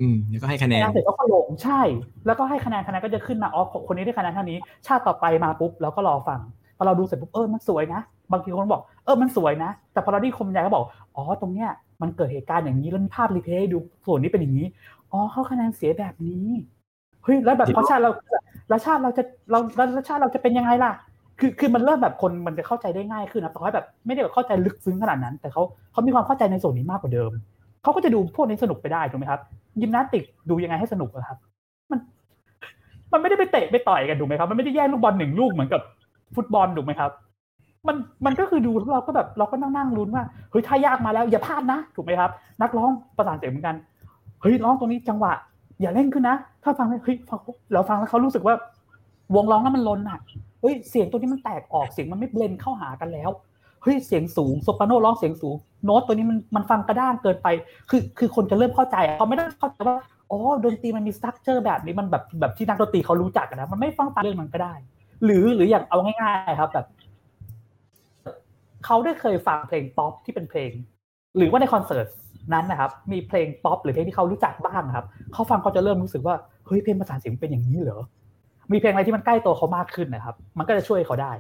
[0.01, 1.81] อืมแล้วก็ให้คะแนนเสร็จก็ลงใช่
[2.27, 6.41] แล้วก็ให้คะแนนคะแนนก็จะขึ้นมาอ๋อคนนี้ได้คะแนนเท่านี้ ชาติต่อไปมาปุ๊บเราก็รอฟัง
[6.77, 8.01] พอเราดูเสร็จปุ๊บเออมันสวยนะ
[8.33, 10.85] บางทีคนบอกเออมันสวยนะ แต่พอเราได้คมยายก็บอก
[11.17, 11.71] อ๋อตรงเนี้ย
[12.03, 14.67] มันเกิดเหตุการณ์อย่างนี้แล้วมีภาพรีเพลย์ให้ดูส่วนนี้เป็นอย่างนี้
[15.13, 16.47] อ๋อเขาคะแนนเสียแบบนี้
[17.25, 18.11] เฮ้ยแล้วแบบเพราะชาติเรา
[18.69, 19.59] แล้วชาติเราจะเรา
[19.95, 20.93] แล้วชาติเราจะเป็นยังไงล่ะ
[21.41, 27.33] คือคือมันเริ่มแบบคนมันจะเข้าใจได้ง่ายขึ้นนะต่อให้แบบไม่ได้แบบเข้าใจลึกซึ้งขนาดนั้น แต่เขาเขามีความเข้าใจในส่วนนี้มากกว่าเดิม
[27.83, 29.41] เขาก็จะดูพวกนี้สนุกไปได้ถูกไหมครับ
[29.81, 31.39] ยิมนาสติกดูยังไงให้สนุกอะครับ
[31.91, 31.99] มัน
[33.13, 35.81] มันไม่ได้ไปเตะไปต่อยกันถูกไหมครับ มันไม่ได้แย่งลูกบอลหนึ่งลูกเหมือนกับ
[36.35, 37.11] ฟุตบอลถูกไหมครับ
[37.89, 42.31] มันมันก็คือดูเราก็แบบเราก็นั่งนั่งลุ้นว่าเฮ้ยถ้ายากมาแล้วอย่าพลาดนะถูกไหมครับ
[42.63, 43.77] นักร้องประสานเสียงเหมือนกัน
[44.43, 45.33] เฮ้ยร้องตรงนี้จังหวะ
[45.81, 47.41] อย่าเล่นขึ้นนะถ้าฟังแล้วเฮ้ยฟัง
[47.73, 48.55] เราฟังแล้วเขารู้สึกว่า
[49.37, 50.19] วงร้องแล้วมันล้นอะ
[50.61, 53.31] เฮ้ยเสียงตัวนี้มันแตกออกเสียงมันไม่ blend เข้าหากันแล้ว
[53.83, 57.49] เฮ้ยเสียงสูงโซปราโนร้องเสียงสูงโน้ตตัวนี้มันมันฟังกระด้างเกินไป
[57.91, 59.97] คือคือคนจะเริ่มเข้าใจเขาไม่ได้เข้าใจว่า
[60.31, 64.75] อ๋อดนตรีมันมี structure แบบนี้มันแบบแบบที่นักดนตรีเขารู้จักนะมันไม่ฟังตามเรื่องมันก็ได้
[65.25, 66.87] หรือหรืออย่างเอาง่ายๆครับแบบ
[68.87, 70.71] เขาได้เคยฟังเพลงป๊อปที่เป็นเพลง
[71.37, 72.07] หรือว่าในคอนเสิร์ต
[72.53, 76.35] นั้นนะครับ มีเพลงป๊อปหรือเพลงที่เขารู้จักบ้างครับเขาฟังเขาจะเริ่มรู้สึกว่า
[76.67, 78.03] เฮ้ยเพลงประสานเสียงเป็นอย่างนี้เหรอ
[78.73, 81.33] มีเพลงอะไรที่มันใกล้ตัวเขามากขึ้นนะครับ มันก็จะช่วยเขาได้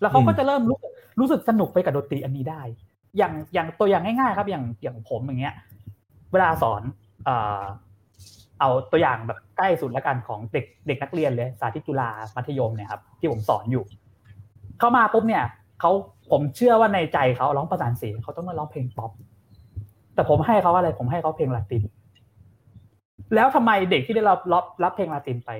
[0.00, 2.62] แล้วเขาก็จะเริ่มรู้สึกรู้สึกสนุกไปกับดนตรีอันนี้ได้
[3.18, 5.54] อย่างอย่างตัวอย่างง่ายๆ ครับ อย่างอย่างผมอย่างเงี้ย
[6.32, 6.82] เวลาสอน
[7.24, 7.62] เอ่อ
[8.60, 13.84] เอาตัวอย่างแบบใกล้สุดละกันของเด็กเด็กนักเรียนเลย สาธิตจุฬามัธยมเนี่ยครับ ที่ผมสอนอยู่
[14.78, 15.44] เข้ามาปุ๊บเนี่ย
[15.80, 15.90] เขา
[16.30, 19.10] ผมเชื่อว่าในใจเขาร้องประสานเสียงเขาต้องมาร้องเพลงป๊อป
[20.14, 21.82] แต่ผมให้เขาอะไรผมให้เขาเพลงลาติน
[23.34, 25.50] แล้วทำไมเด็กที่ได้รับรับรับเพลงลาตินไป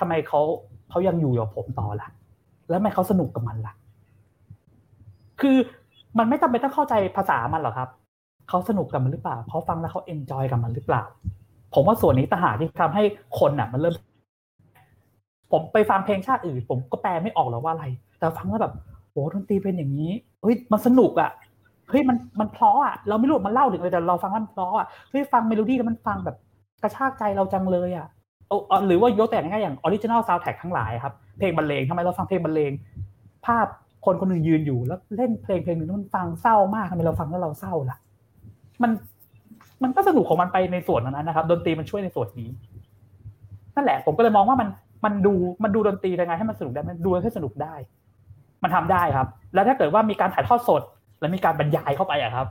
[0.00, 0.40] ทำไมเขา
[0.90, 2.08] เขายังอยู่กับผมต่อล่ะ
[2.68, 3.74] แล้วทำไมเขาสนุกกับมันล่ะ
[5.40, 5.56] คือ
[6.18, 7.88] มันไม่จำเป็นต้องเข้าใจภาษามันหรอกครับ
[8.48, 11.02] เขาสนุกกับมันหรือเปล่าเขาฟังแล้วเขา enjoy กับมันหรือเปล่า
[11.74, 13.02] ผมว่าส่วนนี้ต่างหากที่ทำให้
[13.38, 13.94] คนอะ มันเริ่ม
[15.52, 17.84] ผมไปฟังเพลงชาติอื่น ผมก็แปลไม่ออกหรอกว่าอะไร
[18.18, 18.74] แต่ฟังแล้วแบบ
[19.10, 20.12] โอ้ดนตรีเป็นอย่างนี้
[20.42, 21.30] เฮ้ยมันสนุกอะ
[21.90, 26.36] เฮ้ยมันมันเพราะอะเราไม่รู้มันเล่าถึงอะไรแต่เราฟังมันเพราะอะเฮ้ยฟังเมโลดี้แล้วมันฟังแบบ
[26.82, 28.06] กระชากใจเราจังเลยอะ
[28.86, 32.72] หรือว่ายกตัวอย่างง่ายอย่าง original soundtrack ทั้งหลายครับ เพลงบรรเลงทำไมเราฟังเพลงบรรเลง
[33.46, 33.66] ภาพ
[34.04, 37.98] คนคนหนึ่งยืนอยู่แล้วเล่นเพลงเพลงหนึ่งมันฟังเศร้ามากทำไมเราฟังแล้วเราเศร้าล่ะ
[38.82, 38.90] มัน
[39.82, 42.48] มันก็สนุกของมันไปในส่วนนั้นนะครับ ดนตรีมันช่วยในส่วนนี้
[43.74, 44.68] นั่นแหละ ผมก็เลยมองว่ามัน
[45.04, 45.32] มันดู
[45.64, 47.74] มันดูดนตรียังไงให้มันสนุกได้มันดูให้สนุกได้
[48.62, 50.82] มันทำได้ครับ แล้วถ้าเกิดว่ามีการถ่ายทอดสด
[51.20, 52.46] และมีการบรรยายเข้าไปอะครับ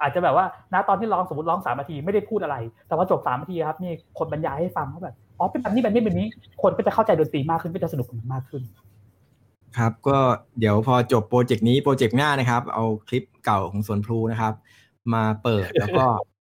[0.00, 2.56] อาจจะแบบว่าณตอนที่ร้องสมมติร้องสามนาทีไม่ได้พูดอะไร
[2.88, 6.26] แต่ว่าจบสามนาทีครับมีคนบรรยายให้ฟังเขาแบบ อ๋อเป็นแบบนี้แบบนี้แบบนี้
[6.62, 8.62] คนก็จะเข้าใจดนตรีมากขึ้นก็จะสนุกกับมันมากขึ้น
[9.78, 10.18] ครับก็
[10.58, 14.54] เดี๋ยวพอจบโปรเจกต์นี้โปรเจกต์หน้านะครับ เอาคลิปเก่าของสวนพลูนะครับ
[15.14, 16.04] มาเปิดแล้วก็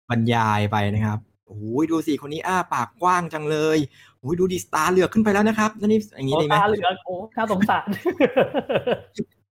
[0.10, 3.78] บรรยายไปนะครับโอ้ยดูสิคนนี้อ้าปากกว้างจังเลย
[4.20, 7.86] โอ้ยดูดิสตาร์เหลือกขึ้นไปแล้วนะครับนี่อย่างนี้โอ้ดีไหมตาเหลือกโอ้น่าสงสาร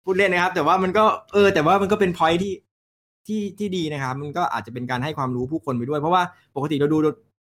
[0.05, 2.53] พูดเล่นนะครับ แต่ว่ามันก็เออ แต่ว่ามันก็เป็นพอยที่
[3.27, 6.23] ที่ที่ดีนะครับ มันก็อาจจะเป็นการให้ความรู้ผู้คนไปด้วย เพราะว่า
[6.57, 6.99] ปกติเราดู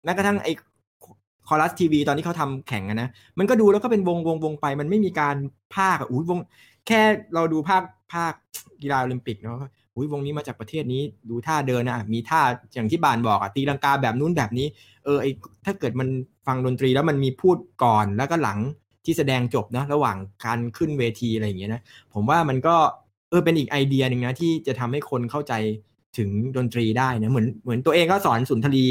[0.03, 0.51] แม้กระทั่งไอ้
[1.49, 3.09] คอรัสทีวีตอนที่เขาทำแข่งอะนะ
[3.39, 5.35] มันก็ดูแล้วก็เป็นวงวงวงไป มันไม่มีการ
[5.76, 6.39] ภาคอุ้ยวง
[6.88, 7.01] แค่
[7.34, 8.34] เราดูภาคภาค
[8.81, 12.41] กีฬาโอลิมปิกเนาะอุ้ยวงนี้มาจากประเทศนี้ดูท่าเดินนะมีท่า
[12.73, 14.67] อย่างที่บานบอกอะตีลังกาแบบนู้นแบบนี้
[15.05, 15.26] เออไอ
[15.65, 16.07] ถ้าเกิดมัน
[16.47, 18.59] ฟังดนตรีแล้วมันมีพูดก่อนแล้วก็หลัง
[19.05, 21.81] ที่แสดงจบนะระหว่างการขึ้นเวทีอะไรอย่างเงี้ยนะ
[22.13, 22.76] ผมว่ามันก็
[23.30, 25.53] เออเป็นอีกไอเดียหนึ่งนะที่จะทำให้คนเข้าใจ
[26.17, 28.85] ถึงดนตรีได้นะเหมือนเหมือนตัวเองก็สอนสุนทรี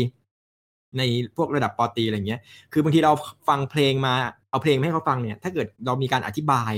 [0.96, 1.02] ใน
[1.36, 2.40] พวกระดับปอตรีอะไรเงี้ย
[2.72, 3.12] คือบางทีเรา
[3.48, 4.12] ฟังเพลงมา
[4.50, 6.72] เอาเพลงให้เขาฟังเนี่ย ถ้าเกิดเรามีการอธิบาย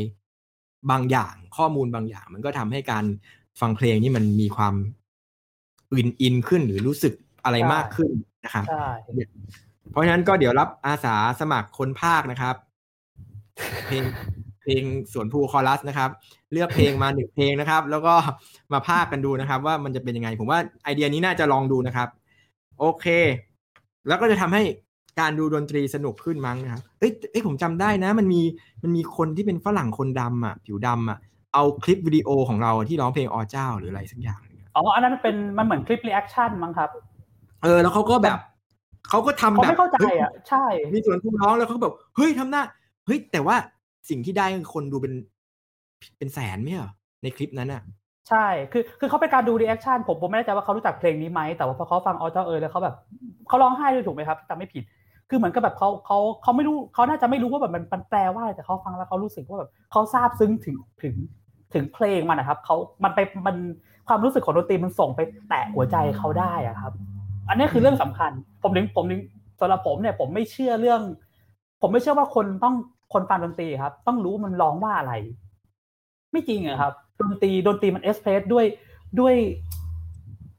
[0.91, 3.05] บางอย่างข้อมูลบางอย่าง มันก็ทำให้การ
[3.61, 4.75] ฟังเพลงนี่มันมีความ
[5.93, 7.15] อินอินขึ้นหรือรู้สึก
[7.45, 8.11] อะไรมากขึ้น
[8.45, 8.89] นะครับใช่
[9.91, 12.57] เพราะฉะนั้นก็เดี๋ยวรับอาสาสมัครคนภาคนะครับ
[13.87, 14.05] เพลง
[14.61, 14.83] เพลง
[15.13, 16.11] สวนภูคอรัสนะครับ
[16.53, 18.15] เลือกเพลงมาหนึ่งเพลงนะครับ แล้วก็
[18.73, 22.09] มาพากย์กันดูนะครับ ว่ามันจะเป็นยังไง ผมว่าไอเดียนี้น่าจะลองดูนะครับ
[22.79, 23.07] โอเค
[24.09, 24.63] แล้วก็จะทำให้
[25.21, 28.43] การดูดนตรีสนุกขึ้นมั้งนะครับเอ้ยเอ้ยผมจำได้นะ มันมี
[28.83, 31.19] มันมีคนที่เป็นฝรั่งคนดำอะ ผิวดำอะ
[31.55, 36.91] เอาคลิปวิดีโอของเราที่ร้องเพลงออเจ้าหรืออะไรสักอย่างหนึ่งอะอ๋ออันนั้นมันเป็นมันเหมือนคลิป reaction มั้งครับ
[37.63, 38.39] เออ แล้วเขาก็แบบ
[39.09, 40.65] เขาก็ทำเขาแบบไม่เข้าใจฮ้ยอะใช่
[40.95, 42.63] มีส่วนผู้ร้องแล้วเขาก็แบบเฮ้ยทำหน้า
[43.07, 43.57] เฮ้ยแต่ว่า
[44.11, 45.13] สิ่งที่ได้คือคนดูเป็น
[46.19, 46.91] เป็นแสนไม่เหรอ
[47.23, 47.83] ในคลิปนั้นอะ
[48.31, 52.95] ใช่ คือคือเขาเป็นการดู reaction ผมผมไม่แน่ใจว่าเขารู้จักเพลงนี้ไหม แต่ว่าพอเขาฟังออเจ้าเอยแล้วเขาแบบ
[53.49, 54.85] เขาร้องไห้ด้วยถูกไหมครับจำไม่ผิด
[55.29, 61.15] คือเหมือนกับแบบเขาเขาเขาไม่รู้เขาน่าจะไม่รู้ว่าแบบมันมันแปลว่าอะไรแต่เขาฟังแล้วเขารู้สึกว่าแบบเขาซาบซึ้งถึงถึง
[61.75, 63.57] ถึงเพลงมันนะครับเขามันไปมัน
[64.09, 66.93] ความรู้สึกของดนตรีมันส่งไปแตะหัวใจเขาได้อะครับ
[67.49, 68.31] อันนี้คือเรื่องสำคัญ
[68.63, 69.21] ผมถึงผมถึง
[69.61, 71.01] สำหรับผมเนี่ยผมไม่เชื่อเรื่อง
[71.83, 72.75] ผมไม่เชื่อว่าคนต้อง
[73.13, 75.13] คนฟังดนตรีครับ ต้องรู้มันร้องว่าอะไร
[76.33, 78.65] ไม่จริงอะครับ ดนตรีดนตรีมัน express ด้วย
[79.21, 79.35] ด้วย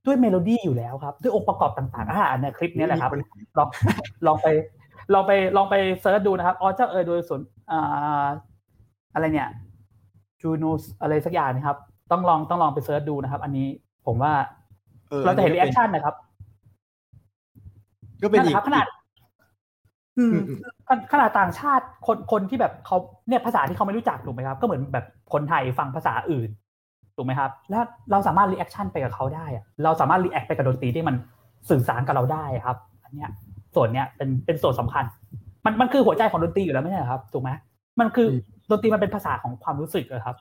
[0.06, 3.12] ด้วยเมโลดี้อยู่แล้วครับ ด้วยองค์ประกอบต่างๆอ่าอันเนี้ยคลิปเนี้ยแหละครับ
[3.58, 3.68] ลอง
[4.26, 4.48] ลองไป
[5.14, 8.28] ลองไปลองไป search ดูนะครับออเจ้าเอยโดยส่วนอ่า
[9.14, 9.50] อะไรเนี่ย
[10.42, 11.78] จูโนสอะไรสักอย่างนะครับ
[12.12, 13.68] ต้องลองต้องลองไป search ดูนะครับ อันนี้
[14.06, 14.34] ผมว่า
[15.12, 16.16] ออเราจะเห็น reaction นะครับ
[18.22, 18.86] ก็เป็นนั่นแหอีละกครับขนาด
[20.18, 22.98] อืมอืมอืมขนาดต่างชาติคนคนที่แบบเขา
[23.28, 26.50] เนี่ยภาษาที่เขาไม่รู้จักถูกไหมครับ ก็เหมือนแบบคนไทยฟังภาษาอื่น
[27.16, 31.16] ถูกไหมครับ แล้วเราสามารถ reaction ไปกับเขาได้อะเราสามารถ react ไปกับดนตรีที่มัน
[31.70, 33.30] สื่อสารกับเราได้ครับ อันเนี้ย
[33.76, 35.04] ส่วนเนี้ยเป็นเป็นส่วนสำคัญ
[35.66, 37.50] มันมันคือหัวใจของดนตรีอยู่แล้วไม่ใช่เหรอครับ ถูกไหม
[38.00, 38.36] มันคืออ
[38.72, 40.36] ดนตรีมันเป็นภาษาของความรู้สึกอะครับ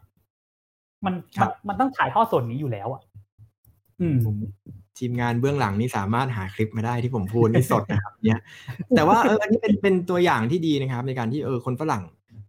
[1.04, 3.02] มันครัมันบมันต้องถ่ายทอดส่วนนี้อยู่แล้วอะ
[4.00, 4.16] อืม
[4.98, 8.40] ทีมงานเบื้องหลังนี่สามารถหาคลิปมาได้ที่ผมพูดนี่สดนะครับเนี่ย
[8.96, 12.02] แต่ว่าเอออันนี้เป็นเป็นตัวอย่างที่ดีนะครับ ในการที่เออคนฝรั่ง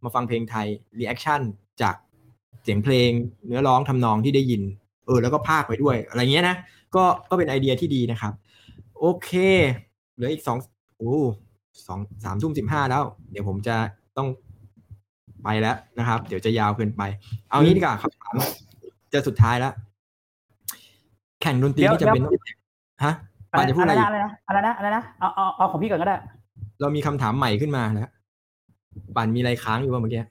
[0.04, 0.68] มาฟังเพลงไทย
[1.00, 1.42] reaction
[1.82, 1.96] จาก
[2.64, 3.10] เสียงเพลง
[3.46, 4.62] เนื้อร้องทำนองที่ได้ยิน
[5.06, 6.56] เออ แล้วก็พากย์ไปด้วย อะไรเงี้ยนะ
[6.96, 8.34] ก็ก็เป็นไอเดียที่ดีนะครับ
[9.00, 9.32] โอเค
[10.16, 10.58] เหลืออีกสอง
[10.98, 11.16] โอ้
[11.88, 13.76] สองสามทุ่มสิบห้าแล้ว เดี๋ยวผมจะ
[14.18, 14.28] ต้อง
[15.44, 17.02] ไปแล้วนะครับ เดี๋ยวจะยาวเกินไป
[17.50, 18.34] เอางี้ดีกว่าคำถาม
[19.14, 19.74] จะสุดท้ายแล้ว
[21.42, 22.34] แข่งดนตรีเดี๋ยวนี่จะเป็นต้อง
[23.06, 23.14] ฮะ
[23.58, 26.18] ปานจะพูดอะไรอีกอะไรนะอะไรนะอะไรนะเอาเอาเอาของพี่ก่อนก็ได้
[26.82, 28.12] เรามีคำถามใหม่ขึ้นมาแล้ว
[29.16, 30.24] ปานมีอะไรค้างอยู่ว่าเมื่อกี้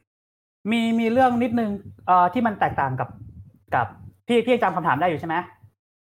[0.71, 1.71] มีมีเรื่องนิดนึง
[2.07, 3.09] เอ่อที่มันแตกต่างกับ
[3.75, 3.87] กับ
[4.27, 5.37] พี่พี่ยังจำคำถามได้อยู่ใช่ไหม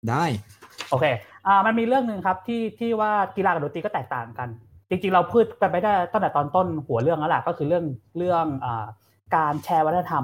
[0.09, 0.23] ได้
[0.89, 1.05] โอเค
[1.47, 4.49] อ่ามันมีเรื่องหนึ่งครับที่ที่ว่ากีฬากับดนตรีก็แตกต่างกัน
[4.89, 7.85] จริง ๆ เราพูดกันไปได้ตั้งแต่ตอนต้นหัวเรื่องแล้วล่ะก็คือเรื่อง
[8.17, 8.85] เรื่องอ่า
[9.35, 10.23] การแชร์วัฒนธรรม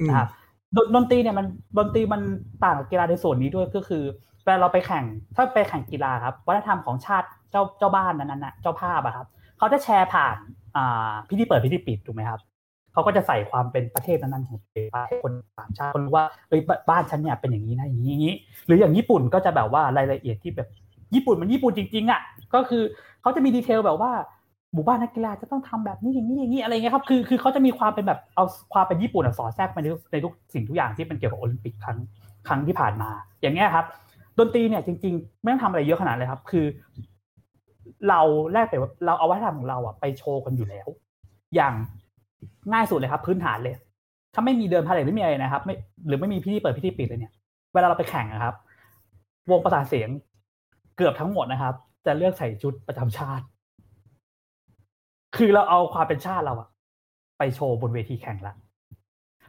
[0.00, 0.28] อืมนะครับ
[0.76, 1.46] ดนดนตรีเนี่ยมัน
[1.78, 2.22] ดนตรีมัน
[2.64, 4.04] ต่างกับกีฬาในส่วนนี้ด้วยก็คือ
[4.44, 5.04] เวลาเราไปแข่ง
[5.36, 9.26] ถ้าไปแข่งกีฬาครับวัฒนธรรมของชาติเจ้าเจ้าบ้านนั้นๆน่ะเจ้าภาพอะครับ
[9.58, 10.36] เขาจะแชร์ผ่าน
[10.76, 12.40] อ่าพิธีเปิดพิธีปิดถูกไหมครับ
[12.92, 18.34] เขาก็จะใส่ความเป็นประเทศนั้นๆของตัวเองไปให้คนต่างชาติคนรู้ว่าเอ้ยบ้บ้านฉันเนี่ยเป็นอย่างนี้นะอย่างนี้อย่างนี้
[18.66, 20.68] หรืออย่างญี่ปุ่นก็จะแบบว่ารายละเอียดที่แบบ
[21.14, 22.20] ญี่ปุ่นมันญี่ปุ่นจริงๆอะ
[22.54, 22.82] ก็คือ
[23.22, 24.12] เขาจะมีดีเทลแบบว่า
[24.74, 31.98] หมู่บ้านนักกีฬาจะต้องทำแบบนี้อย่างนี้อย่างนี้อะไรเงี้ยครับคือคือเขาจะมีความเป็นแบบเอาความเป็นญี่ปุ่นอะสอดแทรกไปในทุกในทุกสิ่งทุกอย่างที่เป็นเกี่ยวกับโอลิมปิกครั้ง
[32.48, 33.86] ครั้งที่ผ่านมา อย่างเงี้ยครับ
[34.38, 36.66] ดนตรีเนี่ยจริง ๆ ไม่ต้องทำอะไรเยอะขนาดเลยครับ คือ
[38.08, 38.20] เรา
[38.52, 40.88] แลกไปว่าเราเอาวัฒนธรรมของเราอะไปโชว์กันอยู่แล้ว
[41.54, 41.74] อย่าง
[42.72, 43.74] ง่ายสุดเลยครับ พื้นฐานเลย
[44.34, 45.74] ถ้าไม่มีเดินพาเลทไม่มีอะไรนะครับ ไม่
[46.06, 47.32] หรือไม่มีพิธีเปิดพิธีปิดเลยเนี่ย
[47.74, 48.54] เวลาเราไปแข่งนะครับ
[49.50, 50.08] วงประสานเสียง
[50.96, 51.74] เกือบทั้งหมดนะครับ
[52.06, 53.44] จะเลือกใส่ชุดประจำชาติ
[55.36, 56.68] คือเราเอาความเป็นชาติเราอะ
[57.38, 58.54] ไปโชว์บนเวทีแข่งละ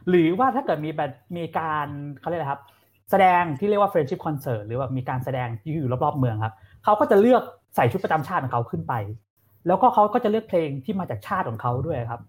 [0.08, 1.86] หรือว่าถ้าเกิดมีแบบมีการ
[2.20, 2.62] เขาเรียกอะไรครับ
[3.10, 6.54] แสดงที่เรียกว่า friendship concert หรือว่ามีการแสดงที่อยู่รอบๆเมืองครับ
[6.84, 7.42] เขาก็จะเลือก
[7.76, 8.94] ใส่ชุดประจำชาติของเขาขึ้นไป
[9.66, 12.20] แล้วก็เขาก็จะเลือกเพลงที่มาจากชาติของเขาด้วยครับ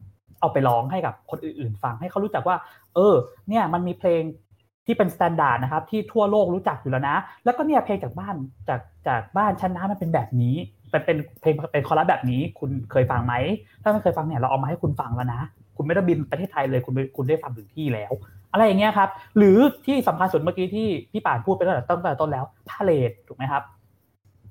[0.41, 2.57] เอาไปร้องให้กับคนอื่นๆ ฟังให้เขารู้จักว่า
[2.95, 3.15] เออ
[3.49, 4.21] เนี่ยมันมีเพลง
[4.85, 8.35] ที่เป็น standard นะครับ ที่ทั่วโลกรู้จักอยู่แล้วนะ แล้วก็เนี่ยเพลงจากบ้าน
[8.69, 10.55] จากจากบ้านฉันน่ะมันเป็นแบบนี้
[10.95, 13.33] เป็นเป็นเพลงเป็นคอรัสแบบนี้ คุณเคยฟังไหม
[13.81, 15.41] ถ้าไม่เคยฟังเนี่ยเราเอามาให้คุณฟังแล้วนะ
[15.77, 18.13] คุณไม่ต้องบินประเทศไทยเลย คุณคุณได้ฟังถึงที่แล้ว
[18.51, 23.63] อะไรอย่างเงี้ยครับ หรือที่สำคัญสุดเมื่อกี้ที่พี่ป่านพูดไปตั้งแต่ต้นแต่ต้นแล้ว palette ถูกไหมครับ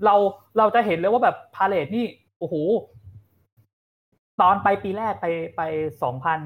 [0.04, 0.14] เรา
[0.58, 2.04] เราจะเห็นเลยว่าแบบ palette นี่
[2.38, 2.54] โอ้โห
[4.40, 5.26] ตอนไปปีแรกไป
[5.56, 5.62] ไป
[6.02, 6.40] สองพัน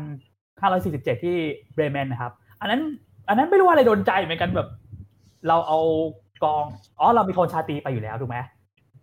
[0.61, 1.37] ห้าร้อยสี่สิบเจ็ดที่
[1.75, 2.83] เบรเมนนะครับ อันนั้น
[3.29, 4.69] อันนั้นไม่รู้ว่าอะไรโดนใจเหมือนกันแบบ
[5.49, 5.79] เราเอา
[6.45, 6.65] กอง
[6.99, 8.37] อ๋อเรามีโทนชาตีไปอยู่แล้วถูกไหม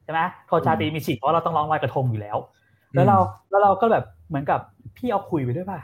[0.06, 2.38] ใช่ไหมโทนชาตีมีฉีกเพราะเราต้องร้องลอยกระทงอยู่แล้ว
[2.94, 3.18] แล้วเรา
[3.50, 4.60] แล้วเราก็แบบเหมือนกับ
[4.98, 5.80] พี่เอาคุยไปด้วยป่ะ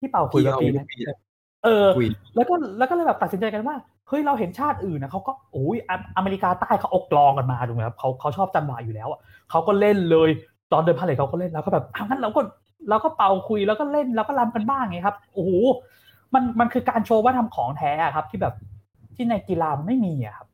[0.00, 0.78] พี่เป่าคุยกับปีน
[1.64, 1.86] เออ
[2.34, 3.76] แล้วก็แล้วก็เลยแบบตัดสินใจกันว่า
[4.08, 5.76] เฮ้ยเราเห็นชาติอื่นนะเขาก็โอ้ย
[6.16, 9.20] อเมริกาใต้เขาอกลองกันมาถูกไหมครับเขาเขาชอบจังหวะอยู่แล้วอะ
[9.50, 10.30] เขาก็เล่นเลย
[10.72, 12.40] ตอนเดินพาเลยเขาก็เล่นแล้วก็แบบอ้าวงั้นเราก็
[12.88, 15.50] เราก็เป่าคุยแล้วก็เล่นแล้วก็รำกันบ้างไงครับโอ้โห
[16.34, 18.54] มันมันคือการโชว์ว่าทำของแท้ครับ ที่แบบ
[19.14, 20.45] ที่ในกีฬามันไม่มีอะครับ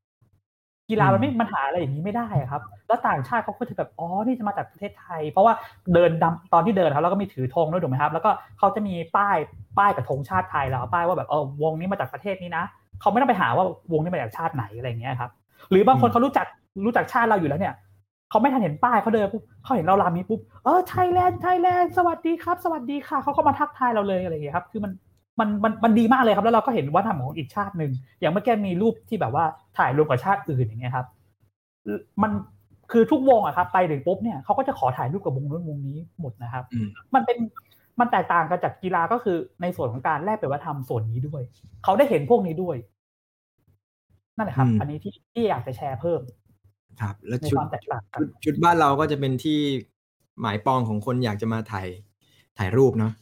[0.90, 5.54] กีฬามันไม่มันหาอะไรอย่างนี้ไม่ได้ครับ แล้วต่างชาติเขาก็จะแบบอ๋อนี่จะมาจากประเทศไทย เพราะว่า
[5.94, 9.36] เดินดำตอนที่เดินครับแล้วก็มีถือธงด้วยถูกไหมครับ แล้วก็เขาจะมีป้าย
[9.78, 12.64] ป้ายกับธงชาติไทยแล้วป้ายว่าแบบเออวงนี้มาจากประเทศนี้นะ
[13.00, 15.30] เขาไม่ต้องไปหาว่าวงนี้มาจากชาติไหนอะไรเงี้ยครับ
[15.70, 16.46] หรือบางคนเขารู้จัก
[16.84, 17.74] รู้จักชาติเราอยู่แล้วเนี่ย
[18.30, 24.92] เขาไม่ทันเห็นป้ายเขาเดินปุ๊บเขาเห็นเราลามีปุ๊บเออไทยแลนด์ไทยแลนด์สวัสดีครับ สวัสดีค่ะเขาก็มาทักทายเราเลยอะไรอย่างเงี้ยครับ คือมัน
[25.40, 29.44] มันมันมันดีมากเลยครับ แล้วเราก็เห็นวัฒนธรรมของอีกชาติหนึ่งอย่างเมื่อกี้มีรูปที่แบบว่า
[29.78, 31.06] ถ่ายรวมกับชาติอื่นอย่างเงี้ยครับ
[32.22, 32.32] มัน
[32.92, 36.64] คือทุกวงอะครับ ไปถึงปุ๊บเนี่ยเขาก็จะขอถ่ายรูปกับวงนู้นวงนี้หมดนะครับ
[37.14, 37.38] มันเป็น
[38.00, 41.42] มันแตกต่างกันจากกีฬาก็คือในส่วนของการแลกเปลี่ยนวัฒนธรรมส่วนนี้ด้วย
[41.84, 42.76] เขาได้เห็นพวกนี้ด้วย
[44.36, 46.20] นั่นแหละครับ อันนี้ที่ที่อยากจะแชร์เพิ่ม
[47.00, 47.59] ครับ แล้วชุด
[48.44, 49.59] ชุดบ้านเราก็จะเป็นที่
[50.40, 51.88] หมายปองของคนอยากจะมาถ่าย
[52.59, 53.12] ถ่ายรูปเนาะ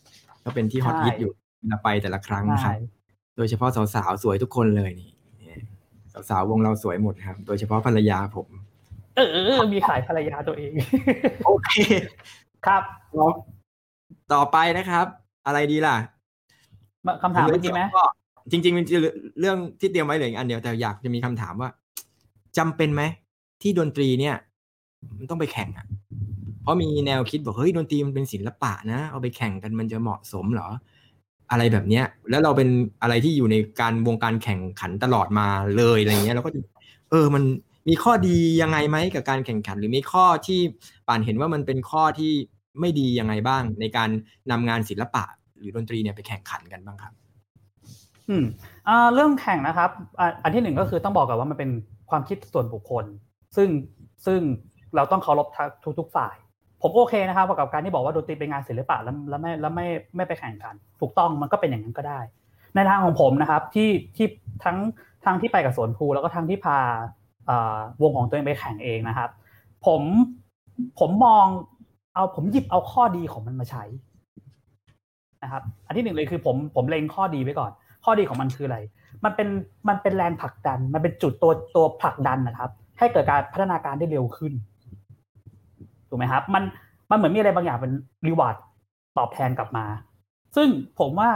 [0.44, 2.74] ก็เป็นที่ฮอตฮิตอยู่ เวลาไปแต่ละครั้งครับ
[3.36, 5.12] โดยเฉพาะสาวๆสวยทุกคนเลยนี่
[6.30, 8.48] สาวๆวงเราสวยหมดครับ โดยเฉพาะภรรยาผม
[9.16, 9.20] เอ
[9.58, 10.72] อ มีขายภรรยาตัวเอง
[11.46, 11.72] โอเค
[12.66, 12.82] ครับ
[14.32, 15.06] ต่อไปนะครับ
[15.46, 15.96] อะไรดีล่ะ
[17.22, 17.82] คำถามเมื่อกี้ไหม
[18.50, 18.86] จริงๆเป็น
[19.40, 21.70] เรื่องที่เตรียมไว้เหลืออันเดียวแต่อยากจะมีคำถามว่า
[22.58, 23.02] จำเป็นไหม
[23.62, 24.36] ที่ดนตรีเนี่ย
[25.18, 25.86] มันต้องไปแข่งอะ
[26.62, 30.68] เพราะมีแนวคิดบอกเฮ้ยดนตรีมันเป็นศิลปะนะ เอาไปแข่งกันมันจะเหมาะสมเหรอ
[31.50, 32.68] อะไรแบบเนี้ย แล้วเราเป็น
[33.02, 36.50] อะไรที่อยู่ในการวงการแข่งขันตลอดมาเลยอะไรเงี้ยเราก็
[37.10, 37.42] เออมัน
[37.88, 40.60] มีข้อดียังไงไหมกับการแข่งขัน หรือมีข้อที่
[41.08, 42.32] ป่านเห็นว่ามันเป็นข้อที่
[42.80, 44.10] ไม่ดียังไงบ้าง ในการ
[44.50, 45.24] นำงานศิลปะ
[45.58, 47.12] หรือดนตรีเนี่ยไปแข่งขันกันบ้างครับ
[48.28, 48.44] อืม
[48.88, 49.90] อ่าเรื่องแข่งนะครับ
[50.42, 51.70] อันที่หนึ่งก็คือต้องบอกก่อนว่ามันเป็น
[52.10, 53.04] ความคิดส่วนบุคคล
[53.56, 53.68] ซึ่ง
[54.26, 54.40] ซึ่ง
[54.96, 55.48] เราต้องเคารพ
[55.84, 56.34] ทุกทุกฝ่าย
[56.82, 59.86] ผมโอเคนะครับกับการที่บอกว่าดนตรีเป็นงานศิลปะแล้วแล้วไม่แล้วไม่
[60.16, 62.20] ไม่ไปแข่งกัน ถูกต้องมันก็เป็นอย่างนั้นก็ได้
[62.74, 64.26] ในทางของผมนะครับที่ที่
[64.64, 64.76] ทั้ง
[65.24, 66.78] ทั้งที่ไปกับสวนภูแล้วก็ทั้งที่พา
[68.02, 69.30] วงของตัวเองไปแข่งเองนะครับ
[69.86, 70.02] ผม
[71.00, 71.46] ผมมอง
[72.14, 73.84] เอาผมหยิบเอาข้อดีของมันมาใช้
[75.42, 77.72] นะครับ อันที่หนึ่งเลยคือผมผมเล็งข้อดีไว้ก่อน
[78.04, 78.78] ข้อดีของมันคืออะไร
[79.24, 79.48] มันเป็น
[79.88, 84.52] มันเป็นแรงผลักดัน มันเป็นจุดตัวตัวผลักดันนะครับ ให้เกิดการพัฒนาการได้เร็วขึ้น
[86.10, 86.62] ถูกไหมครับ มัน
[87.10, 87.92] มันเหมือนมีอะไรบางอย่างเป็น
[88.26, 88.56] reward
[89.18, 89.84] ตอบแทนกลับมา
[90.56, 90.68] ซึ่ง
[91.00, 91.30] ผมว่า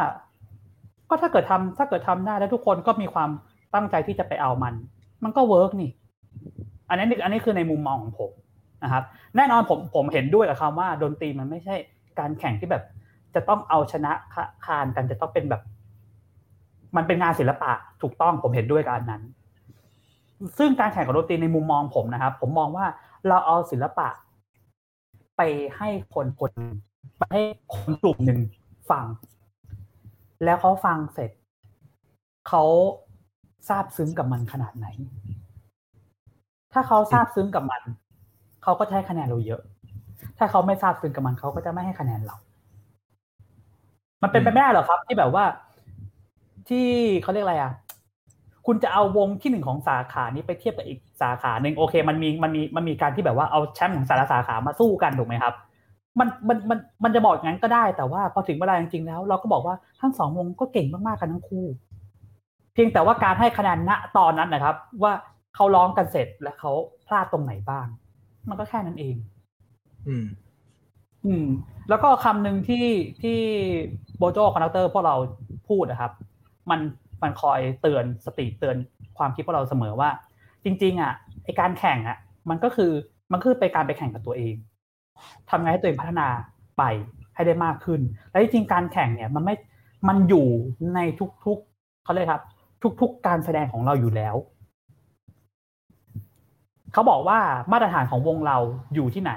[1.08, 3.30] ก็ถ้าเกิดทำถ้าเกิดทำได้แล้วทุกคนก็มีความ
[3.74, 4.74] ตั้งใจที่จะไปเอามัน
[5.24, 5.90] มันก็ work นี่
[6.88, 8.30] อันนี้อันนี้คือในมุมมองของผม
[8.84, 9.04] นะครับ
[9.36, 11.74] แน่นอนผมผมเห็นด้วยกับคำว่าดนตรีมันไม่ใช่
[12.18, 12.82] การแข่งที่แบบ
[13.34, 14.12] จะต้องเอาชนะ
[14.64, 15.62] คะคานกันจะต้องเป็นแบบ
[16.96, 17.72] มันเป็นงานศิลปะ
[18.02, 19.22] ถูกต้องผมเห็นด้วยกับอันนั้น
[20.58, 22.86] ซึ่งการแข่งกับดนตรีในมุมมองผมนะครับ ผมมองว่า
[23.28, 24.08] เราเอาศิลปะ
[25.36, 25.42] ไป
[25.76, 26.52] ให้คนคน
[27.18, 27.42] ไปให้
[27.72, 28.40] คนกลุ่มหนึ่ง
[28.90, 29.06] ฟัง
[30.44, 31.30] แล้วเขาฟังเสร็จ
[32.48, 32.62] เขา
[33.68, 34.86] ซาบซึ้งกับมันขนาดไหน
[36.72, 37.82] ถ้าเขาทราบซึ้งกับมัน
[38.62, 39.62] เขาก็ให้คะแนนเราเยอะ
[40.38, 42.36] ถ้าเขาไม่ทราบซึ้งกับมันเขาก็จะไม่ให้คะแนนเรา
[44.22, 45.44] มันเป็นไปไม่ได้หรอครับ ที่แบบว่า
[46.68, 46.86] ที่
[47.22, 47.72] เขาเรียกอะไรอะ
[48.66, 55.54] คุณจะเอาวงที่หนึ่งของสาขานี้ไปเทียบกับอีกสาขาหนึ่งโอเค มันมีมันมีมันมีการที่แบบว่าเอาแชมป์ของสาขาสาขามาสู้กันถูกไหมครับ
[56.18, 61.66] มันมันมันมันจะบอกงั้นก็ได้ แต่ว่าพอถึงเวลาจริงๆแล้ว เราก็บอกว่าทั้งสองวงก็เก่งมากๆกันทั้งคู่
[62.74, 65.12] เพียงแต่ว่าการให้คะแนนณตอนนั้นนะครับ ว่า
[65.54, 66.72] เขาร้องกันเสร็จแล้วเขา
[67.06, 67.86] พลาดตรงไหนบ้าง
[68.48, 69.14] มันก็แค่นั้นเอง
[70.08, 70.26] อืม
[71.26, 71.46] อืม
[71.88, 72.86] แล้วก็คำหนึ่งที่
[73.22, 73.38] ที่
[74.18, 75.14] โบโจ conductor พวกเรา
[75.68, 76.12] พูดนะครับ
[76.70, 76.80] มัน
[77.22, 78.76] มันคอยเตือนสติเตือน
[79.18, 80.10] ความคิดพวกเราเสมอว่า
[80.64, 81.12] จริง ๆ อะ
[81.44, 82.18] ไอ้การแข่งอะ
[82.50, 82.92] มันก็คือ
[83.32, 84.54] มันคือไปการไปแข่งกับตัวเอง
[85.50, 86.28] ทำไงให้ตัวเองพัฒนา
[86.78, 86.82] ไป
[87.34, 88.00] ให้ได้มากขึ้น
[88.30, 89.54] และจริงๆการแข่งเนี่ยมันไม่
[90.08, 90.46] มันอยู่
[90.94, 91.00] ใน
[91.44, 92.42] ทุกๆเขาเลยครับ
[93.00, 94.36] ทุก ๆ การแสดงของเราอยู่แล้ว
[96.92, 97.38] เขาบอกว่า
[97.72, 98.58] มาตรฐานของวงเรา
[98.94, 99.32] อยู่ที่ไหน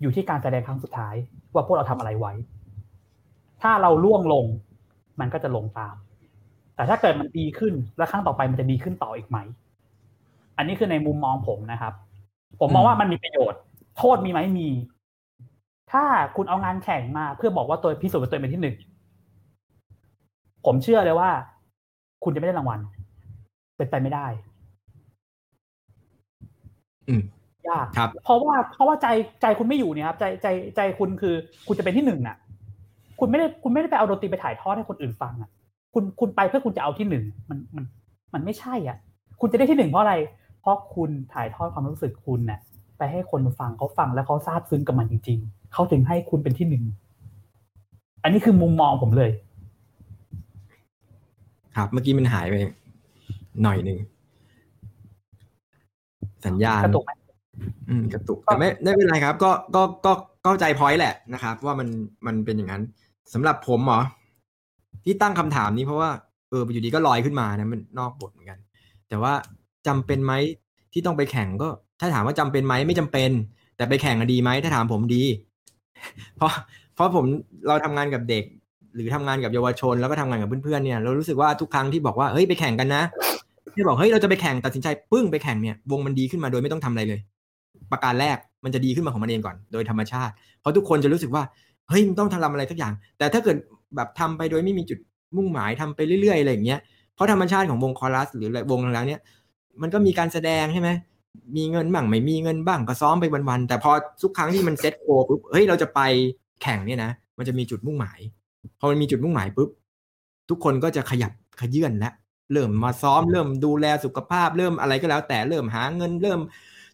[0.00, 1.14] อยู่ที่การแสดงครั้งสุดท้าย
[1.54, 2.32] ว่าพวกเราทำอะไรไว้
[3.62, 4.46] ถ้าเราล่วงลง
[5.20, 5.94] มันก็จะลงตาม
[6.78, 9.38] แต่ถ้าเกิดมันดีขึ้นแล้วครั้งต่อไปมันจะดีขึ้นต่ออีกไหม
[10.56, 11.92] อันนี้คือในมุมมองผมนะครับ
[12.60, 13.60] ผมมองว่ามันมีประโยชน์
[13.98, 14.68] โทษมีไหมมี
[15.92, 16.04] ถ้า
[16.36, 18.76] คุณเอางานแข่งมา เพื่อบอกว่าตัวพิสูจน์ว่าตัวเองเป็นที่หนึ่ง
[20.66, 21.30] ผมเชื่อเลยว่า
[22.24, 22.80] คุณจะไม่ได้รางวัล
[23.76, 24.26] เป็นไปไม่ได้
[27.08, 27.22] อืม
[27.68, 29.06] ยากครับ เพราะว่าเพราะว่าใจ
[29.42, 30.46] ใจคุณไม่อยู่เนี่ยครับ ใจใจ
[30.76, 31.34] ใจคุณคือ
[31.66, 32.36] คุณจะเป็นที่หนึ่งอะ
[33.20, 35.50] คุณไม่ได้คุณไม่ได้ไปเอาดนตรีไปถ่ายทอดให้คนอื่นฟังอะ
[35.94, 37.84] คุณคุณไปเพื่อคุณจะเอาที่หนึ่งมันมัน
[38.34, 38.96] มันไม่ใช่อะ
[39.40, 40.14] คุณจะได้ที่หนึ่งเพราะอะไร
[40.60, 42.60] เพราะคุณถ่ายทอดความรู้สึกคุณเนี่ย
[42.98, 46.84] ไปให้คนฟังเขาฟังแล้วเขาซาบซึ้งกับมันจริง ๆเขาถึงให้คุณเป็นที่หนึ่ง
[48.22, 49.30] อันนี้คือมุมมองผมเลย
[51.76, 52.54] ครับเมื่อกี้มันหายไป
[53.62, 53.98] หน่อยหนึ่ง
[56.46, 57.12] สัญญาณกระตุกไหม
[57.88, 60.12] อืมกระตุกแต่ไม่ไม่เป็นไรครับ ก็ก็ก็
[60.44, 61.88] เข้าใจพอยต์แหละนะครับ ว่ามัน
[62.26, 62.82] มันเป็นอย่างนั้น
[63.32, 64.00] สำหรับผมเหรอ
[65.04, 66.10] ที่ตั้งคำถามนี้เพราะว่า
[66.50, 68.58] เอออยู่ดีก็ลอยขึ้นมานะมันนอกบทเหมือนกัน
[69.08, 69.32] แต่ว่า
[69.86, 70.32] จำเป็นไหม
[70.92, 71.68] ที่ต้องไปแข่งก็
[72.00, 73.30] ถ้าถามว่าจำเป็นไหมไม่จำเป็น
[73.76, 75.22] แต่ไปแข่งดีไหมถ้าถามผมดี
[76.36, 76.50] เพราะ
[76.94, 77.24] เพราะผม
[77.68, 78.44] เราทำงานกับเด็ก
[78.94, 83.02] หรือทำงานกับเยาวชนแล้วก็ทำงานกับเพื่อนๆเนี่ยเรารู้สึกว่าทุกครั้งที่บอกว่าเฮ้ยไปแข่งกันนะ
[83.74, 87.20] ที่บอกเฮ้ยเราจะไปแข่งตัดสินใจปึ้งไปแข่งเนี่ยวงมันดีขึ้นมาโดยไม่ต้องทำอะไรเลย
[87.92, 91.42] ประการแรกมันจะดีขึ้นมาของมันเองก่อน โดยธรรมชาติ เพราะทุกคนจะรู้สึกว่า
[91.88, 93.56] เฮ้ยมันต้องทำอะไรสักอย่าง แต่ถ้าเกิด
[93.96, 94.98] แบบทำไปโดยไม่มีจุด
[95.36, 96.80] มุ่งหมายทำไปเรื่อยๆอะไรอย่างเงี้ย
[97.14, 99.20] เพราะธรรมชาติของวงคอรัส หรือวงแล้วเนี้ย
[99.82, 100.90] มันก็มีการแสดงใช่ไหม
[101.56, 103.90] มีเงินบ้างไม่มีเงินบ้างก็ซ้อมไปวันๆแต่พอ
[104.22, 106.00] ทุกครั้งที่มัน set goal ปุ๊บเฮ้ยเราจะไป
[106.62, 108.18] แข่งเนี่ยนะมันจะมีจุดมุ่งหมาย
[108.78, 109.70] พอมันมีจุดมุ่งหมายปุ๊บ
[110.50, 112.12] ทุกคนก็จะขยับเขยื้อนแล้ว
[112.52, 116.40] เริ่มมาซ้อมเริ่มดูแลสุขภาพเริ่มอะไรก็แล้ว แต่เริ่มหาเงินเริ่ม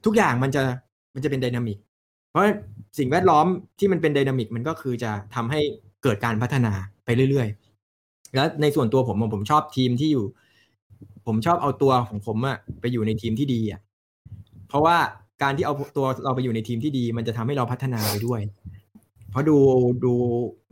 [0.04, 0.62] ทุกอย่างมันจะ
[1.14, 1.78] มันจะเป็น dynamic
[2.30, 2.42] เพราะ
[2.98, 3.46] สิ่งแวดล้อม
[3.78, 5.60] ที่มันเป็น dynamic มันก็คือจะทำให้
[6.04, 6.72] เกิดการพัฒนา
[7.04, 10.24] ไปเรื่อยๆ แล้วในส่วนตัวผมผมชอบทีมที่อยู่
[11.26, 13.80] ผมชอบเอาตัวของผมอะไปอยู่ในทีมที่ดีอะ
[14.68, 14.96] เพราะว่า
[15.42, 18.40] การที่เอาตัวเราไปอยู่ในทีมที่ดี มันจะทำให้เราพัฒนาไปด้วย
[19.30, 19.56] เพราะดู
[20.04, 20.12] ดู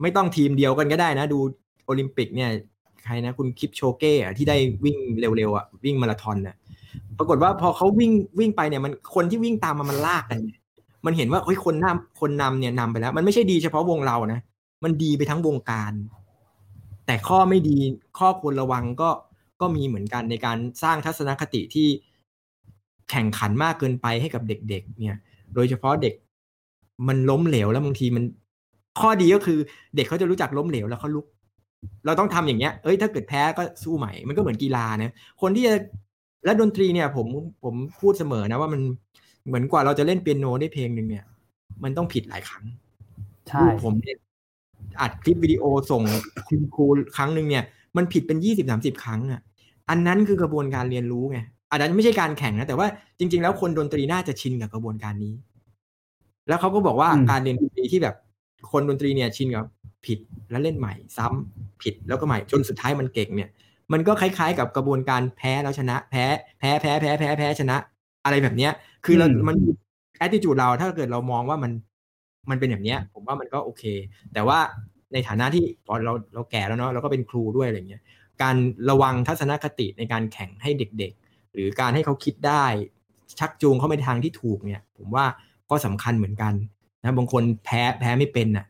[0.03, 1.39] ไม่ต้องทีมเดียวกันก็ได้นะ ดู
[1.87, 2.51] โอลิมปิกเนี่ย
[3.05, 4.97] ใครนะคุณคิปโชเก้อะที่ได้วิ่ง
[5.37, 6.57] เร็วๆอะวิ่งมาราธอนน่ะ
[7.19, 10.41] ปรากฏว่าพอเขาวิ่งวิ่งไปเนี่ยมันคนที่วิ่งตามมามันลากกัน
[11.07, 14.41] มันเห็นว่าเฮ้ยคนนำคนนำเนี่ยนำไปแล้ว มันไม่ใช่ดีเฉพาะวงเรานะ
[14.85, 15.93] มันดีไปทั้งวงการ
[17.07, 17.77] แต่ข้อไม่ดี
[18.19, 19.11] ข้อควรระวังก็
[19.61, 21.89] ก็มีเหมือนกันในการสร้างทัศนคติที่
[23.11, 25.19] แข่งขันมากเกินไปให้กับเด็ก ๆ เนี่ย
[25.55, 26.15] โดยเฉพาะเด็ก
[27.09, 28.25] มันล้มเหลวแล้วบางทีมัน
[29.01, 29.59] ข้อดีก็คือ
[29.97, 31.27] เด็กเขาจะรู้จักล้มเหลวแล้วเขาลุก
[32.07, 35.75] เราต้องทำอย่างเงี้ย เอ้ย ถ้าเกิดแพ้ก็สู้ใหม่ มันก็เหมือนกีฬานะ คนที่จะ
[36.45, 37.27] และดนตรีเนี่ย ผม
[37.65, 38.81] ผมพูดเสมอนะว่ามัน
[39.47, 41.25] เหมือนกว่าเราจะเล่นเปียโนได้เพลงหนึ่งเนี่ย
[41.83, 42.65] มันต้องผิดหลายครั้ง
[43.49, 44.19] ใช่ลูกผมเนี่ย
[45.01, 46.03] อัดคลิปวิดีโอส่ง
[46.49, 46.87] คุณครู
[47.17, 47.65] ครั้งหนึ่งเนี่ย
[47.97, 49.41] มันผิดเป็นยี่สิบสามสิบครั้งอะ
[49.91, 51.39] อันนั้นคือกระบวนการเรียนรู้ไง
[51.71, 52.87] อันนั้นไม่ใช่การแข่งนะแต่ว่า
[53.19, 55.35] จริง ๆ แล้วคนดนตรีน่าจะชินกับกระบวนการนี้
[56.49, 58.17] แล้วเขาก็บอกว่าการเรียนดนตรีที่แบบ
[58.73, 59.65] คนดนตรีเนี่ยชินกับ
[60.07, 60.19] ผิด
[60.51, 63.51] แล้วเล่นใหม่ซ้ำผิดแล้วก็ใหม่จนสุดท้ายมันเก่งเนี่ย
[63.93, 66.25] มันก็คล้าย ๆ กับกระบวนการแพ้แล้วชนะ แพ้
[66.59, 67.77] แพ้แพ้แพ้แพ้แพ้ชนะ
[68.25, 68.73] อะไรแบบเนี้ย
[69.05, 69.57] คือเรามัน
[70.19, 71.73] แอ t i t u d e เราถ้าเกิดเรามองว่ามัน
[72.51, 73.85] มันเป็นแบบเนี้ย ผมว่ามันก็โอเค
[74.35, 74.59] แต่ว่า
[75.13, 78.03] ในฐานะที่พอเราเราแก่แล้วเนาะเราก็เป็นครูด้วยอะไรเงี้ย
[78.43, 78.57] การ
[78.91, 82.65] ระวังทัศนคติในการแข่งให้เด็กๆ หรือการให้เขาคิดได้
[83.39, 85.25] ชักจูงเขาไปทางที่ถูกเนี่ย ผมว่า
[85.71, 86.55] ก็สำคัญเหมือนกัน
[87.03, 88.67] นะบางคนแพ้แพ้ไม่เป็นน่ะ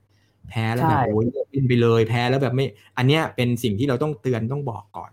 [0.49, 2.66] แพ้แล้วแบบโอ้ยเล่นไปเลยแพ้แล้วแบบไม่
[2.99, 5.11] อันเนี้ยเป็นสิ่งที่เราต้องเตือนต้องบอกก่อน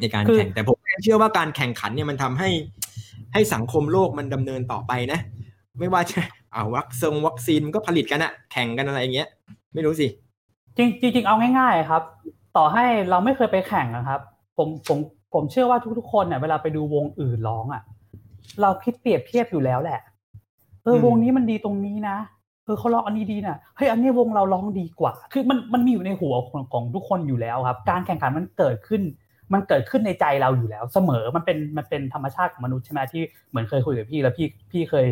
[0.00, 2.50] ในการแข่งแต่ผมเชื่อว่าการแข่งขันเนี่ยมันทำให้
[3.32, 5.20] ให้สังคมโลกมันดำเนินต่อไปนะ
[5.78, 6.20] ไม่ว่าจะ
[6.52, 9.28] เอาวัคซงวัคซีนมันก็ผลิตกันอะแข่งกันอะไรอย่างเงี้ย
[9.74, 10.06] ไม่รู้สิ
[10.76, 12.02] จริงจริงๆเอาง่าย ๆครับ
[12.56, 14.20] ต่อให้เราไม่เคยไปแข่งนะครับ
[14.56, 14.98] ผมผม
[15.34, 17.82] ผมเชื่อว่าทุกๆคนเนี่ยเวลาไปดูวงอื่นร้องอะ
[18.60, 20.00] เราคิดเปรียบเทียบอยู่แล้วแหละ
[20.82, 22.16] เออวงนี้มันดีตรงนี้นะ
[22.64, 29.02] เออเขาร้องอันนี้ดีนะเฮ้ยอันนี้วงเราร้องดีกว่า คือมันมันมีอยู่ในหัวของของทุกคนอยู่แล้วครับ การแข่งขันมันเกิดขึ้น
[29.52, 35.06] มันเกิดขึ้นในใจเราอยู่แล้ว เสมอมันเป็นมันเป็นธรรมชาติของมนุษย์ใช่ไหมที่เหมือนเคยคุยกับพี่แล้วพี่พี่เคย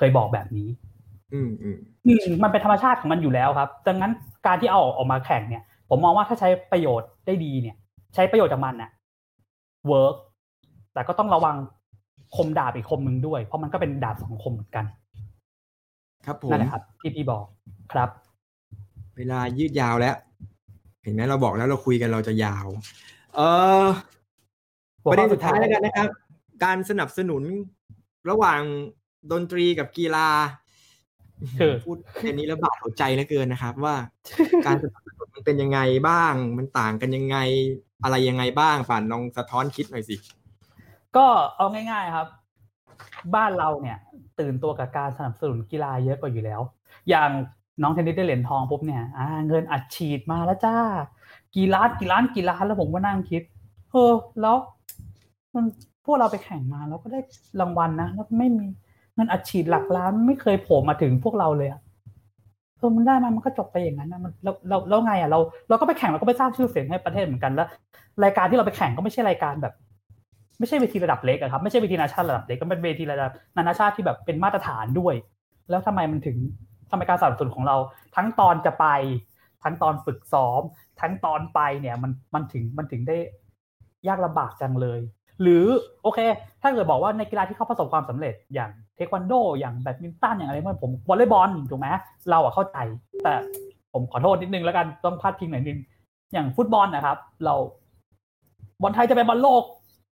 [0.00, 0.68] เคยบอกแบบนี้
[1.34, 4.12] อืมอืมอืมมันเป็นธรรมชาติของมันอยู่แล้วครับ ดังนั้น
[4.46, 7.76] การที่เอาออกมาแข่งเนี่ย ผมมองว่าถ้าใช้ประโยชน์ได้ดีเนี่ย
[8.14, 8.90] ใช้ประโยชน์จากมันน่ะ
[9.88, 10.16] เวิร์ก
[10.94, 11.56] แต่ก็ต้องระวัง
[12.36, 14.84] คมดาบอีกคมหนึ่งด้วย เพราะมันก็เป็นดาบสองคมเหมือนกัน
[16.26, 17.44] ครับผมนั่นแหละครับ ที่พี่บอก
[17.92, 18.08] ครับ
[19.16, 20.16] เวลายืดยาวแล้ว
[21.02, 22.66] เห็นไหมเราบอกแล้วเราคุยกันเราจะยาว
[23.36, 23.40] เอ
[23.84, 23.86] อ
[25.02, 26.08] หัวประข้เด็อนสุดท้ายแล้วกันนะครับ
[26.64, 27.42] การสนับสนุน
[28.30, 28.60] ระหว่าง
[29.32, 30.28] ดนตรีกับกีฬา
[31.58, 33.94] คือพูดแค่นี้แล้วบาดหัวใจเหลือเกินนะครับ ว่า
[34.66, 37.36] การสนับสนุนมันเป็นยังไงบ้าง มันต่างกันยังไง
[38.02, 40.16] อะไรยังไงบ้างป่านลองสะท้อนคิดหน่อยสิ
[41.16, 41.26] ก็
[41.56, 42.28] เอาง่าย ๆครับ
[43.34, 43.98] บ้านเราเนี่ย
[44.40, 46.60] ตื่นตัวกับการสนับสนุนกีฬาเยอะกว่าอยู่แล้ว
[47.08, 47.30] อย่าง
[47.82, 50.76] น้องเทนนิสได้เหรียญทองปุ๊บเนี่ยอ่าเงินอัดฉีดมาแล้วจ้า
[51.56, 53.42] กี่ล้านกี่ล้านกี่ล้านแล้วผมก็นั่งคิด
[53.90, 54.56] เออแล้ว
[55.54, 55.64] มัน
[56.04, 57.20] พวกเราไปแข่งมาแล้วก็ได้
[57.60, 58.66] รางวัลนะแล้วไม่มี
[59.20, 61.80] เงินอัดฉีดหลักล้านไม่เคยโผล่มาถึงพวกเราเลยอะ
[62.78, 65.38] เออมันได้มามันก็จบไปอย่างนั้นนะมันเราเราแล้วไงอะเรา
[65.68, 67.68] เราก็ไปแข่งเราก็ไปสร้างชื่อเสียงให้ประเทศเหมือนกันแล้ว
[68.24, 69.74] รายการที่เราไปแข่งก็ไม่ใช่รายการแบบ
[70.58, 75.14] ไม่ใช่เวทีระดับเล็กอะครับไม่ใช่เวทีนานาชาติระดับเล็กก็เป็นเวทีระดับนานาชาติที่แบบเป็นมาตรฐานด้วย
[75.70, 76.36] แล้วทำไมมันถึง
[76.90, 77.76] ทำไมการสนับสนุนของเรา
[78.16, 78.86] ทั้งตอนจะไป
[79.64, 80.62] ทั้งตอนฝึกซ้อม
[81.00, 83.16] ทั้งตอนไปเนี่ยมันมันถึงมันถึงได้
[84.08, 85.00] ยากลำบากจังเลย
[85.42, 85.64] หรือ
[86.02, 86.18] โอเค
[86.62, 91.88] ถ้าเกิดบอกว่าในกีฬาที่เขาประสบความสำเร็จอย่างเทควันโด อย่างแบดมินตันอย่างอะไรพวกนี้ผมวอลเลย์บอลถูกไหม
[92.30, 92.78] เราอะเข้าใจ
[93.22, 93.34] แต่
[93.92, 95.78] ผมขอโทษนิดนึงแล้วกันต้องพลาดพิงหน่อยนึง
[96.32, 97.54] อย่างฟุตบอลนะครับ เรา
[98.82, 99.62] บอลไทยจะเป็นบอลโลก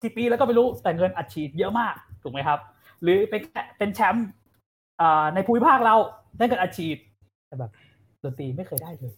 [0.01, 1.93] กี่ปีแล้วก็ไม่รู้แต่เงินอัดฉีดเยอะมาก
[2.23, 2.59] ถูกไหมครับ
[3.01, 3.41] หรือเป็น
[3.77, 4.27] เป็นแชมป์
[5.33, 5.95] ในภูมิภาคเรา
[6.37, 6.97] ได้เงินอัดฉีด
[7.47, 7.71] แต่แบบ
[8.23, 9.13] ดนตรีไม่เคยได้เลย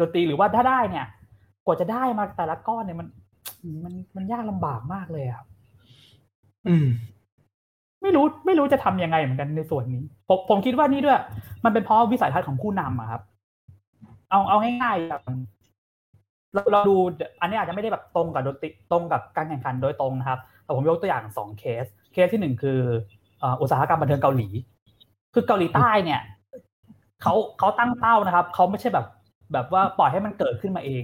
[0.00, 1.06] ดนตรีหรือว่าถ้าได้เนี่ย
[1.66, 3.06] กว่าจะได้มาแต่ละก้อนเนี่ยมัน
[3.84, 5.46] มันมันยากลำบากมากเลยครับ
[6.68, 6.86] อืม
[8.02, 11.20] ไม่รู้ ไม่รู้จะทำยังไงเหมือนกันในส่วนนี้ ผมผมคิดว่านี่ด้วย
[11.64, 13.22] มันเป็นเพราะวิสัยทัศน์ของผู้นำอะครับ
[14.30, 15.36] เอาเอาง่ายๆอย่าง
[16.54, 16.96] เราเราดู
[17.40, 22.80] อันนี้อาจจะไม่ได้แบบตรงกับดนตรีตรงกับการแข่งขันโดยตรงนะครับแต่ผมยกตัวอย่างสองเคส เคสที่หนึ่งคือ
[23.60, 24.48] อุตสาหกรรมบันเทิงเกาหลี
[25.34, 26.20] คือเกาหลีใต้เนี่ย
[27.22, 29.06] เขาเขาตั้งเป้านะครับเขาไม่ใช่แบบ
[29.52, 31.02] แบบว่าปล่อยให้มันเกิดขึ้นมาเอง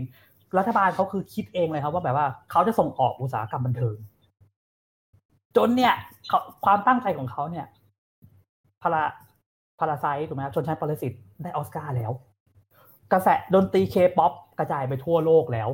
[0.58, 3.96] รัฐบาลเขาคือคิดเองเลยครับว่าแบบว่าเขาจะส่งออกอุตสาหกรรมบันเทิง
[5.56, 5.94] จนเนี่ย
[6.64, 7.66] ความตั้งใจของเขาเนี่ย
[8.82, 11.12] Para Parasite ถูกไหมครับชนชั้นปรสิต
[11.42, 12.12] ได้ออสการ์แล้ว
[13.12, 15.68] กระแสดนตรีเคป๊อปกระจายไปทั่วโลกแล้ว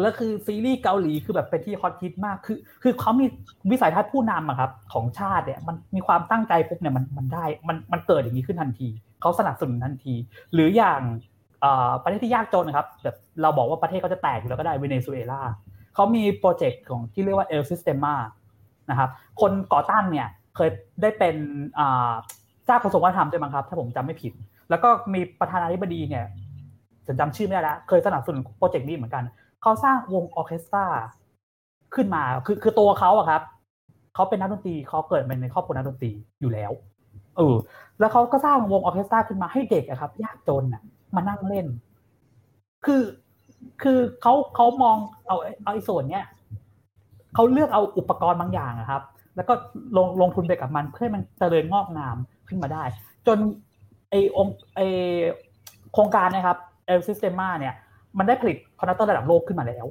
[0.00, 3.26] แล้วคือซีรีส์เกาหลีคือแบบเป็นที่ฮอตฮิตมากคือ คือเขามี
[3.70, 8.88] วิสัยทัศน์ผู้นำอะครับ ของชาติเนี่ยมันมีความตั้งใจปุ๊บเนี่ยมันมันได้มันมันเกิดอย่างนี้ขึ้นทันที
[9.20, 10.14] เขาสนับสนุนทันที
[10.52, 11.00] หรืออย่าง
[12.02, 15.40] ประเทศที่ยากจนนะครับแบบเราบอกว่าประเทศเขาจะแตกอยู่แล้วก็ได้เวเนซุเอลา
[15.94, 18.14] เขามี project ของที่เรียกว่า El Sistema
[18.90, 19.10] นะครับ
[19.40, 20.68] คนก่อตั้งเนี่ยเคย
[21.02, 21.36] ได้เป็น
[22.66, 24.32] เจ้ากระทรวงวัฒนธรรมด้วยมั้งครับ ถ้าผมจำไม่ผิด
[24.70, 26.24] แล้วก็มีประธานาธิบดีเนี่ย
[27.06, 29.24] จะจำชื่อไม่ได้แล้วเคยสนับสนุน project นี้เหมือนกัน
[29.62, 30.84] เขาสร้างวงออเคสตรา
[31.94, 33.42] ขึ้นมาคือคือตัวเขาอะครับ
[34.14, 36.10] เขาเป็นนักดนตรีเขาเกิดมาในครอบครัวนักดนตรี
[36.40, 36.72] อยู่แล้ว
[37.36, 37.56] เออ
[37.98, 40.82] แล้วเขาก็สร้างวงออเคสตราขึ้นมาให้เด็กอะครับ ยากจนอะ
[41.14, 41.66] มานั่งเล่น
[42.84, 43.02] คือ
[43.82, 44.96] คือเขาเขามอง
[45.26, 46.24] เอาเอาไอ้ส่วนเนี้ย
[47.34, 49.02] เขาเลือกเอาอุปกรณ์บางอย่างอะครับ
[49.36, 49.54] แล้วก็
[49.96, 52.16] ลงลงทุนไปกับมันเพื่อให้มันเจริญงอกงาม
[52.48, 52.84] ขึ้นมาได้
[53.26, 53.38] จน
[54.10, 54.46] ไออง
[54.76, 54.80] ไอ
[55.92, 57.74] โครงการนะครับ El Sistema เนี่ย
[58.18, 59.86] มันได้ผลิต conductor ระดับโลกขึ้นมาแล้ว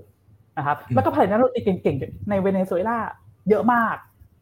[0.57, 2.97] นะครับ แล้วก็ผลิตนักดนตรีเก่งๆในเวเนซุเอลา
[3.49, 3.95] เยอะมาก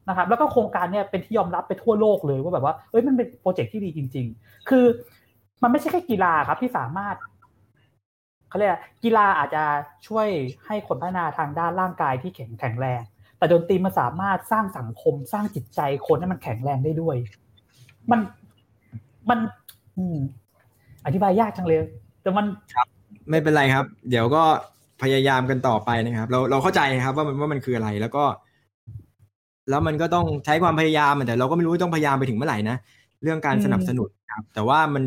[0.09, 4.85] นะครับ แล้วก็โครงการเนี้ยเป็นที่ยอมรับไปทั่วโลกเลยว่าแบบว่าเอ้ยมันเป็น project ที่ดีจริง ๆ คือ
[5.61, 7.15] มันไม่ใช่แค่กีฬาครับที่สามารถ
[8.49, 8.73] เขาเรียก
[9.03, 9.63] กีฬาอาจจะ
[10.07, 10.27] ช่วย
[10.65, 13.01] ให้คนพัฒนาทางด้านร่างกายที่แข็งแข็งแรง
[13.37, 17.15] แต่ดนตรีมันสามารถสร้างสังคมสร้างจิตใจคนให้มันแข็งแรงได้ด้วย
[18.11, 18.19] มัน
[19.29, 19.39] มัน
[19.97, 20.17] อืม
[21.05, 21.79] อธิบายยากจังเลย
[22.21, 22.45] แต่มัน
[23.29, 24.43] ไม่เป็นไรครับ เดี๋ยวก็
[25.01, 28.23] พยายามกันต่อไปนะครับ เราเราเข้าใจครับ ว่ามันว่ามันคืออะไรแล้วก็
[29.69, 32.77] แล้วมันก็ต้องใช้ความพยายามแต่เราก็ไม่รู้ต้องพยายามไปถึงเมื่อไหร่นะ
[33.23, 35.03] เรื่องการสนับสนุนครับ แต่ว่ามัน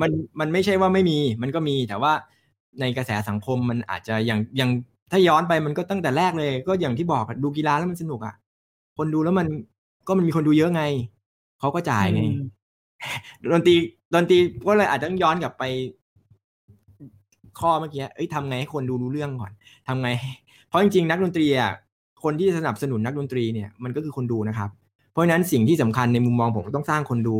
[0.00, 0.10] มัน
[0.40, 2.12] มันไม่ใช่ว่าไม่มีมันก็มีแต่ว่า
[2.80, 4.70] ในกระแสสังคมมันอาจจะอย่างอย่าง
[5.10, 8.34] ถ้าย้อนไปมันก็ตั้งแต่แรกเลย ก็อย่างที่บอกดูกีฬาแล้วมันสนุกอะ
[8.96, 9.46] คนดูแล้วมัน
[10.06, 10.82] ก็มันมีคนดูเยอะไง
[11.60, 12.22] เขาก็จ่ายไง
[13.52, 13.74] ดนตรี
[14.14, 15.64] ดนตรีก็เลยอาจจะต้องย้อนกลับไป
[17.60, 19.52] ข้อเมื่อกี้เอ้ยทำไงให้คนดูรู้เรื่องก่อน
[19.88, 20.08] ทำไง
[20.68, 21.72] เพราะจริงๆนักดนตรีอะ
[22.22, 24.77] คนที่สนับสนุนนักดนตรีเนี่ยมันก็คือคนดูนะครับเพ
[25.18, 27.38] ราะฉะนั้นสิ่งที่สำคัญในมุมมองผมต้องสร้างคนดู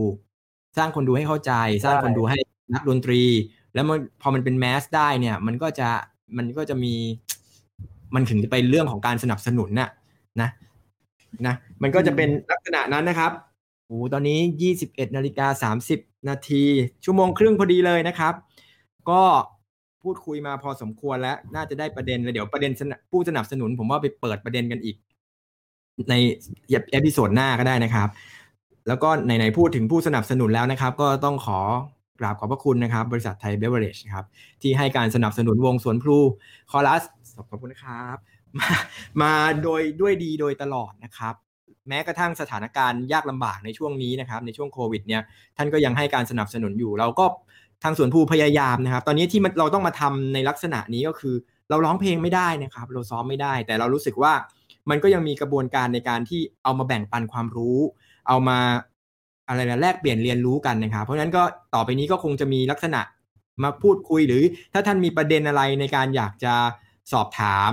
[0.78, 1.52] สร้างคนดูให้เข้าใจ
[1.84, 2.38] สร้างคนดูให้
[2.74, 3.22] นักดนตรี
[3.74, 5.88] แล้วมันพอมันเป็นแมสได้เนี่ย มันก็จะ
[6.36, 6.94] มันก็จะมี
[8.14, 9.90] มันถึงจะไปเรื่องของการสนับสนุนน่ะ
[10.40, 10.48] นะ
[11.46, 13.32] นะ มันก็จะเป็นลักษณะนั้นนะครับ
[13.86, 16.64] โอ้ตอนนี้ยี่สิบเอ็ดนาฬิกาสามสิบนาที
[17.04, 18.34] ชั่วโมงครึ่งพอดีเลยนะครับ
[19.10, 19.22] ก็
[20.02, 22.72] พูดคุยมาพอสมควรแล้ว น่าจะได้ประเด็นแล้วเดี๋ยวประเด็น
[23.10, 24.96] ผู้สนับสนุน ผมว่าไปเปิดประเด็นกันอีก
[26.10, 26.14] ใน
[26.92, 28.08] episode หน้าก็ได้นะครับ
[28.88, 31.60] แล้วก็ไหนๆพูดถึงผู้สนับสนุนแล้วนะครับ ก็ต้องขอ
[32.20, 34.24] กราบขอบพระคุณนะครับ บริษัทไทยเบฟเวอเรจครับ
[34.62, 36.18] ที่ให้การสนับสนุนวงสวนพลู
[36.70, 37.02] คอรัส
[37.50, 38.16] ขอบคุณนะครับ
[38.58, 38.68] มา
[39.22, 41.34] มาโดยด้วยดีโดยตลอดนะครับ
[41.88, 45.22] แม้กระทั่งสถานการณ์ยากลำบากในช่วงนี้นะครับ ในช่วงโควิดเนี่ย
[45.56, 47.26] ท่านก็ยังให้การสนับสนุนอยู่ เราก็
[47.82, 51.34] ทางสวนพลูพยายามนะครับ ตอนนี้ที่เราต้องมาทำในลักษณะนี้ก็คือ
[51.70, 54.32] เราร้องเพลงไม่ได้นะครับ เราซ้อมไม่ได้ แต่เรารู้สึกว่า
[54.90, 57.78] มันก็ยังมีกระบวนการในการที่เอามาแบ่งปันความรู้
[58.28, 58.58] เอามา
[59.48, 61.42] อะไรนะแลกเปลี่ยนเรียนรู้กันนะครับ เพราะฉะนั้นก็
[61.74, 63.00] ต่อไปนี้ก็คงจะมีลักษณะ
[63.62, 64.42] มาพูดคุยหรือ
[64.72, 66.54] ถ้าท่านมีประเด็นอะไรในการอยากจะ
[67.12, 67.72] สอบถาม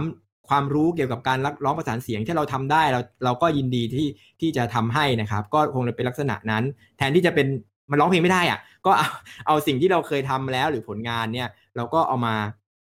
[0.49, 4.07] ความรู้เกี่ยวกับการร้องประสานเสียงที่เราทำได้เราเราก็ยินดีที่
[4.41, 6.63] ที่จะทำให้นะครับ ก็คงจะเป็นลักษณะนั้น
[6.97, 7.47] แทนที่จะเป็น
[7.91, 9.07] มันร้องเพลงไม่ได้อะก็เอา
[9.47, 12.35] เอาสิ่งที่เราเคยทำแล้วหรือผลงานเนี่ย เราก็เอามา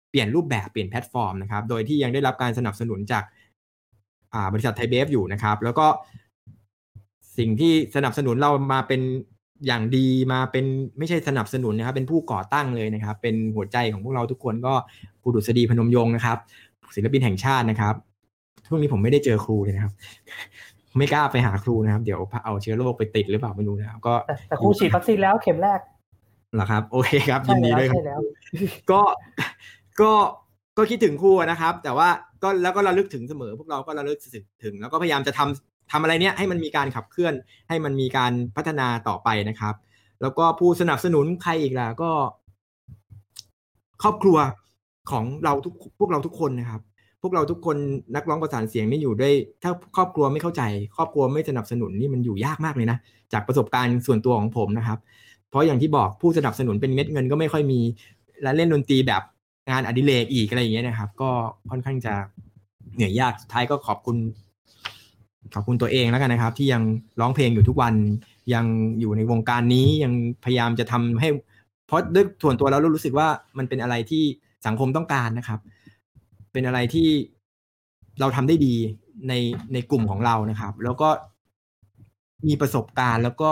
[0.10, 3.24] เปลี่ยนรูปแบบเปลี่ยนแพลตฟอร์มนะครับ โดยที่ยังได้รับการสนับสนุนจาก
[4.54, 5.88] บริษัทไทยเบฟอยู่นะครับ แล้วก็
[7.38, 9.02] สิ่งที่สนับสนุนเรามาเป็น
[9.68, 10.66] อย่างดีมาเป็น
[10.98, 14.74] ไม่ใช่สนับสนุนนะครับ เป็นผู้ก่อตั้งเลยนะครับ เป็นหัวใจของพวกเราทุกคนก็
[15.22, 16.38] ครูดุษฎีพนมยงค์นะครับ
[16.96, 17.96] ศิลปินแห่งชาตินะครับ
[18.68, 19.94] ช่วงนี้ผมไม่ได้เจอครูเลยนะครับ
[20.98, 25.80] ไม่กล้าไปหาครูนะครับ เดี๋ยวเอาเชื้อโรคไปติดหรือเปล่าไม่รู้นะครับก็แต่แต่ครูฉีดวัคซีนแล้วเข็มแรก
[26.54, 28.22] เหรอครับ โอเคครับยิใช่นดีแล้วด้วยครัใช่บแล้ว
[28.92, 29.02] ก็
[30.02, 30.14] ก็
[30.80, 32.10] ก็คิดถึงครูนะครับ แต่ว่า
[32.44, 34.20] ก็แล้วก็ระลึกถึงเสมอ พวกเราก็ระลึก
[34.64, 37.34] ถึง แล้วก็พยายามจะทำทำอะไรเนี้ยให้มันมีการขับเคลื่อน
[37.70, 39.76] ให้มันมีการพัฒนาต่อไปนะครับ
[40.22, 42.12] แล้วก็ผู้สนับสนุนใครอีกล่ะก็
[44.04, 44.38] ครอบครัว
[45.12, 46.82] ของเราทุกพวกเราทุกคนนะครับ
[47.22, 47.78] พวกเราทุกคน
[48.16, 49.34] นักร้องประสานเสียงนี่อยู่ด้วย
[49.64, 50.62] ถ้าครอบครัวไม่เข้าใจ
[50.96, 52.98] ครอบครัวไม่สนับสนุนนี่มันอยู่ยากมากเลยนะ
[53.34, 55.00] จากประสบการณ์ส่วนตัวของผมนะครับ
[55.50, 57.80] เพราะอย่างที่บอกผู้สนับสนุนเป็นเม็ดเงินก็ไม่ค่อยมี
[58.42, 59.22] และเล่นดนตรีแบบ
[59.70, 61.30] งานอดิเรกอีกอะไรอย่างเงี้ยนะครับ ก็
[61.70, 62.14] ค่อนข้างจะ
[62.96, 64.18] เหนื่อยยากสุดท้ายก็ขอบคุณ
[65.54, 66.82] ขอบคุณตัวเองแล้วกันนะครับ ที่ยัง
[67.20, 67.94] ร้องเพลงอยู่ทุกวัน
[68.54, 68.66] ยัง
[69.00, 70.14] อยู่ในวงการนี้ยัง
[70.46, 71.30] พยายามจะทำให้
[71.88, 73.28] เพราะด้วยส่วนตัวแล้วเรารู้สึกว่า
[73.58, 74.24] มันเป็นอะไรที่
[74.66, 75.60] สังคมต้องการนะครับ
[76.54, 77.08] เป็นอะไรที่
[78.20, 78.76] เราทำได้ดี
[79.28, 79.34] ใน
[79.74, 81.10] ในกลุ่มของเรานะครับ แล้วก็
[82.48, 83.52] มีประสบการณ์แล้วก็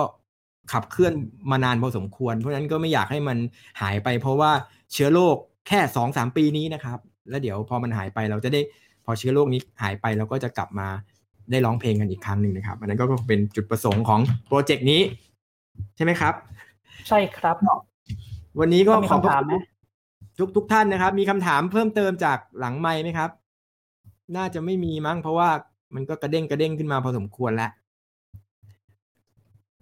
[0.72, 1.14] ขับเคลื่อน
[1.52, 3.38] มานานพอสมควร เพราะฉะนั้นก็ไม่อยากให้มัน
[3.82, 4.52] หายไปเพราะว่า
[4.94, 5.38] เชื้อโรค
[5.68, 7.00] แค่สองสามปีนี้นะครับ
[7.30, 8.62] แล้วเดี๋ยวพอมันหายไปเราจะได้
[9.06, 10.88] พอเชื้อโรคนี้หายไปเราก็จะกลับมา
[11.52, 15.02] ได้ร้องเพลงกันอีกครั้งหนึ่งนะครับ อันนั้นก็เป็นจุดประสงค์ของโปรเจกต์นี้
[15.96, 16.34] ใช่ไหมครับ
[17.08, 17.56] ใช่ครับ
[18.60, 19.54] วันนี้ก็มีขอบคำถามไหม
[20.40, 23.30] ทุกทุกท่านนะครับ มีคำถามเพิ่มเติมจากหลังไมค์ไหมครับ
[24.38, 25.50] น่าจะไม่มีมั้งเพราะว่า
[25.96, 27.72] มันก็กระเด้งกระเด้งขึ้นมาพอสมควรแล้ว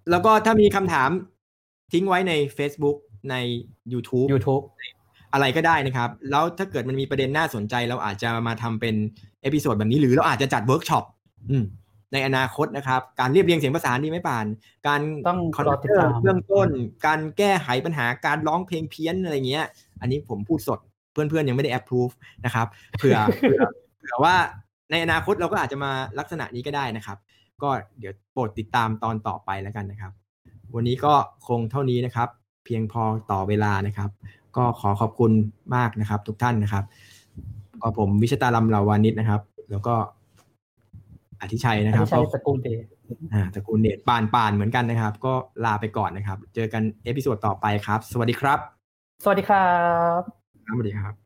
[0.10, 1.10] แล้วก็ถ้ามีคำถาม
[1.94, 2.98] ทิ้งไว้ใน Facebook
[3.32, 3.36] ใน
[3.94, 4.64] YouTube YouTube
[5.36, 8.96] อะไรก็ได้นะครับ แล้วถ้าเกิดมันมีประเด็นน่าสนใจ เราอาจจะมาทำเป็น
[9.42, 11.06] episode แบบนี้หรือเราอาจจะจัดเวิร์กช็อป
[11.52, 11.66] อืม
[12.14, 14.46] ในอนาคตนะครับ การเรียบเรียงเสียงประสานดีไหมป่าน
[14.88, 16.68] การต้องคอนรอเทตินดเนอตามร์เบื้องต้น
[17.06, 19.66] การแก้ไขปัญหาการร้องเพลงเพี้ยนอะไรเงี้ย
[20.02, 20.80] อันนี้ผมพูดสด
[21.12, 22.10] เพื่อนๆยังไม่ได้แอปพรูฟ
[22.46, 22.68] นะครับ
[22.98, 23.62] เผื่อเผื่อ
[24.00, 24.36] เผื่อว่า
[24.92, 27.18] ในอนาคตเราก็อาจจะมาลักษณะนี้ก็ได้นะครับ
[27.64, 30.12] ก็เดี๋ยวโปรดติดตามตอนต่อไปแล้วกันนะครับ
[30.76, 31.14] วันนี้ก็
[31.48, 32.30] คงเท่านี้นะครับ
[32.66, 34.10] เพียงพอต่อเวลานะครับ
[34.58, 35.32] ก็ขอขอบคุณ
[35.76, 36.84] มากนะครับ ทุกท่านนะครับ
[37.82, 39.42] ก็ผมวิชตาลำเหลาวานิชนะครับ
[39.72, 39.96] แล้วก็
[41.42, 42.86] อธิชัยนะอันครับนี้ใช่ก็สกุลเดย์
[43.34, 45.34] อ่าตระกูลเดชปานปานเหมือนกันนะครับ ก็
[45.66, 48.60] ลาไปก่อนนะครับ เจอกันเอพิโซดต่อไปครับ สวัสดีครับ
[49.24, 49.68] สวัสดีครั
[50.20, 50.22] บ
[50.66, 51.25] ครับสวัสดีครับ